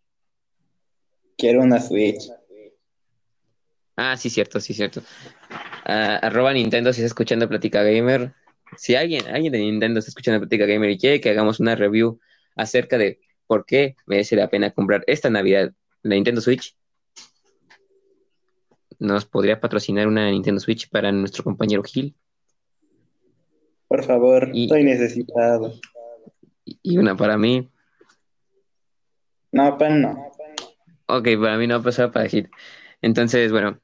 Quiero 1.37 1.63
una 1.63 1.81
Switch. 1.81 2.31
Ah, 3.97 4.17
sí, 4.17 4.31
cierto, 4.31 4.61
sí, 4.61 4.73
cierto. 4.73 5.03
Ah, 5.85 6.21
arroba 6.23 6.53
Nintendo 6.53 6.93
si 6.93 7.01
está 7.01 7.09
escuchando 7.09 7.49
Plática 7.49 7.83
Gamer. 7.83 8.33
Si 8.77 8.95
alguien, 8.95 9.27
alguien 9.27 9.53
de 9.53 9.59
Nintendo 9.59 9.99
está 9.99 10.11
escuchando 10.11 10.39
Plática 10.39 10.65
Gamer 10.65 10.91
y 10.91 10.99
quiere 10.99 11.21
que 11.21 11.31
hagamos 11.31 11.59
una 11.59 11.75
review 11.75 12.21
acerca 12.55 12.99
de 12.99 13.19
por 13.49 13.67
qué 13.67 13.97
merece 14.07 14.37
la 14.37 14.49
pena 14.49 14.71
comprar 14.71 15.03
esta 15.09 15.29
Navidad 15.29 15.73
la 16.03 16.15
Nintendo 16.15 16.41
Switch, 16.41 16.77
nos 19.01 19.27
podría 19.27 19.61
patrocinar 19.61 20.07
una 20.07 20.31
Nintendo 20.31 20.61
Switch 20.61 20.89
para 20.89 21.11
nuestro 21.11 21.43
compañero 21.43 21.83
Gil 21.83 22.15
Por 23.95 24.03
favor, 24.03 24.51
Y- 24.53 24.65
estoy 24.65 24.83
necesitado. 24.83 25.73
y 26.83 26.99
una 26.99 27.17
para 27.17 27.39
mí. 27.39 27.71
No, 29.53 29.79
pan 29.79 30.03
no. 30.03 30.33
Ok, 31.07 31.29
para 31.41 31.57
mí 31.59 31.69
no 31.69 31.81
pasaba 31.81 32.11
para 32.11 32.29
Gil. 32.29 32.51
Entonces, 33.03 33.53
bueno, 33.53 33.79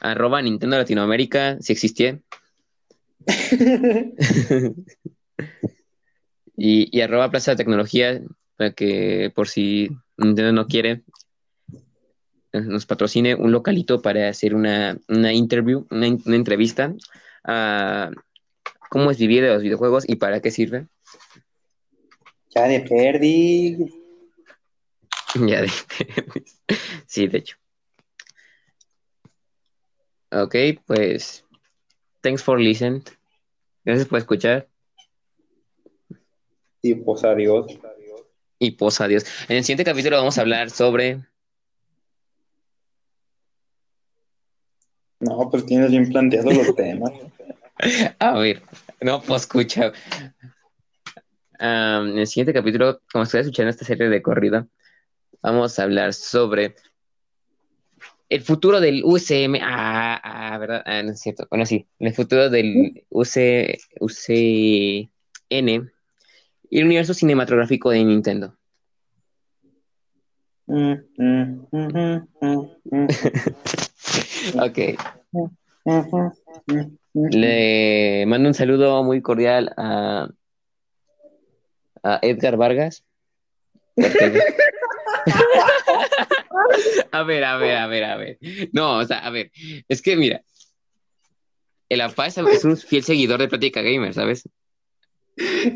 arroba 0.00 0.40
Nintendo 0.40 0.78
Latinoamérica, 0.78 1.58
si 1.60 1.74
existía. 1.74 2.18
y, 6.56 6.96
y 6.96 7.00
arroba 7.02 7.30
Plaza 7.30 7.50
de 7.50 7.56
Tecnología, 7.58 8.22
para 8.56 8.72
que 8.72 9.30
por 9.34 9.48
si 9.48 9.90
Nintendo 10.16 10.52
no 10.52 10.66
quiere, 10.66 11.02
nos 12.54 12.86
patrocine 12.86 13.34
un 13.34 13.52
localito 13.52 14.00
para 14.00 14.30
hacer 14.30 14.54
una, 14.54 14.96
una 15.08 15.34
interview, 15.34 15.86
una, 15.90 16.06
una 16.24 16.36
entrevista 16.36 16.94
a 17.44 18.10
cómo 18.88 19.10
es 19.10 19.18
vivir 19.18 19.42
de 19.42 19.48
los 19.50 19.62
videojuegos 19.62 20.04
y 20.08 20.16
para 20.16 20.40
qué 20.40 20.50
sirve. 20.50 20.86
Ya 22.54 22.64
de 22.68 22.80
perdí. 22.80 23.76
Ya 25.34 25.60
de- 25.60 25.70
Sí, 27.06 27.26
de 27.26 27.38
hecho. 27.38 27.56
Ok, 30.32 30.54
pues. 30.86 31.44
Thanks 32.22 32.42
for 32.42 32.58
listening. 32.58 33.02
Gracias 33.84 34.08
por 34.08 34.18
escuchar. 34.18 34.68
Sí, 36.82 36.94
pues 36.94 37.24
adiós. 37.24 37.66
Y 38.58 38.72
pues 38.72 39.00
adiós. 39.00 39.24
En 39.48 39.58
el 39.58 39.64
siguiente 39.64 39.84
capítulo 39.84 40.16
vamos 40.16 40.38
a 40.38 40.40
hablar 40.40 40.70
sobre. 40.70 41.20
No, 45.20 45.48
pues 45.50 45.66
tienes 45.66 45.90
bien 45.90 46.08
planteados 46.08 46.54
los 46.56 46.74
temas. 46.76 47.12
A 48.18 48.38
ver, 48.38 48.62
no, 49.00 49.22
pues 49.22 49.42
escucha. 49.42 49.92
En 51.58 52.18
el 52.18 52.26
siguiente 52.26 52.52
capítulo, 52.52 53.00
como 53.12 53.24
estoy 53.24 53.40
escuchando 53.40 53.70
esta 53.70 53.84
serie 53.84 54.08
de 54.08 54.22
corrida, 54.22 54.66
vamos 55.42 55.78
a 55.78 55.82
hablar 55.82 56.14
sobre 56.14 56.76
el 58.28 58.42
futuro 58.42 58.80
del 58.80 59.02
UCM. 59.04 59.60
Ah, 59.62 60.20
ah, 60.22 60.58
¿verdad? 60.58 60.82
Ah, 60.86 61.02
no 61.02 61.12
es 61.12 61.20
cierto. 61.20 61.46
Bueno, 61.50 61.66
sí, 61.66 61.86
el 61.98 62.14
futuro 62.14 62.50
del 62.50 63.04
UC, 63.10 63.78
UCN 64.00 65.90
y 66.70 66.78
el 66.78 66.84
universo 66.84 67.14
cinematográfico 67.14 67.90
de 67.90 68.04
Nintendo. 68.04 68.54
ok. 74.60 74.78
Le 77.14 78.26
mando 78.26 78.48
un 78.48 78.54
saludo 78.54 79.02
muy 79.02 79.22
cordial 79.22 79.72
a, 79.76 80.28
a 82.02 82.18
Edgar 82.22 82.56
Vargas. 82.56 83.04
a 87.12 87.22
ver, 87.22 87.44
a 87.44 87.56
ver, 87.56 87.76
a 87.76 87.86
ver, 87.86 88.04
a 88.04 88.16
ver. 88.16 88.38
No, 88.72 88.98
o 88.98 89.04
sea, 89.04 89.18
a 89.18 89.30
ver, 89.30 89.50
es 89.88 90.02
que 90.02 90.16
mira, 90.16 90.42
el 91.88 92.00
APA 92.02 92.26
es 92.26 92.64
un 92.64 92.76
fiel 92.76 93.02
seguidor 93.02 93.40
de 93.40 93.48
Plática 93.48 93.82
Gamer, 93.82 94.14
¿sabes? 94.14 94.48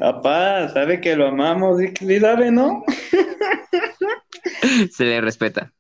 Apá, 0.01 0.69
sabe 0.69 1.01
que 1.01 1.17
lo 1.17 1.29
amamos 1.29 1.81
y 1.81 2.21
sabe, 2.21 2.51
¿no? 2.51 2.85
Se 4.91 5.05
le 5.05 5.21
respeta. 5.21 5.73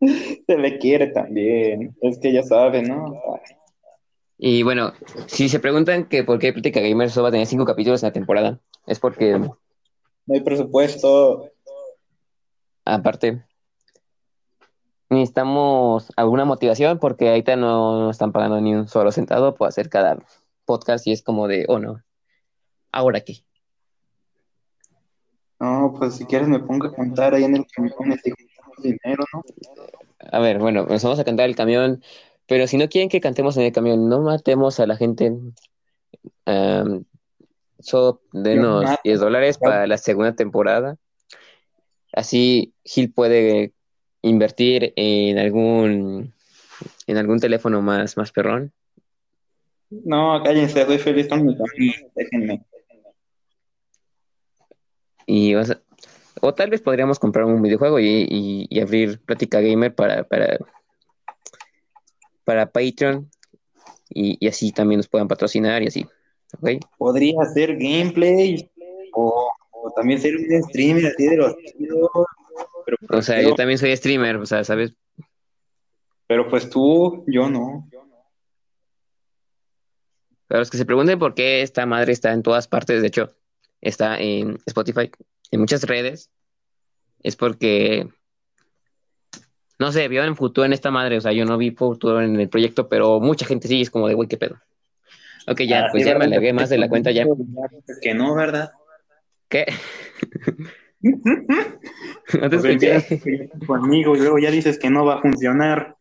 Se 0.46 0.58
le 0.58 0.78
quiere 0.78 1.08
también. 1.08 1.96
Es 2.00 2.18
que 2.18 2.32
ya 2.32 2.42
sabe, 2.42 2.82
¿no? 2.82 3.14
Y 4.38 4.62
bueno, 4.62 4.92
si 5.26 5.48
se 5.48 5.60
preguntan 5.60 6.08
que 6.08 6.22
por 6.22 6.38
qué 6.38 6.52
Plática 6.52 6.80
Gamer 6.80 7.10
solo 7.10 7.24
va 7.24 7.28
a 7.30 7.32
tener 7.32 7.46
cinco 7.46 7.64
capítulos 7.64 8.02
en 8.02 8.08
la 8.08 8.12
temporada, 8.12 8.60
es 8.86 9.00
porque. 9.00 9.38
No 9.38 9.58
hay 10.28 10.40
presupuesto. 10.40 11.50
Aparte, 12.84 13.42
necesitamos 15.08 16.12
alguna 16.16 16.44
motivación 16.44 16.98
porque 16.98 17.28
ahorita 17.28 17.56
no 17.56 18.00
nos 18.00 18.16
están 18.16 18.32
pagando 18.32 18.60
ni 18.60 18.74
un 18.74 18.88
solo 18.88 19.12
centavo 19.12 19.54
por 19.54 19.68
hacer 19.68 19.88
cada 19.88 20.18
podcast 20.64 21.06
y 21.06 21.12
es 21.12 21.22
como 21.22 21.48
de, 21.48 21.64
oh 21.68 21.78
no, 21.78 22.02
¿ahora 22.92 23.20
qué? 23.20 23.44
No, 25.58 25.94
pues 25.98 26.16
si 26.16 26.26
quieres 26.26 26.48
me 26.48 26.58
pongo 26.58 26.86
a 26.86 26.92
cantar 26.92 27.34
ahí 27.34 27.44
en 27.44 27.56
el 27.56 27.66
camión, 27.66 28.12
estoy 28.12 28.32
dinero, 28.78 29.24
¿no? 29.32 29.42
A 30.32 30.38
ver, 30.38 30.58
bueno, 30.58 30.86
nos 30.86 31.02
vamos 31.02 31.18
a 31.18 31.24
cantar 31.24 31.48
el 31.48 31.56
camión, 31.56 32.02
pero 32.46 32.66
si 32.66 32.76
no 32.76 32.88
quieren 32.88 33.08
que 33.08 33.20
cantemos 33.20 33.56
en 33.56 33.64
el 33.64 33.72
camión, 33.72 34.08
no 34.08 34.20
matemos 34.22 34.80
a 34.80 34.86
la 34.86 34.96
gente. 34.96 35.32
Um, 36.46 37.04
solo 37.78 38.22
denos 38.32 38.84
10 39.04 39.20
dólares 39.20 39.58
para 39.58 39.86
la 39.86 39.98
segunda 39.98 40.34
temporada. 40.34 40.96
Así 42.12 42.72
Gil 42.84 43.12
puede 43.12 43.72
invertir 44.22 44.92
en 44.96 45.38
algún 45.38 46.32
en 47.06 47.16
algún 47.16 47.38
teléfono 47.38 47.82
más, 47.82 48.16
más 48.16 48.32
perrón. 48.32 48.72
No, 49.90 50.42
cállense, 50.42 50.80
estoy 50.80 50.98
feliz 50.98 51.28
con 51.28 51.44
mi 51.44 51.56
déjenme. 52.14 52.64
Y 55.26 55.54
o 56.40 56.54
tal 56.54 56.70
vez 56.70 56.80
podríamos 56.82 57.18
comprar 57.18 57.44
un 57.44 57.62
videojuego 57.62 57.98
y, 58.00 58.68
abrir 58.80 59.20
Plática 59.20 59.60
Gamer 59.60 59.94
para, 59.94 60.24
para, 60.24 60.58
para 62.44 62.70
Patreon 62.70 63.30
y, 64.10 64.46
así 64.46 64.72
también 64.72 64.98
nos 64.98 65.08
puedan 65.08 65.28
patrocinar 65.28 65.82
y 65.82 65.88
así. 65.88 66.06
Podría 66.98 67.42
hacer 67.42 67.76
gameplay 67.76 68.70
o, 69.12 69.50
también 69.94 70.20
ser 70.20 70.36
un 70.36 70.62
streamer 70.64 71.06
así 71.06 71.26
de 71.26 71.36
los 71.36 71.54
o 73.10 73.22
sea, 73.22 73.42
yo 73.42 73.54
también 73.54 73.78
soy 73.78 73.96
streamer, 73.96 74.36
o 74.36 74.46
sea, 74.46 74.64
¿sabes? 74.64 74.94
Pero 76.26 76.48
pues 76.48 76.70
tú, 76.70 77.24
yo 77.26 77.48
no. 77.48 77.88
Para 80.46 80.60
los 80.60 80.70
que 80.70 80.78
se 80.78 80.86
pregunten 80.86 81.18
por 81.18 81.34
qué 81.34 81.62
esta 81.62 81.86
madre 81.86 82.12
está 82.12 82.32
en 82.32 82.42
todas 82.42 82.68
partes, 82.68 83.02
de 83.02 83.08
hecho, 83.08 83.34
está 83.80 84.18
en 84.18 84.58
Spotify, 84.66 85.10
en 85.50 85.60
muchas 85.60 85.82
redes, 85.84 86.30
es 87.22 87.36
porque, 87.36 88.08
no 89.78 89.92
sé, 89.92 90.08
vio 90.08 90.24
en 90.24 90.36
futuro 90.36 90.64
en 90.64 90.72
esta 90.72 90.90
madre, 90.90 91.18
o 91.18 91.20
sea, 91.20 91.32
yo 91.32 91.44
no 91.44 91.58
vi 91.58 91.70
futuro 91.70 92.20
en 92.20 92.38
el 92.38 92.48
proyecto, 92.48 92.88
pero 92.88 93.20
mucha 93.20 93.46
gente 93.46 93.68
sí, 93.68 93.82
es 93.82 93.90
como 93.90 94.08
de, 94.08 94.14
güey, 94.14 94.28
qué 94.28 94.36
pedo. 94.36 94.58
Ok, 95.48 95.62
ya, 95.62 95.86
ah, 95.86 95.88
pues 95.92 96.04
ya 96.04 96.18
me 96.18 96.24
alegué 96.24 96.52
más 96.52 96.68
de 96.70 96.78
la 96.78 96.88
cuenta 96.88 97.10
ya. 97.10 97.24
Que 98.02 98.14
no, 98.14 98.34
¿verdad? 98.34 98.72
¿Qué? 99.48 99.66
no 102.40 102.50
te 102.50 102.56
escuché. 102.56 103.20
Conmigo 103.66 104.16
y 104.16 104.18
luego 104.18 104.38
ya 104.38 104.50
dices 104.50 104.78
que 104.78 104.90
no 104.90 105.04
va 105.04 105.16
a 105.16 105.22
funcionar. 105.22 105.96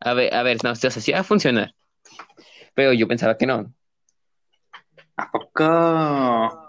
A 0.00 0.14
ver, 0.14 0.32
a 0.34 0.42
ver, 0.42 0.58
no, 0.64 0.70
o 0.70 0.74
sea, 0.74 0.90
sí 0.90 1.12
va 1.12 1.20
a 1.20 1.24
funcionar. 1.24 1.74
Pero 2.74 2.92
yo 2.92 3.06
pensaba 3.06 3.36
que 3.36 3.46
no. 3.46 3.72
¿A 5.16 5.30
poco? 5.30 6.65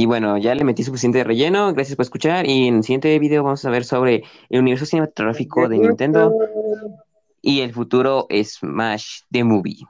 Y 0.00 0.06
bueno, 0.06 0.38
ya 0.38 0.54
le 0.54 0.64
metí 0.64 0.82
suficiente 0.82 1.22
relleno. 1.24 1.74
Gracias 1.74 1.94
por 1.94 2.04
escuchar. 2.04 2.48
Y 2.48 2.68
en 2.68 2.76
el 2.76 2.84
siguiente 2.84 3.18
video 3.18 3.44
vamos 3.44 3.62
a 3.66 3.70
ver 3.70 3.84
sobre 3.84 4.24
el 4.48 4.60
universo 4.60 4.86
cinematográfico 4.86 5.68
de 5.68 5.78
Nintendo 5.78 6.32
y 7.42 7.60
el 7.60 7.74
futuro 7.74 8.26
Smash 8.32 9.24
The 9.30 9.44
Movie. 9.44 9.80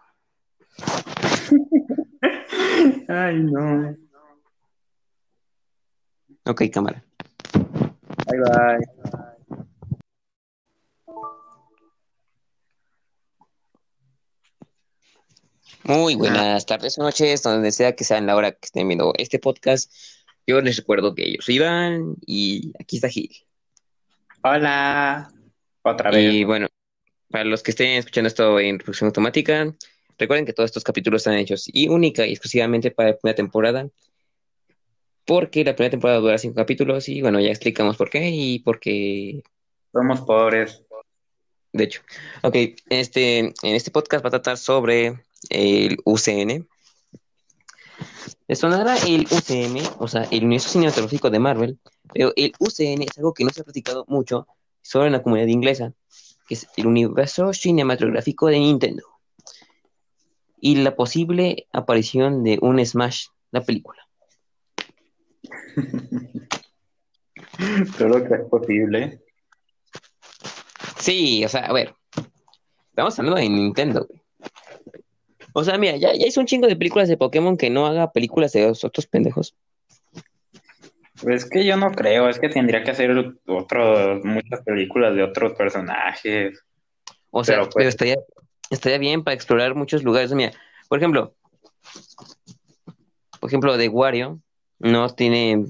Ay, 3.09 3.39
no. 3.39 3.95
Ok, 6.47 6.63
cámara. 6.73 7.05
Bye 8.27 8.41
bye. 8.41 8.81
Muy 15.91 16.15
buenas 16.15 16.67
tardes 16.67 16.97
o 17.01 17.03
noches, 17.03 17.43
donde 17.43 17.73
sea 17.73 17.97
que 17.97 18.05
sean 18.05 18.25
la 18.25 18.37
hora 18.37 18.53
que 18.53 18.61
estén 18.63 18.87
viendo 18.87 19.13
este 19.19 19.41
podcast. 19.41 19.93
Yo 20.47 20.61
les 20.61 20.77
recuerdo 20.77 21.17
que 21.17 21.33
yo 21.33 21.39
soy 21.41 21.57
Iván 21.57 22.15
y 22.25 22.73
aquí 22.79 22.99
está 22.99 23.09
Gil. 23.09 23.29
Hola. 24.45 25.33
Otra 25.83 26.13
vez. 26.13 26.33
Y 26.33 26.45
bueno, 26.45 26.69
para 27.29 27.43
los 27.43 27.65
que 27.65 27.73
estén 27.73 27.99
escuchando 27.99 28.29
esto 28.29 28.61
en 28.61 28.79
reproducción 28.79 29.09
automática, 29.09 29.75
recuerden 30.17 30.47
que 30.47 30.53
todos 30.53 30.69
estos 30.69 30.85
capítulos 30.85 31.23
están 31.23 31.35
hechos 31.35 31.65
y 31.67 31.89
única 31.89 32.25
y 32.25 32.31
exclusivamente 32.31 32.93
para 32.93 33.09
la 33.09 33.17
primera 33.19 33.35
temporada. 33.35 33.89
Porque 35.25 35.65
la 35.65 35.75
primera 35.75 35.91
temporada 35.91 36.21
dura 36.21 36.39
cinco 36.39 36.55
capítulos 36.55 37.09
y 37.09 37.21
bueno, 37.21 37.41
ya 37.41 37.51
explicamos 37.51 37.97
por 37.97 38.11
qué 38.11 38.31
y 38.31 38.61
por 38.61 38.79
qué. 38.79 39.43
Somos 39.93 40.21
pobres. 40.21 40.85
De 41.73 41.83
hecho. 41.83 42.03
Ok, 42.45 42.55
este, 42.91 43.39
en 43.39 43.55
este 43.63 43.91
podcast 43.91 44.25
va 44.25 44.29
a 44.29 44.31
tratar 44.31 44.57
sobre 44.57 45.19
el 45.49 45.99
UCN. 46.05 46.69
Les 48.49 48.59
sonará 48.59 48.97
el 49.07 49.27
UCM, 49.31 49.81
o 49.99 50.09
sea, 50.09 50.27
el 50.31 50.45
universo 50.45 50.71
cinematográfico 50.71 51.31
de 51.31 51.39
Marvel, 51.39 51.79
pero 52.13 52.33
el 52.37 52.53
UCN 52.59 53.03
es 53.03 53.17
algo 53.17 53.33
que 53.33 53.45
no 53.45 53.51
se 53.51 53.61
ha 53.61 53.65
platicado 53.65 54.05
mucho 54.09 54.47
solo 54.83 55.07
en 55.07 55.13
la 55.13 55.23
comunidad 55.23 55.47
inglesa, 55.47 55.93
que 56.49 56.55
es 56.55 56.67
el 56.77 56.87
universo 56.87 57.53
cinematográfico 57.53 58.49
de 58.49 58.59
Nintendo. 58.59 59.05
Y 60.61 60.77
la 60.77 60.95
posible 60.97 61.69
aparición 61.73 62.43
de 62.43 62.59
un 62.61 62.85
Smash, 62.85 63.27
la 63.51 63.63
película. 63.63 64.07
Creo 67.97 68.25
que 68.29 68.35
es 68.35 68.49
posible. 68.51 69.23
Sí, 70.99 71.45
o 71.45 71.49
sea, 71.49 71.67
a 71.67 71.73
ver. 71.73 71.95
Estamos 72.89 73.19
hablando 73.19 73.41
de 73.41 73.49
Nintendo, 73.49 74.07
o 75.53 75.65
sea, 75.65 75.79
mira, 75.79 75.97
ya, 75.97 76.15
ya 76.15 76.27
hizo 76.27 76.41
un 76.41 76.47
chingo 76.47 76.67
de 76.67 76.77
películas 76.77 77.09
de 77.09 77.17
Pokémon 77.17 77.57
que 77.57 77.71
no 77.71 77.87
haga 77.87 78.13
películas 78.13 78.53
de 78.53 78.69
los 78.69 78.85
otros 78.85 79.07
pendejos. 79.07 79.55
Pues 81.23 81.45
es 81.45 81.51
que 81.51 81.65
yo 81.65 81.77
no 81.77 81.91
creo, 81.93 82.29
es 82.29 82.39
que 82.39 82.49
tendría 82.49 82.83
que 82.83 82.93
hacer 82.93 83.11
otros, 83.47 84.25
muchas 84.25 84.63
películas 84.65 85.15
de 85.15 85.23
otros 85.23 85.53
personajes. 85.53 86.63
O 87.31 87.45
sea, 87.45 87.59
pero, 87.59 87.71
pues 87.71 87.87
estaría, 87.89 88.17
estaría 88.71 88.99
bien 88.99 89.23
para 89.23 89.35
explorar 89.35 89.75
muchos 89.75 90.03
lugares. 90.03 90.33
Mira, 90.33 90.53
por 90.89 90.99
ejemplo, 90.99 91.35
por 93.39 93.51
ejemplo, 93.51 93.77
de 93.77 93.89
Wario 93.89 94.41
no 94.79 95.11
tiene 95.11 95.67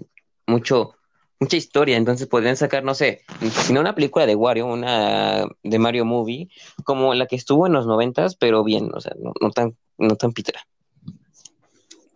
mucho 0.46 0.94
mucha 1.40 1.56
historia, 1.56 1.96
entonces 1.96 2.28
podrían 2.28 2.56
sacar, 2.56 2.84
no 2.84 2.94
sé, 2.94 3.22
si 3.50 3.72
no 3.72 3.80
una 3.80 3.94
película 3.94 4.26
de 4.26 4.34
Wario, 4.34 4.66
una 4.66 5.46
de 5.62 5.78
Mario 5.78 6.04
Movie, 6.04 6.50
como 6.84 7.14
la 7.14 7.26
que 7.26 7.36
estuvo 7.36 7.66
en 7.66 7.72
los 7.72 7.86
noventas, 7.86 8.36
pero 8.36 8.62
bien, 8.62 8.90
o 8.92 9.00
sea, 9.00 9.12
no, 9.18 9.32
no 9.40 9.50
tan, 9.50 9.74
no 9.96 10.16
tan 10.16 10.32
pitera. 10.32 10.60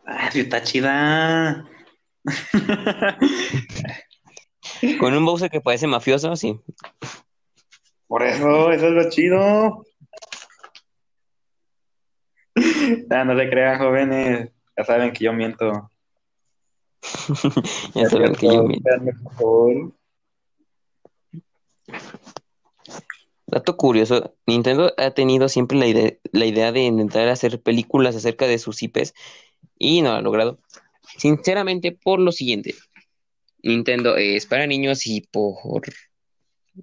Ay, 0.04 0.40
está 0.40 0.62
chida. 0.62 1.66
Con 5.00 5.14
un 5.14 5.24
Bowser 5.24 5.50
que 5.50 5.62
parece 5.62 5.86
mafioso, 5.86 6.36
sí. 6.36 6.60
Por 8.06 8.22
eso, 8.22 8.70
eso 8.70 8.88
es 8.88 8.92
lo 8.92 9.10
chido. 9.10 9.86
Ah, 13.10 13.24
no 13.24 13.38
se 13.38 13.48
crean, 13.48 13.78
jóvenes. 13.78 14.50
Ya 14.76 14.84
saben 14.84 15.12
que 15.12 15.24
yo 15.24 15.32
miento. 15.32 15.90
ya 17.94 18.08
saben 18.08 18.34
que 18.34 18.46
yo. 18.46 18.66
Dato 23.46 23.76
curioso, 23.76 24.34
Nintendo 24.46 24.92
ha 24.96 25.10
tenido 25.10 25.48
siempre 25.48 25.78
la 25.78 25.86
idea, 25.86 26.14
la 26.32 26.46
idea 26.46 26.72
de 26.72 26.80
intentar 26.80 27.28
hacer 27.28 27.60
películas 27.60 28.16
acerca 28.16 28.46
de 28.46 28.58
sus 28.58 28.82
IPs 28.82 29.14
y 29.78 30.02
no 30.02 30.10
lo 30.12 30.16
ha 30.16 30.22
logrado. 30.22 30.58
Sinceramente, 31.18 31.92
por 31.92 32.18
lo 32.20 32.32
siguiente, 32.32 32.74
Nintendo 33.62 34.16
es 34.16 34.46
para 34.46 34.66
niños 34.66 35.06
y 35.06 35.20
por, 35.20 35.82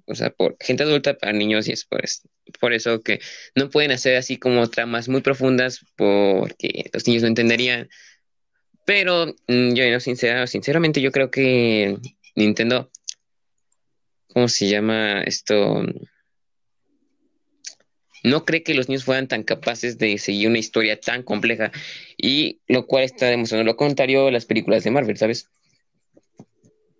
o 0.06 0.14
sea, 0.14 0.30
por 0.30 0.56
gente 0.60 0.84
adulta 0.84 1.14
para 1.14 1.32
niños 1.32 1.68
y 1.68 1.72
es 1.72 1.84
por, 1.84 2.02
por 2.60 2.72
eso 2.72 3.02
que 3.02 3.20
no 3.54 3.68
pueden 3.70 3.92
hacer 3.92 4.16
así 4.16 4.38
como 4.38 4.68
tramas 4.68 5.08
muy 5.08 5.20
profundas 5.20 5.84
porque 5.96 6.90
los 6.92 7.06
niños 7.06 7.22
no 7.22 7.28
entenderían. 7.28 7.88
Pero 8.84 9.26
mm, 9.48 9.74
yo 9.74 9.90
no, 9.90 10.00
sinceramente 10.00 11.00
yo 11.00 11.12
creo 11.12 11.30
que 11.30 11.98
Nintendo, 12.34 12.90
¿cómo 14.28 14.48
se 14.48 14.68
llama 14.68 15.22
esto? 15.22 15.82
no 18.24 18.44
cree 18.44 18.62
que 18.62 18.74
los 18.74 18.88
niños 18.88 19.04
fueran 19.04 19.28
tan 19.28 19.42
capaces 19.42 19.98
de 19.98 20.18
seguir 20.18 20.48
una 20.48 20.58
historia 20.58 20.98
tan 21.00 21.22
compleja 21.22 21.72
y 22.16 22.60
lo 22.68 22.86
cual 22.86 23.04
está 23.04 23.26
demostrando 23.26 23.64
lo 23.64 23.76
contrario 23.76 24.30
las 24.30 24.46
películas 24.46 24.84
de 24.84 24.90
Marvel, 24.90 25.16
¿sabes? 25.16 25.48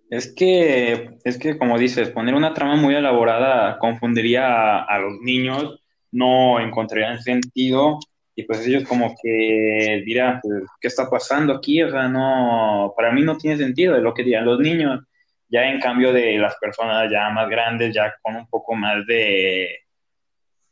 Es 0.09 0.31
que, 0.31 1.17
es 1.23 1.39
que 1.39 1.57
como 1.57 1.79
dices, 1.79 2.09
poner 2.09 2.35
una 2.35 2.53
trama 2.53 2.75
muy 2.75 2.93
elaborada 2.93 3.79
confundiría 3.79 4.79
a, 4.79 4.99
los 4.99 5.19
niños, 5.21 5.79
no 6.11 6.59
encontrarían 6.59 7.21
sentido 7.21 7.99
y 8.35 8.43
pues 8.43 8.65
ellos 8.65 8.83
como 8.87 9.15
que 9.21 10.03
dirán, 10.05 10.39
pues, 10.41 10.63
¿qué 10.81 10.87
está 10.87 11.09
pasando 11.09 11.53
aquí? 11.53 11.83
O 11.83 11.91
sea, 11.91 12.07
no, 12.07 12.93
para 12.97 13.11
mí 13.11 13.21
no 13.21 13.37
tiene 13.37 13.57
sentido 13.57 13.95
de 13.95 14.01
lo 14.01 14.13
que 14.13 14.23
dirán 14.23 14.45
los 14.45 14.59
niños. 14.59 15.01
Ya 15.49 15.65
en 15.69 15.79
cambio 15.79 16.11
de 16.11 16.37
las 16.37 16.55
personas 16.57 17.11
ya 17.11 17.29
más 17.29 17.47
grandes, 17.49 17.93
ya 17.93 18.13
con 18.21 18.35
un 18.35 18.47
poco 18.47 18.75
más 18.75 19.05
de, 19.05 19.83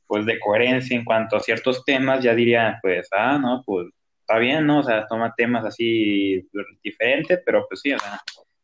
pues 0.08 0.26
de 0.26 0.40
coherencia 0.40 0.98
en 0.98 1.06
cuanto 1.06 1.38
a 1.38 1.40
ciertos 1.40 1.86
temas, 1.86 2.24
ya 2.24 2.34
diría, 2.36 2.80
pues, 2.82 3.08
ah, 3.12 3.38
no, 3.40 3.64
pues 3.66 3.88
está 4.22 4.40
bien, 4.40 4.66
¿no? 4.66 4.80
O 4.80 4.84
sea, 4.84 5.06
toma 5.08 5.34
temas 5.38 5.66
así 5.66 6.48
diferentes, 6.84 7.42
pero 7.46 7.66
pues 7.68 7.82
sí, 7.82 7.94
o 7.94 8.00
sea, 8.00 8.20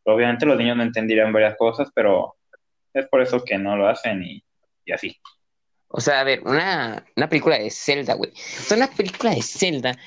obviamente 0.05 0.45
los 0.45 0.57
niños 0.57 0.77
no 0.77 0.83
entenderían 0.83 1.33
varias 1.33 1.55
cosas, 1.57 1.89
pero 1.93 2.35
es 2.93 3.07
por 3.07 3.21
eso 3.21 3.43
que 3.43 3.57
no 3.57 3.77
lo 3.77 3.87
hacen 3.87 4.23
y, 4.23 4.43
así. 4.91 5.15
O 5.89 6.01
sea, 6.01 6.19
a 6.19 6.23
ver, 6.23 6.41
una, 6.45 7.05
una 7.15 7.29
película 7.29 7.57
de 7.57 7.69
Zelda, 7.71 8.15
güey. 8.15 8.31
O 8.31 8.63
sea, 8.63 8.77
una 8.77 8.89
película 8.89 9.33
de 9.33 9.41
Zelda 9.41 9.97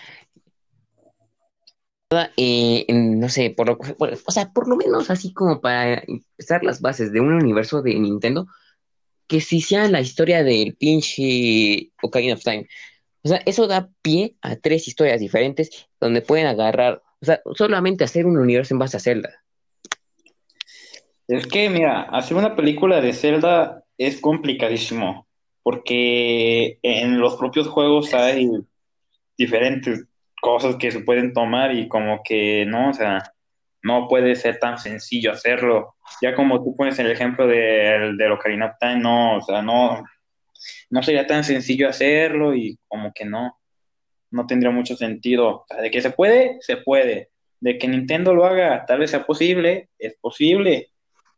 eh, 2.36 2.86
no 2.88 3.28
sé, 3.28 3.50
por 3.50 3.68
lo, 3.68 3.78
o 3.78 4.32
sea, 4.32 4.52
por 4.52 4.68
lo 4.68 4.76
menos 4.76 5.10
así 5.10 5.32
como 5.32 5.60
para 5.60 6.02
empezar 6.06 6.64
las 6.64 6.80
bases 6.80 7.12
de 7.12 7.20
un 7.20 7.32
universo 7.32 7.82
de 7.82 7.94
Nintendo, 7.94 8.48
que 9.28 9.40
si 9.40 9.60
sea 9.60 9.88
la 9.88 10.00
historia 10.00 10.42
del 10.42 10.74
pinche 10.74 11.92
Ocarina 12.02 12.34
of 12.34 12.42
Time. 12.42 12.66
O 13.22 13.28
sea, 13.28 13.40
eso 13.46 13.68
da 13.68 13.90
pie 14.02 14.34
a 14.42 14.56
tres 14.56 14.88
historias 14.88 15.20
diferentes 15.20 15.88
donde 16.00 16.20
pueden 16.20 16.46
agarrar, 16.46 17.00
o 17.20 17.24
sea, 17.24 17.40
solamente 17.54 18.02
hacer 18.02 18.26
un 18.26 18.38
universo 18.38 18.74
en 18.74 18.80
base 18.80 18.96
a 18.96 19.00
Zelda. 19.00 19.30
Es 21.28 21.46
que, 21.46 21.70
mira, 21.70 22.02
hacer 22.02 22.36
una 22.36 22.56
película 22.56 23.00
de 23.00 23.12
Zelda 23.12 23.84
es 23.98 24.20
complicadísimo, 24.20 25.28
porque 25.62 26.78
en 26.82 27.20
los 27.20 27.36
propios 27.36 27.68
juegos 27.68 28.14
hay 28.14 28.48
diferentes 29.36 30.04
cosas 30.40 30.76
que 30.76 30.90
se 30.90 31.00
pueden 31.00 31.32
tomar 31.32 31.74
y 31.74 31.88
como 31.88 32.22
que, 32.24 32.64
¿no? 32.66 32.90
O 32.90 32.94
sea, 32.94 33.32
no 33.82 34.08
puede 34.08 34.36
ser 34.36 34.58
tan 34.58 34.78
sencillo 34.78 35.32
hacerlo. 35.32 35.94
Ya 36.22 36.34
como 36.34 36.62
tú 36.62 36.76
pones 36.76 36.98
el 36.98 37.10
ejemplo 37.10 37.46
del 37.46 38.16
de 38.16 38.30
Ocarina 38.30 38.66
of 38.66 38.72
Time, 38.80 39.00
no, 39.00 39.38
o 39.38 39.40
sea, 39.42 39.62
no, 39.62 40.04
no 40.90 41.02
sería 41.02 41.26
tan 41.26 41.44
sencillo 41.44 41.88
hacerlo 41.88 42.54
y 42.54 42.78
como 42.88 43.12
que 43.14 43.24
no, 43.24 43.58
no 44.30 44.46
tendría 44.46 44.70
mucho 44.70 44.96
sentido. 44.96 45.48
O 45.48 45.64
sea, 45.68 45.80
de 45.80 45.90
que 45.90 46.02
se 46.02 46.10
puede, 46.10 46.58
se 46.60 46.78
puede. 46.78 47.30
De 47.60 47.78
que 47.78 47.88
Nintendo 47.88 48.34
lo 48.34 48.46
haga, 48.46 48.84
tal 48.86 49.00
vez 49.00 49.10
sea 49.10 49.26
posible, 49.26 49.90
es 49.98 50.16
posible, 50.20 50.90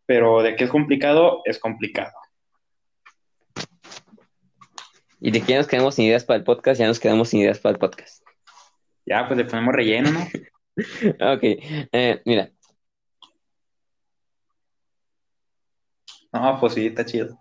pero 0.06 0.42
de 0.42 0.56
que 0.56 0.64
es 0.64 0.70
complicado, 0.70 1.42
es 1.44 1.58
complicado. 1.58 2.12
Y 5.24 5.30
de 5.30 5.40
que 5.40 5.52
ya 5.52 5.58
nos 5.58 5.68
quedamos 5.68 5.94
sin 5.94 6.06
ideas 6.06 6.24
para 6.24 6.38
el 6.38 6.44
podcast, 6.44 6.80
ya 6.80 6.88
nos 6.88 6.98
quedamos 6.98 7.28
sin 7.28 7.40
ideas 7.40 7.60
para 7.60 7.74
el 7.74 7.78
podcast. 7.78 8.24
Ya, 9.06 9.26
pues 9.28 9.38
le 9.38 9.44
ponemos 9.44 9.72
relleno, 9.72 10.10
¿no? 10.10 10.20
ok, 11.34 11.42
eh, 11.92 12.22
mira. 12.24 12.50
No, 16.32 16.58
pues 16.60 16.74
sí, 16.74 16.86
está 16.86 17.04
chido. 17.04 17.38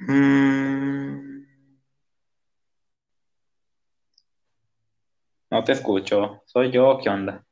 Mm. 0.00 1.44
No 5.50 5.64
te 5.64 5.72
escucho. 5.72 6.42
¿Soy 6.46 6.70
yo? 6.72 6.98
¿Qué 7.02 7.08
onda? 7.10 7.44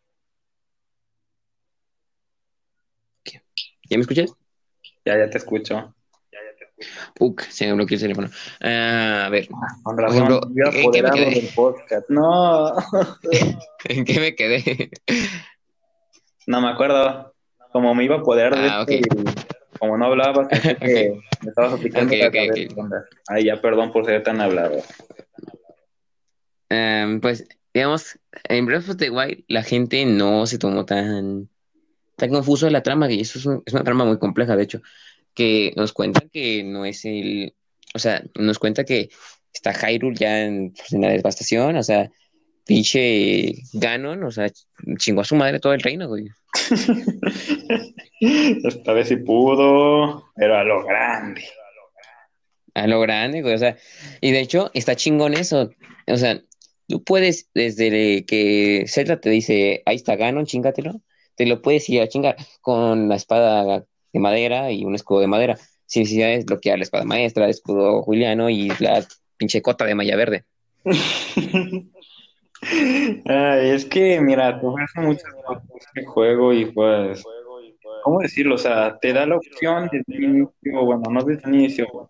¿Ya 3.90 3.96
me 3.96 4.02
escuchas? 4.02 4.34
Ya, 5.04 5.18
ya 5.18 5.28
te 5.30 5.38
escucho. 5.38 5.94
Uk, 7.20 7.42
se 7.42 7.66
me 7.66 7.74
bloqueó 7.74 7.96
el 7.96 8.02
teléfono. 8.02 8.28
Ah, 8.60 9.24
a 9.26 9.28
ver. 9.28 9.48
Con 9.82 9.96
razón, 9.96 10.52
¿en 10.56 10.90
qué 10.90 11.02
me 11.02 11.10
quedé? 11.10 11.50
Podcast. 11.54 12.08
No. 12.08 12.74
¿En 13.84 14.04
qué 14.04 14.20
me 14.20 14.34
quedé? 14.34 14.90
No 16.46 16.60
me 16.60 16.68
acuerdo. 16.68 17.32
Como 17.72 17.94
me 17.94 18.04
iba 18.04 18.16
a 18.16 18.22
poder 18.22 18.54
de 18.54 18.68
ah, 18.68 18.86
como 19.78 19.98
no 19.98 20.06
hablaba, 20.06 20.48
que 20.80 21.20
me 21.42 21.48
estabas 21.48 21.74
aplicando 21.74 22.06
okay, 22.06 22.48
okay, 22.48 22.68
Ay, 23.28 23.44
ya 23.44 23.60
perdón 23.60 23.92
por 23.92 24.06
ser 24.06 24.22
tan 24.22 24.40
hablado. 24.40 24.76
Um, 26.70 27.20
pues, 27.20 27.46
digamos, 27.72 28.18
en 28.44 28.66
Breath 28.66 28.88
of 28.88 28.96
the 28.96 29.10
Wild 29.10 29.44
la 29.48 29.62
gente 29.62 30.04
no 30.06 30.46
se 30.46 30.58
tomó 30.58 30.84
tan, 30.84 31.50
tan 32.16 32.30
confuso 32.30 32.66
de 32.66 32.72
la 32.72 32.82
trama, 32.82 33.10
y 33.10 33.20
eso 33.20 33.38
es, 33.38 33.46
es 33.66 33.74
una 33.74 33.84
trama 33.84 34.04
muy 34.04 34.18
compleja, 34.18 34.56
de 34.56 34.64
hecho 34.64 34.82
que 35.34 35.72
nos 35.76 35.92
cuenta 35.92 36.20
que 36.32 36.62
no 36.62 36.84
es 36.84 37.04
el, 37.04 37.54
o 37.94 37.98
sea, 37.98 38.24
nos 38.38 38.58
cuenta 38.58 38.84
que 38.84 39.10
está 39.52 39.72
Hyrule 39.72 40.16
ya 40.16 40.44
en, 40.44 40.72
pues, 40.72 40.92
la 40.92 41.08
devastación, 41.08 41.76
o 41.76 41.82
sea, 41.82 42.10
pinche 42.64 43.54
Ganon, 43.72 44.24
o 44.24 44.30
sea, 44.30 44.50
chingó 44.96 45.20
a 45.20 45.24
su 45.24 45.36
madre 45.36 45.60
todo 45.60 45.74
el 45.74 45.80
reino, 45.80 46.08
güey. 46.08 46.28
Esta 48.20 48.92
vez 48.92 49.08
sí 49.08 49.16
pudo, 49.16 50.30
pero 50.36 50.56
a 50.56 50.64
lo 50.64 50.84
grande. 50.84 51.44
A 52.74 52.86
lo 52.86 53.00
grande, 53.00 53.42
güey, 53.42 53.54
o 53.54 53.58
sea, 53.58 53.76
y 54.20 54.32
de 54.32 54.40
hecho 54.40 54.70
está 54.74 54.96
chingón 54.96 55.34
eso, 55.34 55.70
o 56.06 56.16
sea, 56.16 56.40
tú 56.88 57.04
puedes, 57.04 57.50
desde 57.54 58.24
que 58.24 58.84
Zelda 58.88 59.20
te 59.20 59.30
dice, 59.30 59.82
ahí 59.86 59.96
está 59.96 60.16
Ganon, 60.16 60.46
chingatelo, 60.46 61.00
te 61.36 61.46
lo 61.46 61.62
puedes 61.62 61.88
ir 61.88 62.00
a 62.02 62.08
chingar 62.08 62.36
con 62.60 63.08
la 63.08 63.16
espada 63.16 63.84
de 64.12 64.20
madera 64.20 64.70
y 64.70 64.84
un 64.84 64.94
escudo 64.94 65.20
de 65.20 65.26
madera, 65.26 65.56
sin 65.86 66.02
necesidad 66.02 66.28
de 66.28 66.44
bloquear 66.44 66.78
la 66.78 66.84
espada 66.84 67.04
maestra, 67.04 67.44
el 67.44 67.50
escudo 67.50 68.02
juliano 68.02 68.48
y 68.48 68.68
la 68.78 69.04
pinche 69.36 69.60
cota 69.62 69.84
de 69.84 69.94
malla 69.94 70.16
verde. 70.16 70.44
es 72.64 73.84
que, 73.86 74.20
mira, 74.20 74.60
te 74.60 74.66
ofrece 74.66 75.00
muchas 75.00 75.34
cosas 75.44 75.62
este 75.76 76.04
juego 76.06 76.52
y 76.52 76.66
pues, 76.66 77.22
¿cómo 78.02 78.20
decirlo? 78.20 78.54
O 78.54 78.58
sea, 78.58 78.98
te 78.98 79.12
da 79.12 79.26
la 79.26 79.36
opción 79.36 79.88
desde 79.90 80.16
el 80.16 80.24
inicio, 80.24 80.84
bueno, 80.84 81.02
no 81.10 81.22
desde 81.22 81.48
el 81.48 81.54
inicio, 81.54 81.88
bueno, 81.92 82.08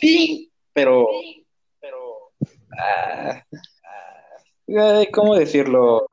sí, 0.00 0.52
pero, 0.72 1.06
pero, 1.80 1.98
ah, 2.78 3.42
ah, 4.76 5.02
¿cómo 5.12 5.36
decirlo? 5.36 6.06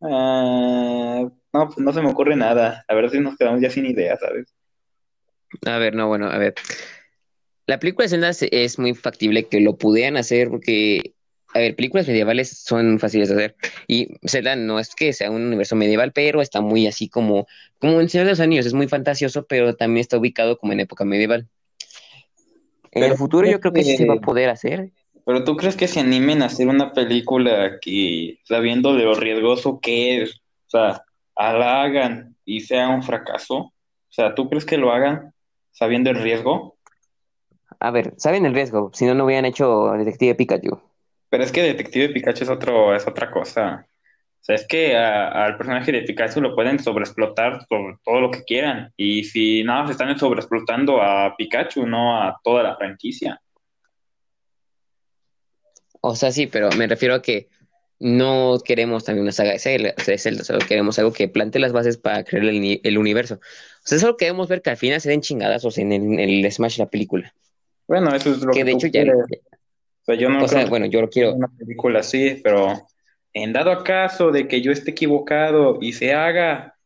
Ah, 0.00 1.28
no, 1.52 1.66
pues 1.66 1.78
no 1.78 1.92
se 1.92 2.00
me 2.00 2.10
ocurre 2.10 2.36
nada. 2.36 2.84
A 2.88 2.94
ver 2.94 3.10
si 3.10 3.20
nos 3.20 3.36
quedamos 3.36 3.60
ya 3.60 3.70
sin 3.70 3.86
idea, 3.86 4.16
¿sabes? 4.16 4.54
A 5.66 5.78
ver, 5.78 5.94
no, 5.94 6.08
bueno, 6.08 6.26
a 6.26 6.38
ver. 6.38 6.54
La 7.66 7.78
película 7.78 8.04
de 8.04 8.08
Zelda 8.08 8.30
es 8.30 8.78
muy 8.78 8.94
factible 8.94 9.44
que 9.44 9.60
lo 9.60 9.76
pudieran 9.76 10.16
hacer 10.16 10.48
porque, 10.48 11.14
a 11.54 11.58
ver, 11.58 11.76
películas 11.76 12.08
medievales 12.08 12.58
son 12.58 12.98
fáciles 12.98 13.28
de 13.28 13.34
hacer. 13.34 13.56
Y 13.86 14.16
Zelda 14.26 14.56
no 14.56 14.80
es 14.80 14.94
que 14.94 15.12
sea 15.12 15.30
un 15.30 15.42
universo 15.42 15.76
medieval, 15.76 16.12
pero 16.12 16.40
está 16.40 16.60
muy 16.60 16.86
así 16.86 17.08
como, 17.08 17.46
como 17.78 18.00
en 18.00 18.08
Señor 18.08 18.26
de 18.26 18.32
los 18.32 18.40
Anillos, 18.40 18.66
es 18.66 18.74
muy 18.74 18.88
fantasioso, 18.88 19.46
pero 19.46 19.76
también 19.76 20.00
está 20.00 20.18
ubicado 20.18 20.58
como 20.58 20.72
en 20.72 20.80
época 20.80 21.04
medieval. 21.04 21.48
En 22.90 23.04
el 23.04 23.16
futuro 23.16 23.48
yo 23.48 23.60
creo 23.60 23.72
que 23.72 23.84
sí 23.84 23.96
se 23.96 24.06
va 24.06 24.14
a 24.14 24.20
poder 24.20 24.50
hacer. 24.50 24.90
Pero 25.24 25.44
tú 25.44 25.56
crees 25.56 25.76
que 25.76 25.88
se 25.88 26.00
animen 26.00 26.42
a 26.42 26.46
hacer 26.46 26.66
una 26.66 26.92
película 26.92 27.78
que, 27.80 28.40
sabiendo 28.44 28.94
de 28.94 29.04
lo 29.04 29.14
riesgoso 29.14 29.80
que 29.80 30.22
es, 30.22 30.40
o 30.66 30.70
sea, 30.70 31.04
la 31.50 31.82
hagan 31.82 32.36
y 32.44 32.60
sea 32.60 32.88
un 32.88 33.02
fracaso? 33.02 33.56
O 33.56 33.72
sea, 34.10 34.34
¿tú 34.34 34.48
crees 34.48 34.66
que 34.66 34.76
lo 34.76 34.92
hagan 34.92 35.32
sabiendo 35.70 36.10
el 36.10 36.16
riesgo? 36.16 36.76
A 37.80 37.90
ver, 37.90 38.14
saben 38.18 38.44
el 38.44 38.54
riesgo, 38.54 38.90
si 38.92 39.06
no, 39.06 39.14
no 39.14 39.24
hubieran 39.24 39.46
hecho 39.46 39.92
Detective 39.92 40.34
Pikachu. 40.34 40.80
Pero 41.30 41.44
es 41.44 41.50
que 41.50 41.62
Detective 41.62 42.10
Pikachu 42.10 42.44
es, 42.44 42.50
otro, 42.50 42.94
es 42.94 43.06
otra 43.08 43.30
cosa. 43.30 43.86
O 44.42 44.44
sea, 44.44 44.56
es 44.56 44.66
que 44.66 44.96
al 44.96 45.56
personaje 45.56 45.92
de 45.92 46.02
Pikachu 46.02 46.40
lo 46.40 46.54
pueden 46.54 46.78
sobreexplotar 46.78 47.64
sobre 47.68 47.96
todo 48.04 48.20
lo 48.20 48.30
que 48.30 48.42
quieran. 48.42 48.92
Y 48.96 49.24
si 49.24 49.64
nada, 49.64 49.86
se 49.86 49.92
están 49.92 50.18
sobreexplotando 50.18 51.00
a 51.00 51.34
Pikachu, 51.36 51.86
no 51.86 52.20
a 52.20 52.38
toda 52.42 52.64
la 52.64 52.76
franquicia. 52.76 53.40
O 56.00 56.16
sea, 56.16 56.32
sí, 56.32 56.48
pero 56.48 56.70
me 56.76 56.88
refiero 56.88 57.14
a 57.14 57.22
que 57.22 57.48
no 58.02 58.58
queremos 58.64 59.04
también 59.04 59.22
una 59.22 59.32
saga 59.32 59.52
de 59.52 59.58
Zelda, 59.60 60.44
solo 60.44 60.58
queremos 60.66 60.98
algo 60.98 61.12
que 61.12 61.28
plante 61.28 61.60
las 61.60 61.72
bases 61.72 61.96
para 61.96 62.24
crear 62.24 62.44
el, 62.44 62.98
universo. 62.98 63.36
O 63.36 63.38
sea, 63.84 64.00
solo 64.00 64.16
queremos 64.16 64.48
ver 64.48 64.60
que 64.60 64.70
al 64.70 64.76
final 64.76 65.00
se 65.00 65.08
den 65.08 65.20
chingadazos 65.20 65.78
en 65.78 65.92
el, 65.92 66.02
en 66.02 66.18
el 66.18 66.50
Smash 66.50 66.78
la 66.78 66.86
película. 66.86 67.32
Bueno, 67.86 68.12
eso 68.12 68.32
es 68.32 68.38
lo 68.38 68.52
que, 68.52 68.58
que 68.58 68.64
de 68.64 68.72
hecho 68.72 68.86
ya... 68.88 69.04
O 69.04 70.04
sea, 70.04 70.16
yo 70.16 70.28
no 70.28 70.44
bueno, 70.68 70.86
yo 70.86 71.00
lo 71.00 71.08
quiero... 71.08 71.34
Una 71.34 71.46
película 71.46 72.00
así, 72.00 72.40
pero 72.42 72.88
en 73.34 73.52
dado 73.52 73.70
acaso 73.70 74.32
de 74.32 74.48
que 74.48 74.62
yo 74.62 74.72
esté 74.72 74.90
equivocado 74.90 75.78
y 75.80 75.92
se 75.92 76.12
haga, 76.12 76.76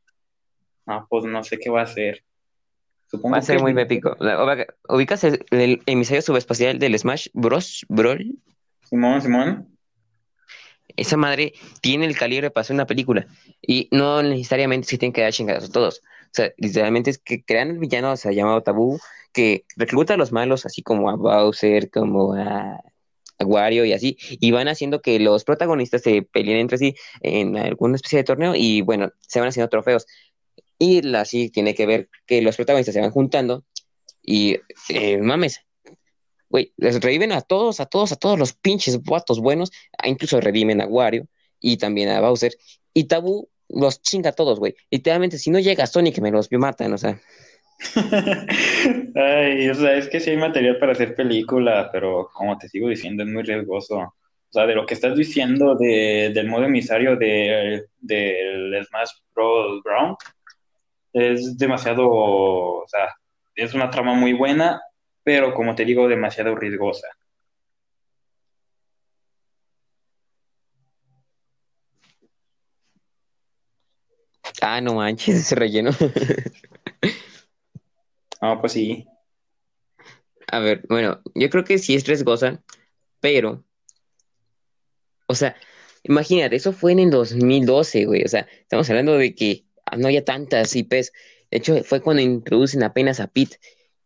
ah, 0.85 1.07
pues 1.09 1.25
no 1.25 1.43
sé 1.45 1.59
qué 1.59 1.71
va 1.71 1.81
a 1.81 1.85
hacer. 1.85 2.25
Supongo 3.07 3.33
va 3.33 3.39
a 3.39 3.43
ser 3.43 3.63
muy 3.63 3.73
épico. 3.81 4.15
¿Ubicas 4.87 5.25
el, 5.25 5.81
emisario 5.87 6.21
subespacial 6.21 6.79
del 6.79 6.99
Smash 6.99 7.29
Bros. 7.33 7.87
Brawl? 7.89 8.37
Simón, 8.83 9.23
Simón. 9.23 9.76
Esa 10.97 11.17
madre 11.17 11.53
tiene 11.81 12.07
el 12.07 12.17
calibre 12.17 12.51
para 12.51 12.63
hacer 12.63 12.75
una 12.75 12.87
película. 12.87 13.27
Y 13.61 13.89
no 13.93 14.23
necesariamente 14.23 14.89
se 14.89 14.99
tienen 14.99 15.13
que 15.13 15.23
dar 15.23 15.33
chingadas 15.33 15.65
a 15.65 15.73
todos. 15.73 16.03
O 16.27 16.31
sea, 16.33 16.53
literalmente 16.59 17.11
es 17.11 17.19
que 17.19 17.43
crean 17.43 17.71
el 17.71 17.79
villano, 17.79 18.13
o 18.13 18.17
sea, 18.17 18.33
llamado 18.33 18.63
Tabú, 18.63 18.99
que 19.33 19.65
recluta 19.77 20.15
a 20.15 20.17
los 20.17 20.33
malos, 20.33 20.67
así 20.67 20.83
como 20.83 21.11
a 21.11 21.17
Bowser, 21.17 21.91
como 21.91 22.35
a 22.35 22.81
Wario 23.45 23.85
y 23.85 23.93
así, 23.93 24.17
y 24.41 24.51
van 24.51 24.69
haciendo 24.69 25.03
que 25.03 25.19
los 25.21 25.45
protagonistas 25.45 26.03
se 26.03 26.23
peleen 26.23 26.59
entre 26.59 26.79
sí 26.79 26.95
en 27.21 27.57
alguna 27.57 27.97
especie 27.97 28.19
de 28.19 28.25
torneo 28.25 28.55
y 28.55 28.81
bueno, 28.83 29.13
se 29.21 29.41
van 29.41 29.49
haciendo 29.51 29.69
trofeos. 29.69 30.07
Y 30.79 31.15
así 31.15 31.51
tiene 31.51 31.75
que 31.75 31.87
ver 31.87 32.09
que 32.27 32.43
los 32.43 32.57
protagonistas 32.57 32.95
se 32.95 33.01
van 33.01 33.11
juntando 33.11 33.65
y 34.23 34.59
eh, 34.89 35.19
mames, 35.19 35.61
güey, 36.49 36.73
les 36.77 37.01
reviven 37.01 37.33
a 37.33 37.41
todos, 37.41 37.81
a 37.81 37.87
todos, 37.87 38.13
a 38.13 38.17
todos 38.17 38.39
los 38.39 38.53
pinches 38.53 39.03
guatos 39.03 39.41
buenos, 39.41 39.73
incluso 40.05 40.41
reviven 40.41 40.81
a 40.81 40.87
Wario 40.87 41.27
y 41.61 41.77
también 41.77 42.09
a 42.11 42.21
Bowser. 42.21 42.53
Y 42.95 43.05
Tabú 43.05 43.49
los 43.69 44.01
chinga 44.03 44.31
a 44.31 44.33
todos, 44.33 44.59
güey. 44.59 44.77
Literalmente, 44.91 45.39
si 45.39 45.51
no 45.51 45.59
llega 45.59 45.87
Sonic, 45.87 46.19
me 46.21 46.31
los 46.31 46.51
matan, 46.53 46.93
o 46.93 46.99
sea. 46.99 47.21
Ay, 49.15 49.69
o 49.69 49.75
sea, 49.75 49.97
es 49.97 50.09
que 50.09 50.21
sí 50.21 50.31
hay 50.31 50.37
material 50.37 50.79
para 50.79 50.93
hacer 50.93 51.15
película, 51.15 51.91
pero 51.93 52.31
como 52.33 52.57
te 52.57 52.69
sigo 52.69 52.89
diciendo, 52.89 53.23
es 53.23 53.29
muy 53.29 53.43
riesgoso. 53.43 53.99
O 53.99 54.53
sea, 54.53 54.67
de 54.67 54.75
lo 54.75 54.87
que 54.87 54.95
estás 54.95 55.17
diciendo 55.17 55.75
de, 55.75 56.31
del 56.33 56.49
modo 56.49 56.65
emisario 56.65 57.17
del 57.17 57.85
de, 57.99 58.85
Smash 58.89 59.11
Bros. 59.35 59.83
Brown, 59.83 60.17
es 61.13 61.59
demasiado, 61.59 62.09
o 62.09 62.85
sea, 62.87 63.09
es 63.55 63.75
una 63.75 63.91
trama 63.91 64.15
muy 64.15 64.33
buena, 64.33 64.81
pero 65.27 65.53
como 65.55 65.75
te 65.75 65.85
digo, 65.85 66.07
demasiado 66.07 66.55
riesgosa. 66.55 67.09
Ah, 74.63 74.81
no 74.81 74.95
manches, 74.95 75.37
ese 75.37 75.55
relleno. 75.55 75.91
Ah, 78.41 78.59
pues 78.61 78.73
sí. 78.73 79.07
A 80.49 80.59
ver, 80.61 80.83
bueno, 80.89 81.23
yo 81.35 81.51
creo 81.51 81.65
que 81.65 81.79
sí 81.79 81.95
es 81.95 82.07
riesgosa, 82.07 82.63
pero, 83.21 83.65
o 85.27 85.35
sea, 85.35 85.57
imagínate, 86.05 86.57
eso 86.57 86.73
fue 86.73 86.93
en 86.93 87.01
el 87.01 87.11
2012, 87.11 88.05
güey, 88.05 88.23
o 88.25 88.29
sea, 88.29 88.47
estamos 88.61 88.89
hablando 88.91 89.17
de 89.19 89.35
que 89.35 89.65
no 89.97 90.07
había 90.07 90.25
tantas 90.25 90.75
IPs. 90.75 91.13
De 91.51 91.59
hecho, 91.59 91.85
fue 91.85 92.01
cuando 92.01 92.23
introducen 92.23 92.83
apenas 92.83 93.21
a 93.21 93.29
Pete 93.29 93.59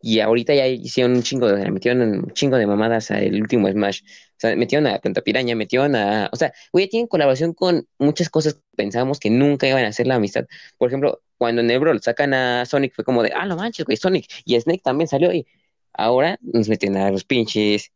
y 0.03 0.21
ahorita 0.21 0.55
ya 0.55 0.67
hicieron 0.67 1.15
un 1.15 1.23
chingo 1.23 1.49
de, 1.49 1.71
metieron 1.71 2.01
un 2.01 2.33
chingo 2.33 2.57
de 2.57 2.67
mamadas 2.67 3.11
al 3.11 3.35
último 3.41 3.71
Smash. 3.71 4.01
O 4.03 4.41
sea, 4.41 4.57
metieron 4.57 4.87
a 4.87 4.99
Planta 4.99 5.21
Piraña, 5.21 5.55
metieron 5.55 5.95
a. 5.95 6.31
O 6.33 6.37
sea, 6.37 6.53
güey, 6.73 6.89
tienen 6.89 7.07
colaboración 7.07 7.53
con 7.53 7.87
muchas 7.99 8.31
cosas 8.31 8.55
que 8.55 8.61
pensábamos 8.77 9.21
que 9.21 9.29
nunca 9.29 9.69
iban 9.69 9.85
a 9.85 9.89
hacer 9.89 10.07
la 10.07 10.15
amistad. 10.15 10.47
Por 10.79 10.89
ejemplo, 10.89 11.21
cuando 11.37 11.61
en 11.61 11.71
Ebro 11.71 11.99
sacan 11.99 12.33
a 12.33 12.65
Sonic, 12.65 12.95
fue 12.95 13.05
como 13.05 13.23
de, 13.23 13.33
ah, 13.35 13.45
no 13.45 13.57
manches, 13.57 13.85
güey, 13.85 13.97
Sonic. 13.99 14.27
Y 14.47 14.59
Snake 14.59 14.81
también 14.83 15.09
salió 15.09 15.33
y 15.33 15.47
ahora 15.93 16.39
nos 16.41 16.69
meten 16.69 16.97
a 16.97 17.11
los 17.11 17.25
pinches. 17.25 17.93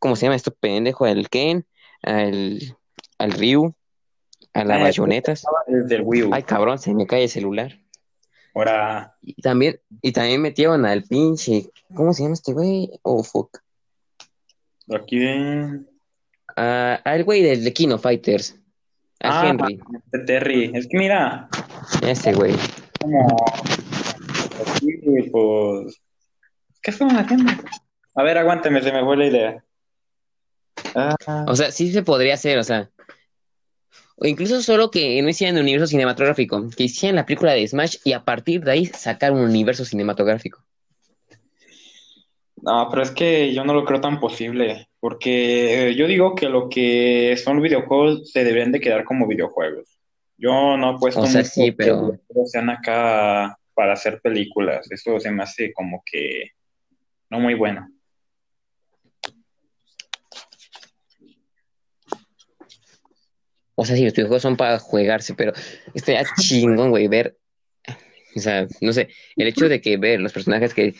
¿Cómo 0.00 0.16
se 0.16 0.26
llama 0.26 0.36
esto 0.36 0.52
pendejo? 0.52 1.04
Al 1.04 1.28
Ken, 1.28 1.64
al, 2.02 2.76
al 3.18 3.32
Ryu, 3.32 3.74
a 4.52 4.64
las 4.64 4.80
bayonetas. 4.80 5.44
Ay, 6.32 6.42
cabrón, 6.42 6.80
se 6.80 6.92
me 6.92 7.06
cae 7.06 7.22
el 7.22 7.28
celular. 7.28 7.83
Ahora. 8.54 9.16
Y 9.22 9.40
también, 9.42 9.80
y 10.00 10.12
también 10.12 10.40
metieron 10.40 10.86
al 10.86 11.02
pinche. 11.02 11.70
¿Cómo 11.94 12.12
se 12.12 12.22
llama 12.22 12.34
este 12.34 12.52
güey? 12.52 12.90
Oh, 13.02 13.22
fuck. 13.22 13.58
Aquí 14.94 15.18
ven. 15.18 15.88
Ah, 16.56 17.00
al 17.04 17.24
güey 17.24 17.42
del 17.42 17.64
de 17.64 17.72
Kino 17.72 17.98
Fighters. 17.98 18.56
A 19.20 19.40
ah, 19.40 19.48
Henry. 19.48 19.80
Este 20.04 20.18
Terry. 20.20 20.70
Es 20.74 20.86
que 20.86 20.98
mira. 20.98 21.48
Ese 22.02 22.32
güey. 22.34 22.54
Como. 23.00 23.36
Aquí, 24.76 25.30
pues. 25.30 26.00
¿Qué 26.82 26.90
estaban 26.90 27.16
haciendo? 27.16 27.50
A 28.14 28.22
ver, 28.22 28.38
aguánteme, 28.38 28.82
se 28.82 28.92
me 28.92 29.02
fue 29.02 29.16
la 29.16 29.26
idea. 29.26 29.64
Ah. 30.94 31.16
O 31.48 31.56
sea, 31.56 31.72
sí 31.72 31.92
se 31.92 32.02
podría 32.02 32.34
hacer, 32.34 32.58
o 32.58 32.64
sea, 32.64 32.90
o 34.16 34.26
incluso 34.26 34.62
solo 34.62 34.90
que 34.90 35.20
no 35.22 35.28
hicieran 35.28 35.56
un 35.56 35.62
universo 35.62 35.86
cinematográfico, 35.86 36.68
que 36.76 36.84
hicieran 36.84 37.16
la 37.16 37.26
película 37.26 37.52
de 37.52 37.66
Smash 37.66 37.96
y 38.04 38.12
a 38.12 38.24
partir 38.24 38.62
de 38.64 38.72
ahí 38.72 38.86
sacar 38.86 39.32
un 39.32 39.40
universo 39.40 39.84
cinematográfico. 39.84 40.64
No, 42.62 42.88
pero 42.90 43.02
es 43.02 43.10
que 43.10 43.52
yo 43.52 43.64
no 43.64 43.74
lo 43.74 43.84
creo 43.84 44.00
tan 44.00 44.20
posible, 44.20 44.88
porque 44.98 45.94
yo 45.96 46.06
digo 46.06 46.34
que 46.34 46.48
lo 46.48 46.68
que 46.70 47.36
son 47.36 47.60
videojuegos 47.60 48.30
se 48.30 48.42
deberían 48.42 48.72
de 48.72 48.80
quedar 48.80 49.04
como 49.04 49.26
videojuegos. 49.26 49.98
Yo 50.38 50.76
no 50.76 50.90
apuesto 50.90 51.20
o 51.20 51.26
sea, 51.26 51.44
sí, 51.44 51.72
pero... 51.72 52.12
que 52.12 52.46
sean 52.46 52.70
acá 52.70 53.58
para 53.74 53.92
hacer 53.92 54.20
películas. 54.22 54.90
Eso 54.90 55.20
se 55.20 55.30
me 55.30 55.42
hace 55.42 55.72
como 55.72 56.02
que 56.06 56.52
no 57.28 57.40
muy 57.40 57.54
bueno. 57.54 57.88
O 63.74 63.84
sea, 63.84 63.96
sí, 63.96 64.04
los 64.04 64.12
videojuegos 64.12 64.42
son 64.42 64.56
para 64.56 64.78
juegarse, 64.78 65.34
pero 65.34 65.52
estoy 65.94 66.16
chingón, 66.40 66.90
güey, 66.90 67.08
ver. 67.08 67.36
O 68.36 68.40
sea, 68.40 68.66
no 68.80 68.92
sé, 68.92 69.08
el 69.36 69.46
hecho 69.46 69.68
de 69.68 69.80
que 69.80 69.96
ver 69.96 70.20
los 70.20 70.32
personajes 70.32 70.74
que. 70.74 70.94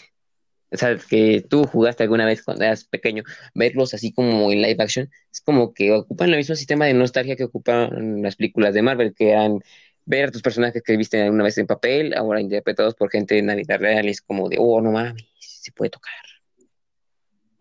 O 0.71 0.77
sea, 0.77 0.97
que 0.97 1.45
tú 1.49 1.65
jugaste 1.65 2.03
alguna 2.03 2.27
vez 2.27 2.43
cuando 2.43 2.65
eras 2.65 2.85
pequeño, 2.85 3.23
verlos 3.55 3.95
así 3.95 4.13
como 4.13 4.51
en 4.51 4.61
live 4.61 4.83
action, 4.83 5.09
es 5.33 5.41
como 5.41 5.73
que 5.73 5.93
ocupan 5.93 6.31
el 6.31 6.39
mismo 6.39 6.57
sistema 6.57 6.87
de 6.87 6.95
nostalgia 6.95 7.37
que 7.37 7.45
ocupan 7.45 8.23
las 8.23 8.35
películas 8.35 8.75
de 8.75 8.83
Marvel, 8.83 9.15
que 9.15 9.31
eran 9.31 9.61
ver 10.05 10.29
a 10.29 10.31
tus 10.33 10.43
personajes 10.43 10.83
que 10.83 10.97
viste 10.97 11.23
alguna 11.23 11.45
vez 11.45 11.59
en 11.59 11.69
papel, 11.69 12.13
ahora 12.15 12.41
interpretados 12.41 12.95
por 12.97 13.09
gente 13.09 13.39
en 13.39 13.47
la 13.47 13.55
vida 13.55 13.77
real, 13.77 14.09
es 14.09 14.21
como 14.21 14.49
de, 14.49 14.57
oh, 14.59 14.81
no 14.81 14.91
mames, 14.91 15.25
se 15.39 15.71
puede 15.71 15.91
tocar. 15.91 16.13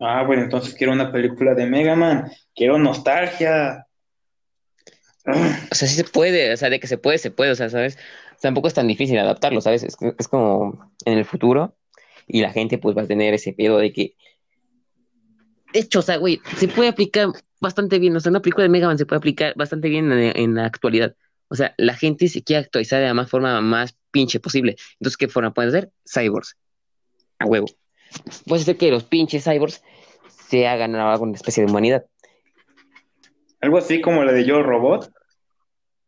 Ah, 0.00 0.24
bueno, 0.24 0.42
entonces 0.42 0.74
quiero 0.74 0.92
una 0.92 1.12
película 1.12 1.54
de 1.54 1.66
Mega 1.66 1.94
Man, 1.94 2.30
quiero 2.54 2.78
nostalgia. 2.78 3.86
O 5.26 5.74
sea, 5.74 5.88
sí 5.88 5.94
se 5.94 6.04
puede, 6.04 6.52
o 6.52 6.56
sea, 6.56 6.68
de 6.68 6.78
que 6.78 6.86
se 6.86 6.98
puede, 6.98 7.18
se 7.18 7.30
puede, 7.30 7.52
o 7.52 7.54
sea, 7.54 7.70
¿sabes? 7.70 7.98
Tampoco 8.42 8.68
es 8.68 8.74
tan 8.74 8.86
difícil 8.86 9.18
adaptarlo, 9.18 9.60
¿sabes? 9.60 9.82
Es, 9.82 9.96
como 10.28 10.92
en 11.06 11.18
el 11.18 11.24
futuro 11.24 11.76
y 12.26 12.42
la 12.42 12.52
gente 12.52 12.78
pues 12.78 12.96
va 12.96 13.02
a 13.02 13.06
tener 13.06 13.32
ese 13.32 13.52
pedo 13.52 13.78
de 13.78 13.92
que... 13.92 14.16
De 15.72 15.80
hecho, 15.80 16.00
o 16.00 16.02
sea, 16.02 16.18
güey, 16.18 16.40
se 16.56 16.68
puede 16.68 16.88
aplicar 16.88 17.28
bastante 17.60 17.98
bien, 17.98 18.14
o 18.14 18.20
sea, 18.20 18.30
una 18.30 18.42
película 18.42 18.64
de 18.64 18.68
Mega 18.68 18.86
Man 18.86 18.98
se 18.98 19.06
puede 19.06 19.18
aplicar 19.18 19.54
bastante 19.56 19.88
bien 19.88 20.12
en, 20.12 20.54
la 20.54 20.66
actualidad. 20.66 21.16
O 21.48 21.56
sea, 21.56 21.74
la 21.78 21.94
gente 21.94 22.28
se 22.28 22.42
quiere 22.42 22.64
actualizar 22.64 23.00
de 23.00 23.06
la 23.06 23.14
más 23.14 23.30
forma 23.30 23.60
más 23.60 23.96
pinche 24.10 24.40
posible. 24.40 24.76
Entonces, 25.00 25.16
¿qué 25.16 25.28
forma 25.28 25.54
pueden 25.54 25.70
hacer? 25.70 25.90
Cyborgs. 26.06 26.56
A 27.38 27.46
huevo. 27.46 27.66
Puede 28.46 28.62
ser 28.62 28.76
que 28.76 28.90
los 28.90 29.04
pinches 29.04 29.44
cyborgs 29.44 29.82
se 30.48 30.66
hagan 30.68 30.94
alguna 30.94 31.34
especie 31.34 31.64
de 31.64 31.70
humanidad. 31.70 32.04
Algo 33.64 33.78
así 33.78 34.02
como 34.02 34.22
la 34.24 34.32
de 34.32 34.44
Yo 34.44 34.62
Robot. 34.62 35.10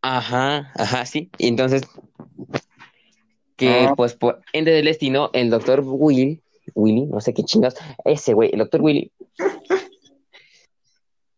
Ajá, 0.03 0.73
ajá, 0.75 1.07
sí. 1.07 1.31
Y 1.39 1.49
entonces, 1.49 1.85
que 3.57 3.87
ah. 3.87 3.95
pues 3.97 4.13
por 4.13 4.43
ende 4.53 4.73
del 4.73 4.85
destino, 4.85 5.31
el 5.33 5.49
doctor 5.49 5.81
Willy, 5.83 6.43
Willy, 6.75 7.07
no 7.07 7.19
sé 7.23 7.33
qué 7.33 7.45
chingas, 7.45 7.75
ese 8.05 8.35
güey, 8.35 8.51
el 8.53 8.59
doctor 8.59 8.83
Willy, 8.83 9.11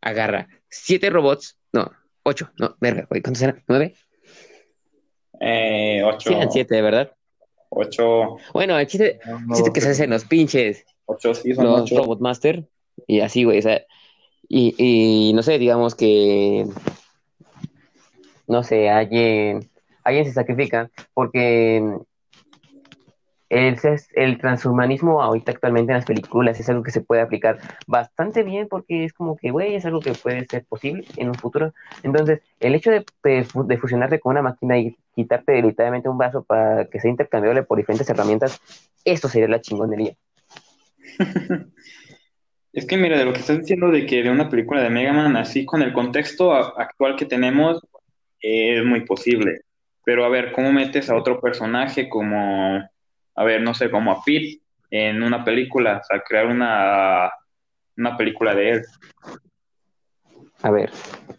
agarra 0.00 0.48
siete 0.68 1.08
robots, 1.08 1.56
no, 1.72 1.88
ocho, 2.24 2.50
no, 2.58 2.74
verga, 2.80 3.06
güey, 3.08 3.22
¿cuántos 3.22 3.42
eran? 3.44 3.62
¿Nueve? 3.68 3.94
Eh, 5.38 6.02
ocho. 6.04 6.30
Sí, 6.30 6.34
eran 6.34 6.50
siete, 6.50 6.82
¿verdad? 6.82 7.12
Ocho. 7.68 8.38
Bueno, 8.52 8.76
el 8.76 8.88
chiste, 8.88 9.20
chiste 9.54 9.72
que 9.72 9.80
se 9.80 9.90
hacen 9.90 10.10
los 10.10 10.24
pinches. 10.24 10.84
Ocho, 11.04 11.32
sí, 11.32 11.54
son 11.54 11.66
los 11.66 11.88
Robot 11.88 12.18
Master, 12.18 12.68
y 13.06 13.20
así, 13.20 13.44
güey, 13.44 13.60
o 13.60 13.62
sea, 13.62 13.84
Y, 14.48 14.74
y 14.78 15.32
no 15.34 15.42
sé, 15.42 15.58
digamos 15.58 15.94
que, 15.94 16.66
no 18.46 18.62
sé, 18.62 18.88
alguien, 18.88 19.68
alguien 20.04 20.24
se 20.24 20.32
sacrifica 20.32 20.90
porque 21.12 21.98
el, 23.50 23.78
el 24.14 24.38
transhumanismo 24.38 25.22
ahorita 25.22 25.52
actualmente 25.52 25.92
en 25.92 25.98
las 25.98 26.04
películas 26.04 26.60
es 26.60 26.68
algo 26.68 26.82
que 26.82 26.90
se 26.90 27.00
puede 27.00 27.22
aplicar 27.22 27.58
bastante 27.86 28.42
bien 28.42 28.68
porque 28.68 29.04
es 29.04 29.12
como 29.12 29.36
que, 29.36 29.50
güey, 29.50 29.74
es 29.74 29.86
algo 29.86 30.00
que 30.00 30.12
puede 30.12 30.44
ser 30.46 30.64
posible 30.66 31.06
en 31.16 31.28
un 31.28 31.34
futuro. 31.34 31.72
Entonces, 32.02 32.40
el 32.60 32.74
hecho 32.74 32.90
de, 32.90 33.04
fusionarte 33.78 34.20
con 34.20 34.32
una 34.32 34.42
máquina 34.42 34.78
y 34.78 34.96
quitarte 35.14 35.62
literalmente 35.62 36.08
un 36.08 36.18
brazo 36.18 36.42
para 36.42 36.86
que 36.86 37.00
sea 37.00 37.10
intercambiable 37.10 37.62
por 37.62 37.78
diferentes 37.78 38.08
herramientas, 38.08 38.60
esto 39.04 39.28
sería 39.28 39.48
la 39.48 39.60
chingonería. 39.60 40.14
Es 42.78 42.86
que 42.86 42.96
mira, 42.96 43.18
de 43.18 43.24
lo 43.24 43.32
que 43.32 43.40
estás 43.40 43.58
diciendo 43.58 43.90
de 43.90 44.06
que 44.06 44.22
de 44.22 44.30
una 44.30 44.48
película 44.48 44.80
de 44.80 44.88
Mega 44.88 45.12
Man 45.12 45.36
así 45.36 45.64
con 45.64 45.82
el 45.82 45.92
contexto 45.92 46.54
actual 46.54 47.16
que 47.16 47.26
tenemos 47.26 47.84
es 48.40 48.84
muy 48.84 49.00
posible. 49.00 49.62
Pero 50.04 50.24
a 50.24 50.28
ver, 50.28 50.52
¿cómo 50.52 50.70
metes 50.70 51.10
a 51.10 51.16
otro 51.16 51.40
personaje 51.40 52.08
como, 52.08 52.80
a 53.34 53.44
ver, 53.44 53.62
no 53.62 53.74
sé, 53.74 53.90
como 53.90 54.12
a 54.12 54.22
Pete 54.24 54.60
en 54.92 55.24
una 55.24 55.44
película? 55.44 55.98
O 56.00 56.04
sea, 56.04 56.20
crear 56.20 56.46
una, 56.46 57.32
una 57.96 58.16
película 58.16 58.54
de 58.54 58.70
él. 58.70 58.82
A 60.62 60.70
ver, 60.70 60.92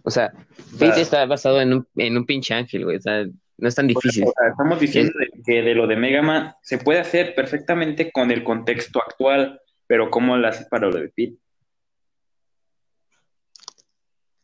o 0.04 0.12
sea, 0.12 0.34
Pete 0.78 1.00
está 1.00 1.26
basado 1.26 1.62
en 1.62 1.72
un, 1.72 1.88
en 1.96 2.18
un 2.18 2.26
pinche 2.26 2.54
ángel, 2.54 2.84
güey. 2.84 2.98
O 2.98 3.02
sea, 3.02 3.24
no 3.24 3.68
es 3.70 3.76
tan 3.76 3.88
difícil. 3.88 4.26
estamos 4.52 4.78
diciendo 4.78 5.14
que 5.46 5.62
de 5.62 5.74
lo 5.74 5.88
de 5.88 5.96
Mega 5.96 6.22
Man 6.22 6.54
se 6.62 6.80
puede 6.80 7.00
hacer 7.00 7.34
perfectamente 7.34 8.12
con 8.12 8.30
el 8.30 8.44
contexto 8.44 9.00
actual, 9.00 9.62
pero 9.90 10.12
¿cómo 10.12 10.38
lo 10.38 10.48
haces 10.48 10.68
para 10.68 10.88
lo 10.88 11.00
de 11.00 11.10
Pete? 11.10 11.38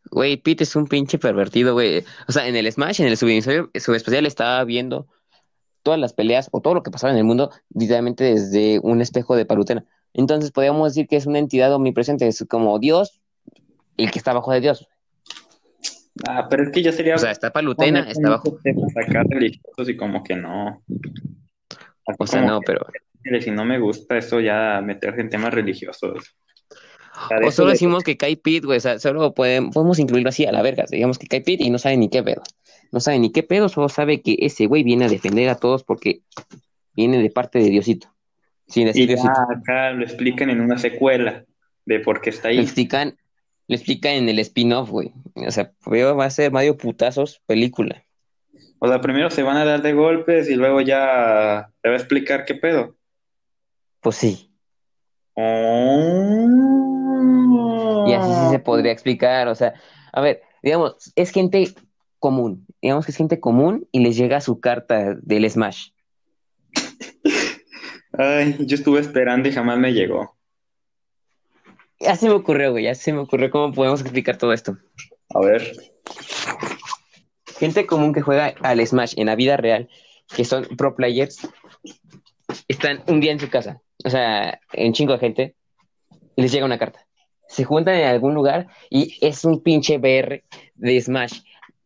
Güey, 0.09 0.37
Pete 0.37 0.63
es 0.63 0.75
un 0.75 0.87
pinche 0.87 1.19
pervertido, 1.19 1.73
güey. 1.73 2.03
O 2.27 2.31
sea, 2.31 2.47
en 2.47 2.55
el 2.55 2.71
Smash, 2.71 2.99
en 3.01 3.07
el 3.07 3.15
subespecial, 3.15 4.25
estaba 4.25 4.63
viendo 4.63 5.07
todas 5.83 5.99
las 5.99 6.13
peleas 6.13 6.49
o 6.51 6.61
todo 6.61 6.73
lo 6.73 6.81
que 6.81 6.89
pasaba 6.89 7.13
en 7.13 7.19
el 7.19 7.25
mundo 7.25 7.51
directamente 7.69 8.23
desde 8.23 8.79
un 8.79 9.01
espejo 9.01 9.35
de 9.35 9.45
Palutena. 9.45 9.85
Entonces 10.15 10.51
podríamos 10.51 10.91
decir 10.91 11.07
que 11.07 11.15
es 11.15 11.27
una 11.27 11.37
entidad 11.37 11.71
omnipresente, 11.75 12.25
es 12.27 12.43
como 12.49 12.79
Dios, 12.79 13.21
el 13.97 14.09
que 14.09 14.17
está 14.17 14.31
abajo 14.31 14.51
de 14.51 14.61
Dios. 14.61 14.87
Ah, 16.27 16.47
pero 16.49 16.63
es 16.63 16.71
que 16.71 16.81
ya 16.81 16.91
sería. 16.91 17.13
O 17.15 17.19
sea, 17.19 17.29
está 17.29 17.53
Palutena, 17.53 18.09
está 18.09 18.29
abajo. 18.29 18.57
Sacar 18.95 19.27
religiosos 19.27 19.89
y 19.89 19.95
como 19.95 20.23
que 20.23 20.35
no. 20.35 20.81
o 22.17 22.25
sea, 22.25 22.41
no, 22.41 22.61
pero. 22.61 22.87
Si 23.41 23.51
no 23.51 23.65
me 23.65 23.79
gusta 23.79 24.17
eso, 24.17 24.39
ya 24.39 24.81
meterse 24.83 25.21
en 25.21 25.29
temas 25.29 25.53
religiosos. 25.53 26.35
O, 27.43 27.51
solo 27.51 27.71
decimos 27.71 28.03
que 28.03 28.17
cae 28.17 28.35
Pit, 28.35 28.65
güey, 28.65 28.77
o 28.77 28.81
sea, 28.81 28.99
solo 28.99 29.33
podemos, 29.33 29.99
incluirlo 29.99 30.29
así 30.29 30.45
a 30.45 30.51
la 30.51 30.61
verga. 30.61 30.85
Digamos 30.89 31.17
que 31.17 31.27
cae 31.27 31.41
Pit 31.41 31.61
y 31.61 31.69
no 31.69 31.79
sabe 31.79 31.97
ni 31.97 32.09
qué 32.09 32.21
pedo. 32.21 32.43
No 32.91 32.99
sabe 32.99 33.19
ni 33.19 33.31
qué 33.31 33.41
pedo, 33.41 33.69
solo 33.69 33.89
sabe 33.89 34.21
que 34.21 34.37
ese 34.39 34.67
güey 34.67 34.83
viene 34.83 35.05
a 35.05 35.09
defender 35.09 35.49
a 35.49 35.55
todos 35.55 35.83
porque 35.83 36.21
viene 36.93 37.21
de 37.21 37.29
parte 37.29 37.59
de 37.59 37.69
Diosito. 37.69 38.13
Sin 38.67 38.87
decir 38.87 39.09
y 39.09 39.13
acá 39.13 39.91
lo 39.91 40.03
explican 40.03 40.49
en 40.49 40.59
una 40.59 40.77
secuela 40.77 41.45
de 41.85 41.99
por 41.99 42.21
qué 42.21 42.31
está 42.31 42.49
ahí. 42.49 42.57
Lo 42.57 42.63
explican, 42.63 43.15
lo 43.67 43.75
explican 43.75 44.13
en 44.13 44.29
el 44.29 44.39
spin-off, 44.39 44.89
güey. 44.89 45.13
O 45.35 45.51
sea, 45.51 45.71
va 45.85 46.25
a 46.25 46.29
ser 46.29 46.51
Mario 46.51 46.77
Putazos 46.77 47.41
película. 47.45 48.03
O 48.79 48.87
sea, 48.87 49.01
primero 49.01 49.29
se 49.29 49.43
van 49.43 49.57
a 49.57 49.65
dar 49.65 49.81
de 49.81 49.93
golpes 49.93 50.49
y 50.49 50.55
luego 50.55 50.81
ya 50.81 51.69
te 51.81 51.89
va 51.89 51.95
a 51.95 51.97
explicar 51.97 52.45
qué 52.45 52.55
pedo. 52.55 52.95
Pues 54.05 54.17
sí. 54.17 54.53
Oh. 55.33 55.65
Y 58.07 58.13
así 58.13 58.31
sí 58.31 58.51
se 58.51 58.59
podría 58.59 58.91
explicar, 58.91 59.47
o 59.47 59.55
sea, 59.55 59.73
a 60.13 60.21
ver, 60.21 60.43
digamos, 60.61 61.11
es 61.15 61.31
gente 61.31 61.73
común, 62.19 62.67
digamos 62.83 63.05
que 63.05 63.11
es 63.11 63.17
gente 63.17 63.39
común 63.39 63.87
y 63.91 64.01
les 64.01 64.15
llega 64.15 64.41
su 64.41 64.59
carta 64.59 65.15
del 65.23 65.49
Smash. 65.49 65.87
Ay, 68.13 68.55
yo 68.59 68.75
estuve 68.75 68.99
esperando 68.99 69.49
y 69.49 69.53
jamás 69.53 69.79
me 69.79 69.91
llegó. 69.91 70.37
Ya 71.99 72.15
se 72.15 72.27
me 72.27 72.35
ocurrió, 72.35 72.73
güey, 72.73 72.83
ya 72.83 72.93
se 72.93 73.11
me 73.11 73.21
ocurrió 73.21 73.49
cómo 73.49 73.73
podemos 73.73 74.01
explicar 74.01 74.37
todo 74.37 74.53
esto. 74.53 74.77
A 75.33 75.39
ver. 75.39 75.75
Gente 77.57 77.87
común 77.87 78.13
que 78.13 78.21
juega 78.21 78.53
al 78.61 78.85
Smash 78.85 79.15
en 79.17 79.25
la 79.25 79.35
vida 79.35 79.57
real, 79.57 79.89
que 80.35 80.45
son 80.45 80.67
pro 80.77 80.95
players, 80.95 81.49
están 82.67 83.03
un 83.07 83.19
día 83.19 83.31
en 83.31 83.39
su 83.39 83.49
casa, 83.49 83.81
o 84.05 84.09
sea, 84.09 84.61
en 84.71 84.93
chingo 84.93 85.13
de 85.13 85.19
gente, 85.19 85.55
y 86.35 86.41
les 86.41 86.51
llega 86.51 86.65
una 86.65 86.77
carta 86.77 87.05
se 87.47 87.63
juntan 87.63 87.95
en 87.95 88.07
algún 88.07 88.33
lugar 88.33 88.67
y 88.89 89.17
es 89.21 89.45
un 89.45 89.61
pinche 89.61 89.97
BR 89.97 90.43
de 90.75 91.01
Smash 91.01 91.41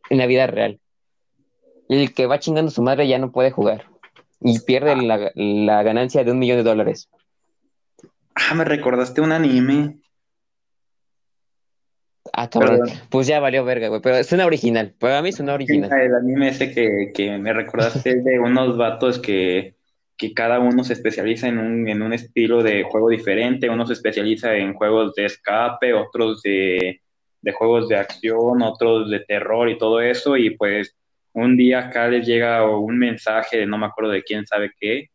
en 0.09 0.17
la 0.17 0.25
vida 0.25 0.47
real. 0.47 0.79
Y 1.87 2.01
el 2.01 2.13
que 2.13 2.27
va 2.27 2.39
chingando 2.39 2.69
a 2.69 2.73
su 2.73 2.81
madre 2.81 3.07
ya 3.07 3.19
no 3.19 3.31
puede 3.31 3.51
jugar 3.51 3.85
y 4.41 4.59
pierde 4.59 4.95
la, 4.95 5.83
ganancia 5.83 6.23
de 6.23 6.31
un 6.31 6.39
millón 6.39 6.57
de 6.57 6.63
dólares. 6.63 7.09
Ah, 8.35 8.53
me 8.55 8.63
recordaste 8.63 9.21
un 9.21 9.31
anime. 9.31 9.97
Ah, 12.31 12.49
cabrón. 12.49 12.87
Pues 13.09 13.27
ya 13.27 13.39
valió 13.39 13.65
verga, 13.65 13.89
güey. 13.89 14.01
Pero 14.01 14.17
es 14.17 14.31
una 14.31 14.45
original. 14.45 14.93
Para 14.97 15.21
mí 15.21 15.29
es 15.29 15.39
una 15.39 15.55
original. 15.55 15.91
El 15.91 16.15
anime 16.15 16.49
ese 16.49 16.71
que, 16.71 17.11
que 17.13 17.37
me 17.37 17.51
recordaste 17.53 18.21
de 18.21 18.39
unos 18.39 18.77
vatos 18.77 19.19
que 19.19 19.75
que 20.19 20.33
cada 20.33 20.59
uno 20.59 20.83
se 20.83 20.93
especializa 20.93 21.47
en 21.47 21.57
un, 21.59 21.87
en 21.87 22.01
un 22.01 22.11
estilo 22.13 22.61
de 22.61 22.83
juego 22.83 23.09
diferente, 23.09 23.69
uno 23.69 23.87
se 23.87 23.93
especializa 23.93 24.53
en 24.57 24.73
juegos 24.73 25.15
de 25.15 25.25
escape, 25.25 25.93
otros 25.93 26.41
de, 26.41 27.01
de 27.41 27.51
juegos 27.53 27.87
de 27.87 27.95
acción, 27.95 28.61
otros 28.61 29.09
de 29.09 29.21
terror 29.21 29.69
y 29.69 29.77
todo 29.77 30.01
eso, 30.01 30.35
y 30.35 30.51
pues 30.51 30.97
un 31.31 31.55
día 31.55 31.79
acá 31.79 32.09
les 32.09 32.27
llega 32.27 32.69
un 32.69 32.99
mensaje 32.99 33.59
de 33.59 33.65
no 33.65 33.77
me 33.77 33.85
acuerdo 33.85 34.11
de 34.11 34.23
quién 34.23 34.45
sabe 34.45 34.71
qué, 34.77 35.07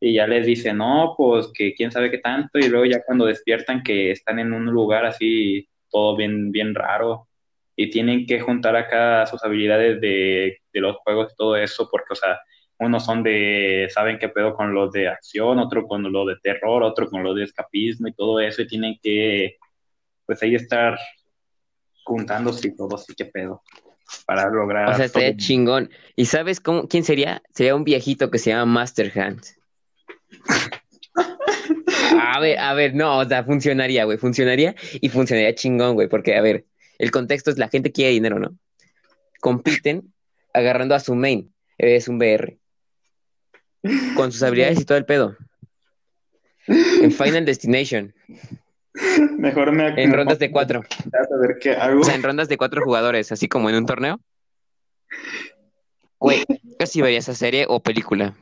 y 0.00 0.14
ya 0.14 0.28
les 0.28 0.46
dice, 0.46 0.72
no, 0.72 1.14
pues 1.16 1.50
que 1.52 1.74
quién 1.74 1.90
sabe 1.90 2.12
qué 2.12 2.18
tanto, 2.18 2.60
y 2.60 2.68
luego 2.68 2.86
ya 2.86 3.02
cuando 3.04 3.26
despiertan 3.26 3.82
que 3.82 4.12
están 4.12 4.38
en 4.38 4.52
un 4.52 4.66
lugar 4.66 5.04
así, 5.04 5.68
todo 5.90 6.16
bien, 6.16 6.52
bien 6.52 6.74
raro, 6.76 7.26
y 7.74 7.90
tienen 7.90 8.26
que 8.26 8.40
juntar 8.40 8.76
acá 8.76 9.26
sus 9.26 9.42
habilidades 9.44 10.00
de, 10.00 10.58
de 10.72 10.80
los 10.80 10.98
juegos 10.98 11.32
y 11.32 11.36
todo 11.36 11.56
eso, 11.56 11.88
porque, 11.90 12.12
o 12.12 12.16
sea, 12.16 12.38
unos 12.82 13.04
son 13.04 13.22
de, 13.22 13.88
saben 13.92 14.18
qué 14.18 14.28
pedo 14.28 14.54
con 14.54 14.74
los 14.74 14.92
de 14.92 15.08
acción, 15.08 15.58
otro 15.58 15.86
con 15.86 16.10
lo 16.12 16.26
de 16.26 16.36
terror, 16.42 16.82
otro 16.82 17.08
con 17.08 17.22
lo 17.22 17.32
de 17.34 17.44
escapismo 17.44 18.08
y 18.08 18.12
todo 18.12 18.40
eso, 18.40 18.62
y 18.62 18.66
tienen 18.66 18.98
que, 19.00 19.56
pues 20.26 20.42
ahí 20.42 20.54
estar 20.54 20.98
juntándose 22.04 22.68
y 22.68 22.76
todo, 22.76 22.96
así 22.96 23.14
que 23.14 23.26
pedo, 23.26 23.62
para 24.26 24.50
lograr. 24.50 24.90
O 24.90 24.94
sea, 24.94 25.04
estaría 25.04 25.36
chingón. 25.36 25.90
¿Y 26.16 26.26
sabes 26.26 26.60
cómo, 26.60 26.88
quién 26.88 27.04
sería? 27.04 27.42
Sería 27.54 27.76
un 27.76 27.84
viejito 27.84 28.30
que 28.30 28.38
se 28.38 28.50
llama 28.50 28.66
Master 28.66 29.12
Hand. 29.16 29.44
a 32.20 32.40
ver, 32.40 32.58
a 32.58 32.74
ver, 32.74 32.94
no, 32.94 33.18
o 33.18 33.24
sea, 33.24 33.44
funcionaría, 33.44 34.04
güey, 34.04 34.18
funcionaría 34.18 34.74
y 34.94 35.08
funcionaría 35.08 35.54
chingón, 35.54 35.94
güey, 35.94 36.08
porque, 36.08 36.36
a 36.36 36.42
ver, 36.42 36.64
el 36.98 37.10
contexto 37.10 37.50
es 37.50 37.58
la 37.58 37.68
gente 37.68 37.92
quiere 37.92 38.10
dinero, 38.10 38.40
¿no? 38.40 38.56
Compiten 39.40 40.12
agarrando 40.52 40.94
a 40.94 41.00
su 41.00 41.14
main, 41.14 41.54
es 41.78 42.08
un 42.08 42.18
BR 42.18 42.61
con 44.14 44.32
sus 44.32 44.42
habilidades 44.42 44.80
y 44.80 44.84
todo 44.84 44.98
el 44.98 45.04
pedo. 45.04 45.36
En 46.66 47.10
Final 47.10 47.44
Destination. 47.44 48.14
Mejor 49.38 49.72
me 49.72 49.88
En 50.02 50.12
rondas 50.12 50.38
de 50.38 50.50
cuatro. 50.50 50.80
A 50.80 51.36
ver 51.40 51.58
qué 51.60 51.72
hago. 51.72 52.00
O 52.00 52.04
sea, 52.04 52.14
en 52.14 52.22
rondas 52.22 52.48
de 52.48 52.56
cuatro 52.56 52.82
jugadores, 52.82 53.32
así 53.32 53.48
como 53.48 53.68
en 53.70 53.76
un 53.76 53.86
torneo. 53.86 54.20
Güey, 56.18 56.44
casi 56.78 57.02
vería 57.02 57.18
esa 57.18 57.34
serie 57.34 57.66
o 57.68 57.82
película. 57.82 58.34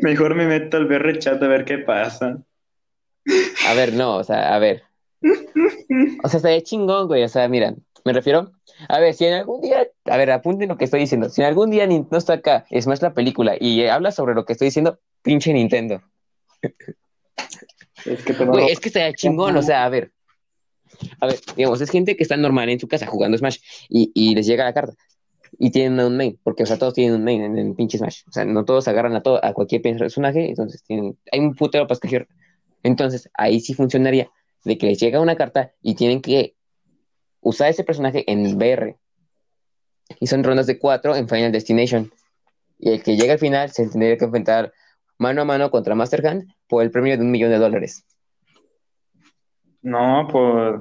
Mejor 0.00 0.34
me 0.34 0.46
meto 0.46 0.76
al 0.76 0.86
BR 0.86 1.18
chat 1.18 1.42
a 1.42 1.48
ver 1.48 1.64
qué 1.64 1.78
pasa. 1.78 2.38
A 3.68 3.74
ver, 3.74 3.92
no, 3.92 4.16
o 4.16 4.24
sea, 4.24 4.54
a 4.54 4.58
ver. 4.58 4.84
O 6.22 6.28
sea, 6.28 6.38
estaría 6.38 6.62
chingón, 6.62 7.08
güey. 7.08 7.24
O 7.24 7.28
sea, 7.28 7.48
mira, 7.48 7.74
me 8.04 8.12
refiero 8.12 8.52
a 8.88 9.00
ver, 9.00 9.14
si 9.14 9.24
en 9.24 9.34
algún 9.34 9.60
día, 9.60 9.86
a 10.08 10.16
ver, 10.16 10.30
apunten 10.30 10.68
lo 10.68 10.76
que 10.76 10.84
estoy 10.84 11.00
diciendo. 11.00 11.28
Si 11.28 11.42
algún 11.42 11.70
día 11.70 11.88
está 12.12 12.34
acá, 12.34 12.66
es 12.70 12.86
más 12.86 13.02
la 13.02 13.14
película 13.14 13.56
y 13.58 13.86
habla 13.86 14.12
sobre 14.12 14.34
lo 14.34 14.44
que 14.44 14.52
estoy 14.52 14.66
diciendo, 14.66 14.98
pinche 15.22 15.52
Nintendo. 15.52 16.02
Es 18.04 18.22
que, 18.22 18.32
es 18.70 18.78
que 18.78 18.88
estaría 18.88 19.12
chingón, 19.14 19.56
o 19.56 19.62
sea, 19.62 19.84
a 19.84 19.88
ver. 19.88 20.12
A 21.20 21.26
ver, 21.26 21.38
digamos, 21.56 21.80
es 21.80 21.90
gente 21.90 22.16
que 22.16 22.22
está 22.22 22.36
normal 22.36 22.68
en 22.68 22.78
su 22.78 22.86
casa 22.88 23.06
jugando 23.06 23.36
Smash 23.36 23.58
y, 23.88 24.34
les 24.34 24.46
llega 24.46 24.64
la 24.64 24.72
carta 24.72 24.94
y 25.58 25.70
tienen 25.70 25.98
un 25.98 26.16
main, 26.16 26.38
porque, 26.44 26.62
o 26.62 26.66
sea, 26.66 26.78
todos 26.78 26.94
tienen 26.94 27.14
un 27.14 27.24
main 27.24 27.42
en 27.42 27.58
el 27.58 27.74
pinche 27.74 27.98
Smash. 27.98 28.22
O 28.28 28.32
sea, 28.32 28.44
no 28.44 28.64
todos 28.64 28.86
agarran 28.86 29.16
a, 29.16 29.22
todo, 29.22 29.44
a 29.44 29.52
cualquier 29.54 29.82
personaje, 29.82 30.48
entonces 30.48 30.84
tienen, 30.84 31.18
hay 31.32 31.40
un 31.40 31.54
putero 31.54 31.86
para 31.86 31.94
escoger. 31.94 32.28
Entonces, 32.82 33.28
ahí 33.34 33.60
sí 33.60 33.74
funcionaría 33.74 34.30
de 34.64 34.78
que 34.78 34.86
les 34.86 35.00
llega 35.00 35.20
una 35.20 35.36
carta 35.36 35.72
y 35.82 35.94
tienen 35.94 36.20
que 36.20 36.54
usar 37.40 37.70
ese 37.70 37.84
personaje 37.84 38.30
en 38.30 38.58
BR. 38.58 38.96
Y 40.20 40.26
son 40.26 40.44
rondas 40.44 40.66
de 40.66 40.78
cuatro 40.78 41.16
en 41.16 41.28
Final 41.28 41.52
Destination. 41.52 42.10
Y 42.78 42.90
el 42.90 43.02
que 43.02 43.16
llega 43.16 43.34
al 43.34 43.38
final 43.38 43.70
se 43.70 43.88
tendría 43.88 44.16
que 44.16 44.24
enfrentar 44.24 44.72
mano 45.18 45.42
a 45.42 45.44
mano 45.44 45.70
contra 45.70 45.94
Master 45.94 46.26
Hand 46.26 46.52
por 46.68 46.82
el 46.82 46.90
premio 46.90 47.16
de 47.16 47.22
un 47.22 47.30
millón 47.30 47.50
de 47.50 47.58
dólares. 47.58 48.04
No, 49.82 50.28
pues. 50.30 50.80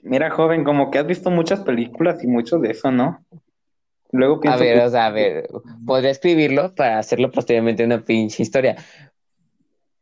Mira, 0.00 0.30
joven, 0.30 0.64
como 0.64 0.90
que 0.90 0.98
has 0.98 1.06
visto 1.06 1.30
muchas 1.30 1.60
películas 1.60 2.22
y 2.22 2.26
mucho 2.26 2.58
de 2.58 2.70
eso, 2.70 2.90
¿no? 2.90 3.24
Luego 4.12 4.36
A 4.36 4.40
pienso 4.40 4.60
ver, 4.60 4.78
que 4.78 4.84
o 4.84 4.90
sea, 4.90 5.06
a 5.06 5.10
ver, 5.10 5.48
podría 5.84 6.10
escribirlo 6.10 6.74
para 6.74 6.98
hacerlo 6.98 7.32
posteriormente 7.32 7.84
una 7.84 8.04
pinche 8.04 8.42
historia. 8.42 8.76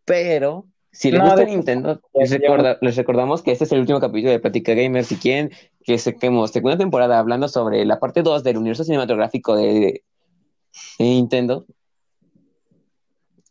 Pero, 0.05 0.67
si 0.93 1.11
les 1.11 1.21
No, 1.21 1.27
gusta 1.27 1.41
de- 1.41 1.47
Nintendo, 1.47 2.01
les, 2.15 2.31
recorda- 2.31 2.79
les 2.81 2.97
recordamos 2.97 3.43
que 3.43 3.51
este 3.53 3.65
es 3.65 3.73
el 3.73 3.81
último 3.81 3.99
capítulo 3.99 4.31
de 4.31 4.39
Plática 4.41 4.75
Gamer. 4.75 5.05
Si 5.05 5.17
quieren 5.17 5.51
que 5.85 5.99
saquemos 5.99 6.51
segunda 6.51 6.77
temporada 6.77 7.19
hablando 7.19 7.49
sobre 7.49 7.85
la 7.85 7.99
parte 7.99 8.23
2 8.23 8.45
del 8.45 8.59
universo 8.59 8.85
cinematográfico 8.85 9.57
de, 9.57 9.65
de 9.71 10.03
Nintendo, 10.99 11.65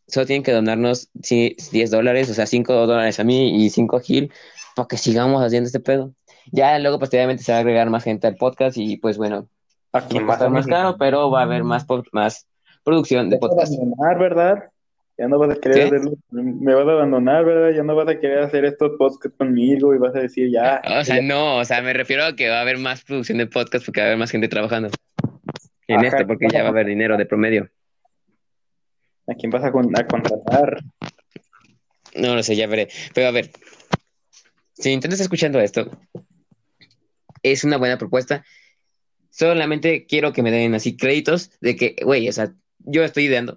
solo 0.06 0.26
tienen 0.26 0.42
que 0.42 0.52
donarnos 0.52 1.08
sí, 1.22 1.56
10 1.72 1.90
dólares, 1.90 2.30
o 2.30 2.34
sea, 2.34 2.46
5 2.46 2.72
dólares 2.86 3.18
a 3.18 3.24
mí 3.24 3.64
y 3.64 3.70
5 3.70 3.96
a 3.96 4.00
Gil, 4.00 4.32
para 4.76 4.88
que 4.88 4.96
sigamos 4.96 5.42
haciendo 5.42 5.66
este 5.66 5.80
pedo. 5.80 6.12
Ya 6.50 6.78
luego 6.78 6.98
posteriormente 6.98 7.42
se 7.42 7.52
va 7.52 7.58
a 7.58 7.60
agregar 7.60 7.88
más 7.90 8.04
gente 8.04 8.26
al 8.26 8.36
podcast 8.36 8.76
y 8.76 8.96
pues 8.98 9.16
bueno, 9.16 9.48
va 9.94 10.00
a 10.00 10.44
a 10.44 10.48
más 10.48 10.66
caro, 10.66 10.96
pero 10.98 11.30
va 11.30 11.40
a 11.40 11.44
haber 11.44 11.64
más, 11.64 11.86
más 12.12 12.46
producción 12.84 13.30
de 13.30 13.38
podcast. 13.38 13.72
¿verdad? 14.18 14.70
Ya 15.22 15.28
no 15.28 15.38
vas 15.38 15.56
a 15.56 15.60
querer 15.60 15.86
hacerlo. 15.86 16.14
Me 16.32 16.74
vas 16.74 16.84
a 16.88 16.90
abandonar, 16.90 17.44
¿verdad? 17.44 17.70
Ya 17.76 17.84
no 17.84 17.94
vas 17.94 18.08
a 18.08 18.18
querer 18.18 18.40
hacer 18.40 18.64
estos 18.64 18.90
podcasts 18.98 19.38
conmigo 19.38 19.94
y 19.94 19.98
vas 19.98 20.16
a 20.16 20.18
decir 20.18 20.50
ya. 20.50 20.82
O 20.98 21.04
sea, 21.04 21.22
no, 21.22 21.58
o 21.58 21.64
sea, 21.64 21.80
me 21.80 21.92
refiero 21.92 22.24
a 22.24 22.34
que 22.34 22.48
va 22.48 22.58
a 22.58 22.62
haber 22.62 22.78
más 22.78 23.04
producción 23.04 23.38
de 23.38 23.46
podcast 23.46 23.86
porque 23.86 24.00
va 24.00 24.06
a 24.06 24.08
haber 24.08 24.18
más 24.18 24.32
gente 24.32 24.48
trabajando 24.48 24.90
en 25.86 25.98
Ajá. 26.00 26.08
esto, 26.08 26.26
porque 26.26 26.48
ya 26.52 26.62
va 26.62 26.70
a 26.70 26.72
haber 26.72 26.86
dinero 26.86 27.16
de 27.16 27.24
promedio. 27.24 27.70
¿A 29.28 29.34
quién 29.34 29.52
vas 29.52 29.62
a, 29.62 29.70
con- 29.70 29.96
a 29.96 30.04
contratar? 30.08 30.82
No 32.16 32.34
lo 32.34 32.42
sé, 32.42 32.56
ya 32.56 32.66
veré. 32.66 32.88
Pero 33.14 33.28
a 33.28 33.30
ver, 33.30 33.48
si 34.72 34.88
Nintendo 34.88 35.14
está 35.14 35.22
escuchando 35.22 35.60
esto, 35.60 35.88
es 37.44 37.62
una 37.62 37.76
buena 37.76 37.96
propuesta. 37.96 38.44
Solamente 39.30 40.04
quiero 40.04 40.32
que 40.32 40.42
me 40.42 40.50
den 40.50 40.74
así 40.74 40.96
créditos 40.96 41.52
de 41.60 41.76
que, 41.76 41.94
güey, 42.04 42.28
o 42.28 42.32
sea, 42.32 42.52
yo 42.80 43.04
estoy 43.04 43.26
ideando. 43.26 43.56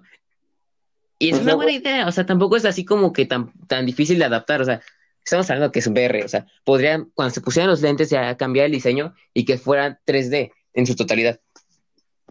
Y 1.18 1.30
es 1.30 1.40
una 1.40 1.54
buena 1.54 1.72
idea, 1.72 2.06
o 2.06 2.12
sea, 2.12 2.26
tampoco 2.26 2.56
es 2.56 2.64
así 2.64 2.84
como 2.84 3.12
que 3.12 3.24
tan, 3.24 3.52
tan 3.68 3.86
difícil 3.86 4.18
de 4.18 4.26
adaptar, 4.26 4.60
o 4.60 4.64
sea, 4.64 4.82
estamos 5.24 5.50
hablando 5.50 5.72
que 5.72 5.78
es 5.78 5.86
un 5.86 5.94
VR, 5.94 6.24
o 6.24 6.28
sea, 6.28 6.46
podrían, 6.62 7.10
cuando 7.14 7.34
se 7.34 7.40
pusieran 7.40 7.70
los 7.70 7.82
lentes, 7.82 8.10
ya 8.10 8.36
cambiar 8.36 8.66
el 8.66 8.72
diseño 8.72 9.14
y 9.32 9.44
que 9.44 9.56
fueran 9.56 9.98
3D 10.06 10.52
en 10.74 10.86
su 10.86 10.94
totalidad. 10.94 11.40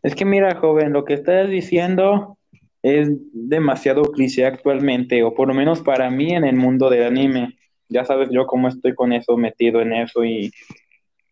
Es 0.04 0.14
que 0.14 0.24
mira, 0.24 0.56
joven, 0.56 0.94
lo 0.94 1.04
que 1.04 1.16
estás 1.16 1.50
diciendo 1.50 2.38
es 2.84 3.10
demasiado 3.34 4.04
cliché 4.04 4.46
actualmente, 4.46 5.24
o 5.24 5.34
por 5.34 5.48
lo 5.48 5.56
menos 5.56 5.82
para 5.82 6.12
mí 6.12 6.32
en 6.32 6.44
el 6.46 6.56
mundo 6.56 6.92
del 6.92 7.04
anime. 7.04 7.58
Ya 7.90 8.06
sabes 8.06 8.30
yo 8.32 8.46
cómo 8.46 8.68
estoy 8.68 8.94
con 8.94 9.12
eso, 9.12 9.36
metido 9.36 9.82
en 9.82 9.94
eso, 9.94 10.24
y, 10.24 10.52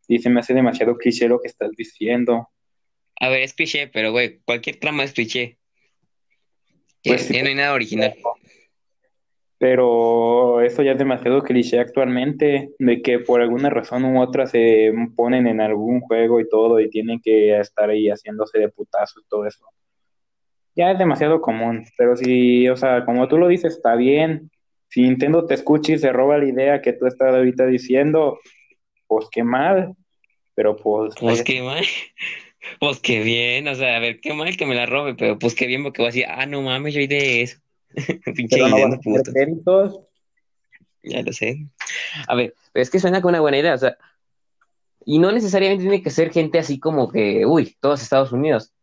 y 0.07 0.19
se 0.19 0.31
me 0.31 0.39
hace 0.39 0.55
demasiado 0.55 0.97
cliché 0.97 1.27
lo 1.27 1.39
que 1.39 1.47
estás 1.47 1.71
diciendo. 1.77 2.49
A 3.19 3.29
ver, 3.29 3.41
es 3.41 3.53
cliché, 3.53 3.87
pero 3.87 4.11
güey, 4.11 4.39
cualquier 4.45 4.77
trama 4.77 5.03
es 5.03 5.13
cliché. 5.13 5.59
Pues 7.03 7.29
Ya- 7.29 7.41
no 7.43 7.49
hay 7.49 7.55
nada 7.55 7.73
original. 7.73 8.13
Pero 9.57 10.61
eso 10.61 10.81
ya 10.83 10.91
es 10.91 10.97
demasiado 10.97 11.41
cliché 11.41 11.79
actualmente, 11.79 12.71
de 12.79 13.01
que 13.01 13.19
por 13.19 13.41
alguna 13.41 13.69
razón 13.69 14.03
u 14.03 14.21
otra 14.21 14.45
se 14.45 14.91
ponen 15.15 15.47
en 15.47 15.61
algún 15.61 16.01
juego 16.01 16.41
y 16.41 16.49
todo 16.49 16.79
y 16.79 16.89
tienen 16.89 17.21
que 17.21 17.57
estar 17.57 17.89
ahí 17.89 18.09
haciéndose 18.09 18.59
de 18.59 18.69
putazos 18.69 19.23
y 19.23 19.27
todo 19.29 19.45
eso. 19.47 19.65
Ya 20.75 20.91
es 20.91 20.97
demasiado 20.97 21.39
común, 21.39 21.85
pero 21.97 22.17
si, 22.17 22.67
o 22.67 22.75
sea, 22.75 23.05
como 23.05 23.27
tú 23.27 23.37
lo 23.37 23.47
dices, 23.47 23.75
está 23.75 23.95
bien. 23.95 24.49
Si 24.89 25.01
Nintendo 25.01 25.45
te 25.45 25.53
escucha 25.53 25.93
y 25.93 25.97
se 25.97 26.11
roba 26.11 26.37
la 26.39 26.45
idea 26.45 26.81
que 26.81 26.93
tú 26.93 27.05
estás 27.05 27.33
ahorita 27.33 27.65
diciendo, 27.65 28.39
pues 29.07 29.27
qué 29.31 29.43
mal. 29.43 29.95
Pero 30.55 30.75
pues, 30.75 31.15
Pues 31.19 31.43
qué 31.43 31.61
mal. 31.61 31.83
Pues 32.79 32.99
qué 32.99 33.21
bien, 33.21 33.67
o 33.67 33.75
sea, 33.75 33.97
a 33.97 33.99
ver, 33.99 34.19
qué 34.19 34.33
mal 34.33 34.55
que 34.57 34.65
me 34.65 34.75
la 34.75 34.85
robe, 34.85 35.15
pero 35.15 35.37
pues 35.37 35.55
qué 35.55 35.67
bien 35.67 35.83
porque 35.83 36.01
voy 36.01 36.07
a 36.07 36.11
decir, 36.11 36.25
ah, 36.27 36.45
no 36.45 36.61
mames, 36.61 36.93
yo 36.93 37.05
de 37.07 37.41
eso. 37.41 37.59
Pinche 38.35 38.57
pero 38.57 38.69
no 38.69 38.77
idea, 38.77 38.99
puto. 39.03 39.31
créditos. 39.31 39.99
Ya 41.03 41.21
lo 41.21 41.33
sé. 41.33 41.67
A 42.27 42.35
ver, 42.35 42.53
pero 42.71 42.81
es 42.81 42.89
que 42.89 42.99
suena 42.99 43.21
como 43.21 43.29
una 43.29 43.41
buena 43.41 43.57
idea, 43.57 43.73
o 43.73 43.77
sea, 43.77 43.97
y 45.05 45.19
no 45.19 45.31
necesariamente 45.31 45.83
tiene 45.83 46.01
que 46.01 46.09
ser 46.09 46.31
gente 46.31 46.59
así 46.59 46.79
como 46.79 47.11
que, 47.11 47.45
uy, 47.45 47.75
todos 47.79 48.01
Estados 48.01 48.31
Unidos. 48.31 48.73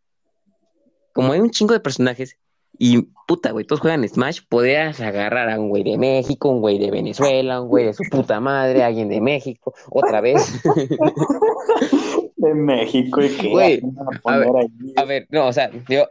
Como 1.12 1.32
hay 1.32 1.40
un 1.40 1.50
chingo 1.50 1.72
de 1.72 1.80
personajes 1.80 2.36
y 2.82 3.02
puta, 3.26 3.50
güey, 3.50 3.66
todos 3.66 3.80
juegan 3.80 4.08
Smash, 4.08 4.40
podrías 4.48 5.02
agarrar 5.02 5.50
a 5.50 5.60
un 5.60 5.68
güey 5.68 5.84
de 5.84 5.98
México, 5.98 6.48
un 6.48 6.62
güey 6.62 6.78
de 6.78 6.90
Venezuela, 6.90 7.60
un 7.60 7.68
güey 7.68 7.84
de 7.84 7.92
su 7.92 8.04
puta 8.10 8.40
madre, 8.40 8.82
alguien 8.82 9.10
de 9.10 9.20
México, 9.20 9.74
otra 9.90 10.22
vez. 10.22 10.50
De 12.36 12.54
México 12.54 13.22
y 13.22 13.28
que 13.36 13.48
Güey, 13.50 13.82
a 14.24 14.32
a 14.32 14.36
ahí. 14.38 14.94
A 14.96 15.04
ver, 15.04 15.26
no, 15.28 15.46
o 15.46 15.52
sea, 15.52 15.70
yo, 15.90 16.06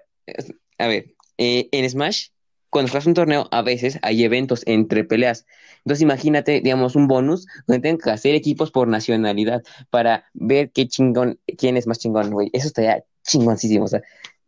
a 0.78 0.86
ver, 0.86 1.07
eh, 1.39 1.70
en 1.72 1.89
Smash, 1.89 2.28
cuando 2.70 2.91
juegas 2.91 3.07
un 3.07 3.15
torneo, 3.15 3.47
a 3.49 3.63
veces 3.63 3.97
hay 4.03 4.24
eventos 4.24 4.61
entre 4.67 5.03
peleas. 5.03 5.47
Entonces, 5.78 6.03
imagínate, 6.03 6.61
digamos, 6.61 6.95
un 6.95 7.07
bonus 7.07 7.47
donde 7.65 7.82
tengan 7.82 7.97
que 7.97 8.11
hacer 8.11 8.36
equipos 8.36 8.70
por 8.70 8.88
nacionalidad 8.88 9.63
para 9.89 10.26
ver 10.34 10.70
qué 10.70 10.88
chingón, 10.88 11.39
quién 11.57 11.78
es 11.78 11.88
más 11.88 11.97
chingón, 11.97 12.30
güey. 12.30 12.51
Eso 12.53 12.67
estaría 12.67 13.03
chingoncísimo, 13.24 13.86
o 13.86 13.88
sea, 13.88 14.03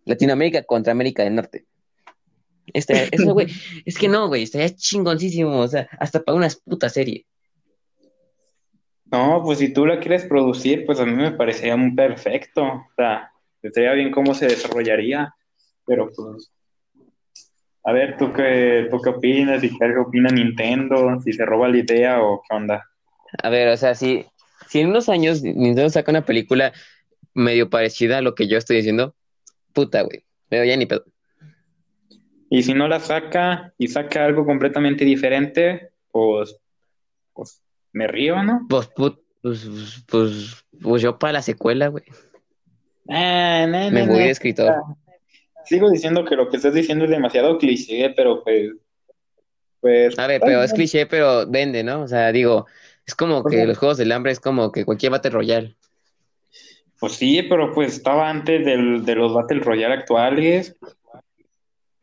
Latinoamérica 0.06 0.62
contra 0.62 0.92
América 0.92 1.24
del 1.24 1.34
Norte. 1.34 1.66
Este, 2.74 3.10
eso, 3.12 3.34
güey, 3.34 3.48
es 3.86 3.98
que 3.98 4.08
no, 4.08 4.28
güey, 4.28 4.44
estaría 4.44 4.74
chingoncísimo, 4.76 5.60
o 5.60 5.68
sea, 5.68 5.88
hasta 6.00 6.24
para 6.24 6.38
una 6.38 6.48
puta 6.66 6.90
serie. 6.90 7.26
No, 9.12 9.42
pues 9.44 9.60
si 9.60 9.74
tú 9.74 9.86
la 9.86 10.00
quieres 10.00 10.26
producir, 10.26 10.86
pues 10.86 11.00
a 11.00 11.06
mí 11.06 11.12
me 11.12 11.32
parecería 11.32 11.76
muy 11.76 11.94
perfecto. 11.94 12.64
O 12.64 12.94
sea, 12.96 13.30
estaría 13.62 13.92
bien 13.92 14.10
cómo 14.10 14.34
se 14.34 14.48
desarrollaría, 14.48 15.36
pero 15.86 16.10
pues, 16.16 16.50
a 17.84 17.92
ver, 17.92 18.18
¿tú 18.18 18.32
qué, 18.32 18.88
tú 18.90 19.02
qué 19.02 19.10
opinas? 19.10 19.64
¿Y 19.64 19.78
qué 19.78 19.98
opina 19.98 20.30
Nintendo? 20.30 21.20
¿Si 21.20 21.34
se 21.34 21.46
roba 21.46 21.68
la 21.68 21.80
idea 21.80 22.22
o 22.22 22.42
qué 22.48 22.56
onda? 22.56 22.90
A 23.44 23.50
ver, 23.50 23.68
o 23.68 23.76
sea, 23.76 23.96
si, 23.96 24.26
si 24.70 24.80
en 24.80 24.90
unos 24.90 25.10
años 25.10 25.42
Nintendo 25.44 25.90
saca 25.90 26.12
una 26.12 26.26
película 26.26 26.72
medio 27.34 27.70
parecida 27.70 28.20
a 28.20 28.22
lo 28.22 28.34
que 28.34 28.48
yo 28.48 28.58
estoy 28.58 28.78
diciendo, 28.78 29.16
puta, 29.74 30.04
güey, 30.04 30.24
pero 30.48 30.64
ya 30.64 30.78
ni 30.78 30.86
pedo. 30.86 31.06
Y 32.54 32.64
si 32.64 32.74
no 32.74 32.90
la 32.90 33.00
saca 33.00 33.74
y 33.78 33.88
saca 33.88 34.26
algo 34.26 34.46
completamente 34.46 35.06
diferente, 35.06 35.92
pues, 36.12 36.58
pues 37.32 37.64
me 37.94 38.08
río, 38.08 38.44
¿no? 38.44 38.66
Pues, 38.70 38.90
pues, 38.94 39.14
pues, 40.06 40.66
pues 40.82 41.02
yo 41.02 41.18
para 41.18 41.32
la 41.32 41.42
secuela, 41.42 41.88
güey. 41.88 42.04
Ah, 43.08 43.66
no, 43.70 43.90
Me 43.92 44.02
voy 44.02 44.18
no. 44.18 44.24
de 44.26 44.30
escritor. 44.32 44.76
Sigo 45.64 45.90
diciendo 45.90 46.26
que 46.26 46.36
lo 46.36 46.50
que 46.50 46.58
estás 46.58 46.74
diciendo 46.74 47.06
es 47.06 47.12
demasiado 47.12 47.58
cliché, 47.58 48.10
pero 48.10 48.44
pues, 48.44 48.72
pues, 49.80 50.20
A 50.20 50.28
ver, 50.28 50.42
pero 50.44 50.62
es 50.62 50.74
cliché, 50.74 51.06
pero 51.06 51.48
vende, 51.48 51.86
¿no? 51.86 52.02
O 52.02 52.08
sea, 52.10 52.34
digo, 52.34 52.66
es 53.08 53.16
como 53.16 53.46
que 53.46 53.66
los 53.66 53.78
juegos 53.78 53.98
del 53.98 54.12
hambre 54.12 54.34
es 54.34 54.42
como 54.42 54.74
que 54.74 54.84
cualquier 54.84 55.14
Battle 55.14 55.32
Royale. 55.32 55.78
Pues 57.00 57.14
sí, 57.14 57.44
pero 57.44 57.74
pues 57.74 57.94
estaba 57.94 58.30
antes 58.30 58.66
del, 58.66 59.06
de 59.06 59.16
los 59.16 59.34
Battle 59.34 59.62
Royale 59.62 59.94
actuales. 59.94 60.76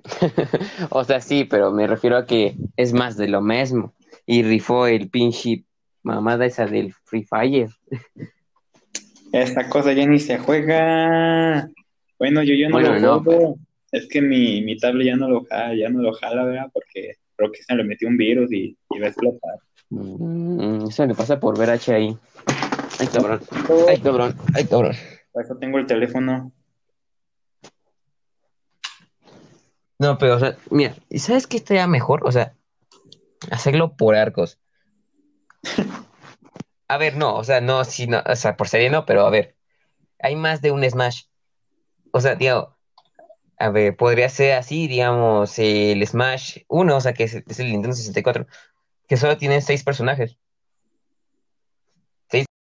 O 0.91 1.05
sea, 1.05 1.21
sí, 1.21 1.45
pero 1.45 1.73
me 1.73 1.87
refiero 1.87 2.17
a 2.17 2.27
que 2.27 2.57
es 2.77 2.93
más 2.93 3.17
de 3.17 3.29
lo 3.29 3.41
mismo. 3.41 3.95
Y 4.27 4.43
rifó 4.43 4.87
el 4.87 5.09
pinche 5.09 5.65
mamada 6.03 6.47
esa 6.47 6.67
del 6.67 6.93
Free 7.05 7.25
Fire. 7.25 7.71
Esta 9.33 9.69
cosa 9.69 9.93
ya 9.93 10.07
ni 10.07 10.19
se 10.19 10.39
juega. 10.39 11.69
Bueno, 12.19 12.43
yo, 12.43 12.55
yo 12.55 12.69
no 12.69 12.77
Bueno, 12.77 12.95
lo 12.95 13.01
no, 13.01 13.23
juego. 13.23 13.59
Es 13.93 14.07
que 14.09 14.21
mi, 14.21 14.63
mi 14.63 14.77
tablet 14.77 15.07
ya 15.07 15.17
no 15.17 15.29
lo 15.29 15.45
jala, 15.45 15.75
ya 15.75 15.89
no 15.89 16.03
lo 16.03 16.13
jala, 16.13 16.45
¿verdad? 16.45 16.67
Porque 16.73 17.17
creo 17.37 17.53
que 17.53 17.63
se 17.63 17.75
le 17.75 17.85
metió 17.85 18.09
un 18.09 18.17
virus 18.17 18.53
y, 18.53 18.77
y 18.91 18.99
va 18.99 19.07
a 19.07 19.09
explotar. 19.09 19.59
Mm, 19.91 20.89
eso 20.89 21.07
le 21.07 21.15
pasa 21.15 21.41
por 21.41 21.59
ver 21.59 21.71
H 21.71 21.95
ahí. 21.95 22.17
Ay, 22.99 23.07
cabrón. 23.07 23.41
Ay, 23.89 23.99
cabrón. 23.99 24.35
Ay, 24.55 24.65
cabrón. 24.65 24.95
Por 25.33 25.45
eso 25.45 25.57
tengo 25.57 25.79
el 25.79 25.87
teléfono. 25.87 26.53
No, 29.99 30.19
pero, 30.19 30.37
o 30.37 30.39
sea, 30.39 30.57
mira, 30.71 30.95
¿y 31.09 31.19
sabes 31.19 31.47
qué 31.47 31.57
estaría 31.57 31.87
mejor? 31.87 32.27
O 32.27 32.33
sea, 32.33 32.55
hacerlo 33.51 33.97
por 33.97 34.17
arcos. 34.17 34.59
A 36.89 36.97
ver, 36.99 37.17
no, 37.17 37.35
o 37.37 37.45
sea, 37.45 37.61
no, 37.61 37.85
sí, 37.85 38.07
no, 38.07 38.23
o 38.27 38.37
sea, 38.37 38.57
por 38.57 38.69
serie 38.69 38.91
no, 38.91 39.05
pero 39.05 39.27
a 39.27 39.31
ver, 39.31 39.57
hay 40.21 40.37
más 40.37 40.63
de 40.63 40.73
un 40.73 40.85
Smash. 40.89 41.25
O 42.13 42.21
sea, 42.21 42.37
digo, 42.37 42.77
a 43.59 43.71
ver, 43.71 43.97
podría 43.97 44.29
ser 44.31 44.55
así, 44.55 44.89
digamos, 44.89 45.59
el 45.59 46.07
Smash 46.07 46.61
1, 46.69 46.97
o 46.97 47.01
sea, 47.01 47.15
que 47.15 47.25
es, 47.25 47.35
es 47.37 47.61
el 47.61 47.73
Nintendo 47.73 47.97
64, 47.97 48.47
que 49.09 49.17
solo 49.19 49.39
tiene 49.39 49.61
seis 49.63 49.85
personajes. 49.85 50.39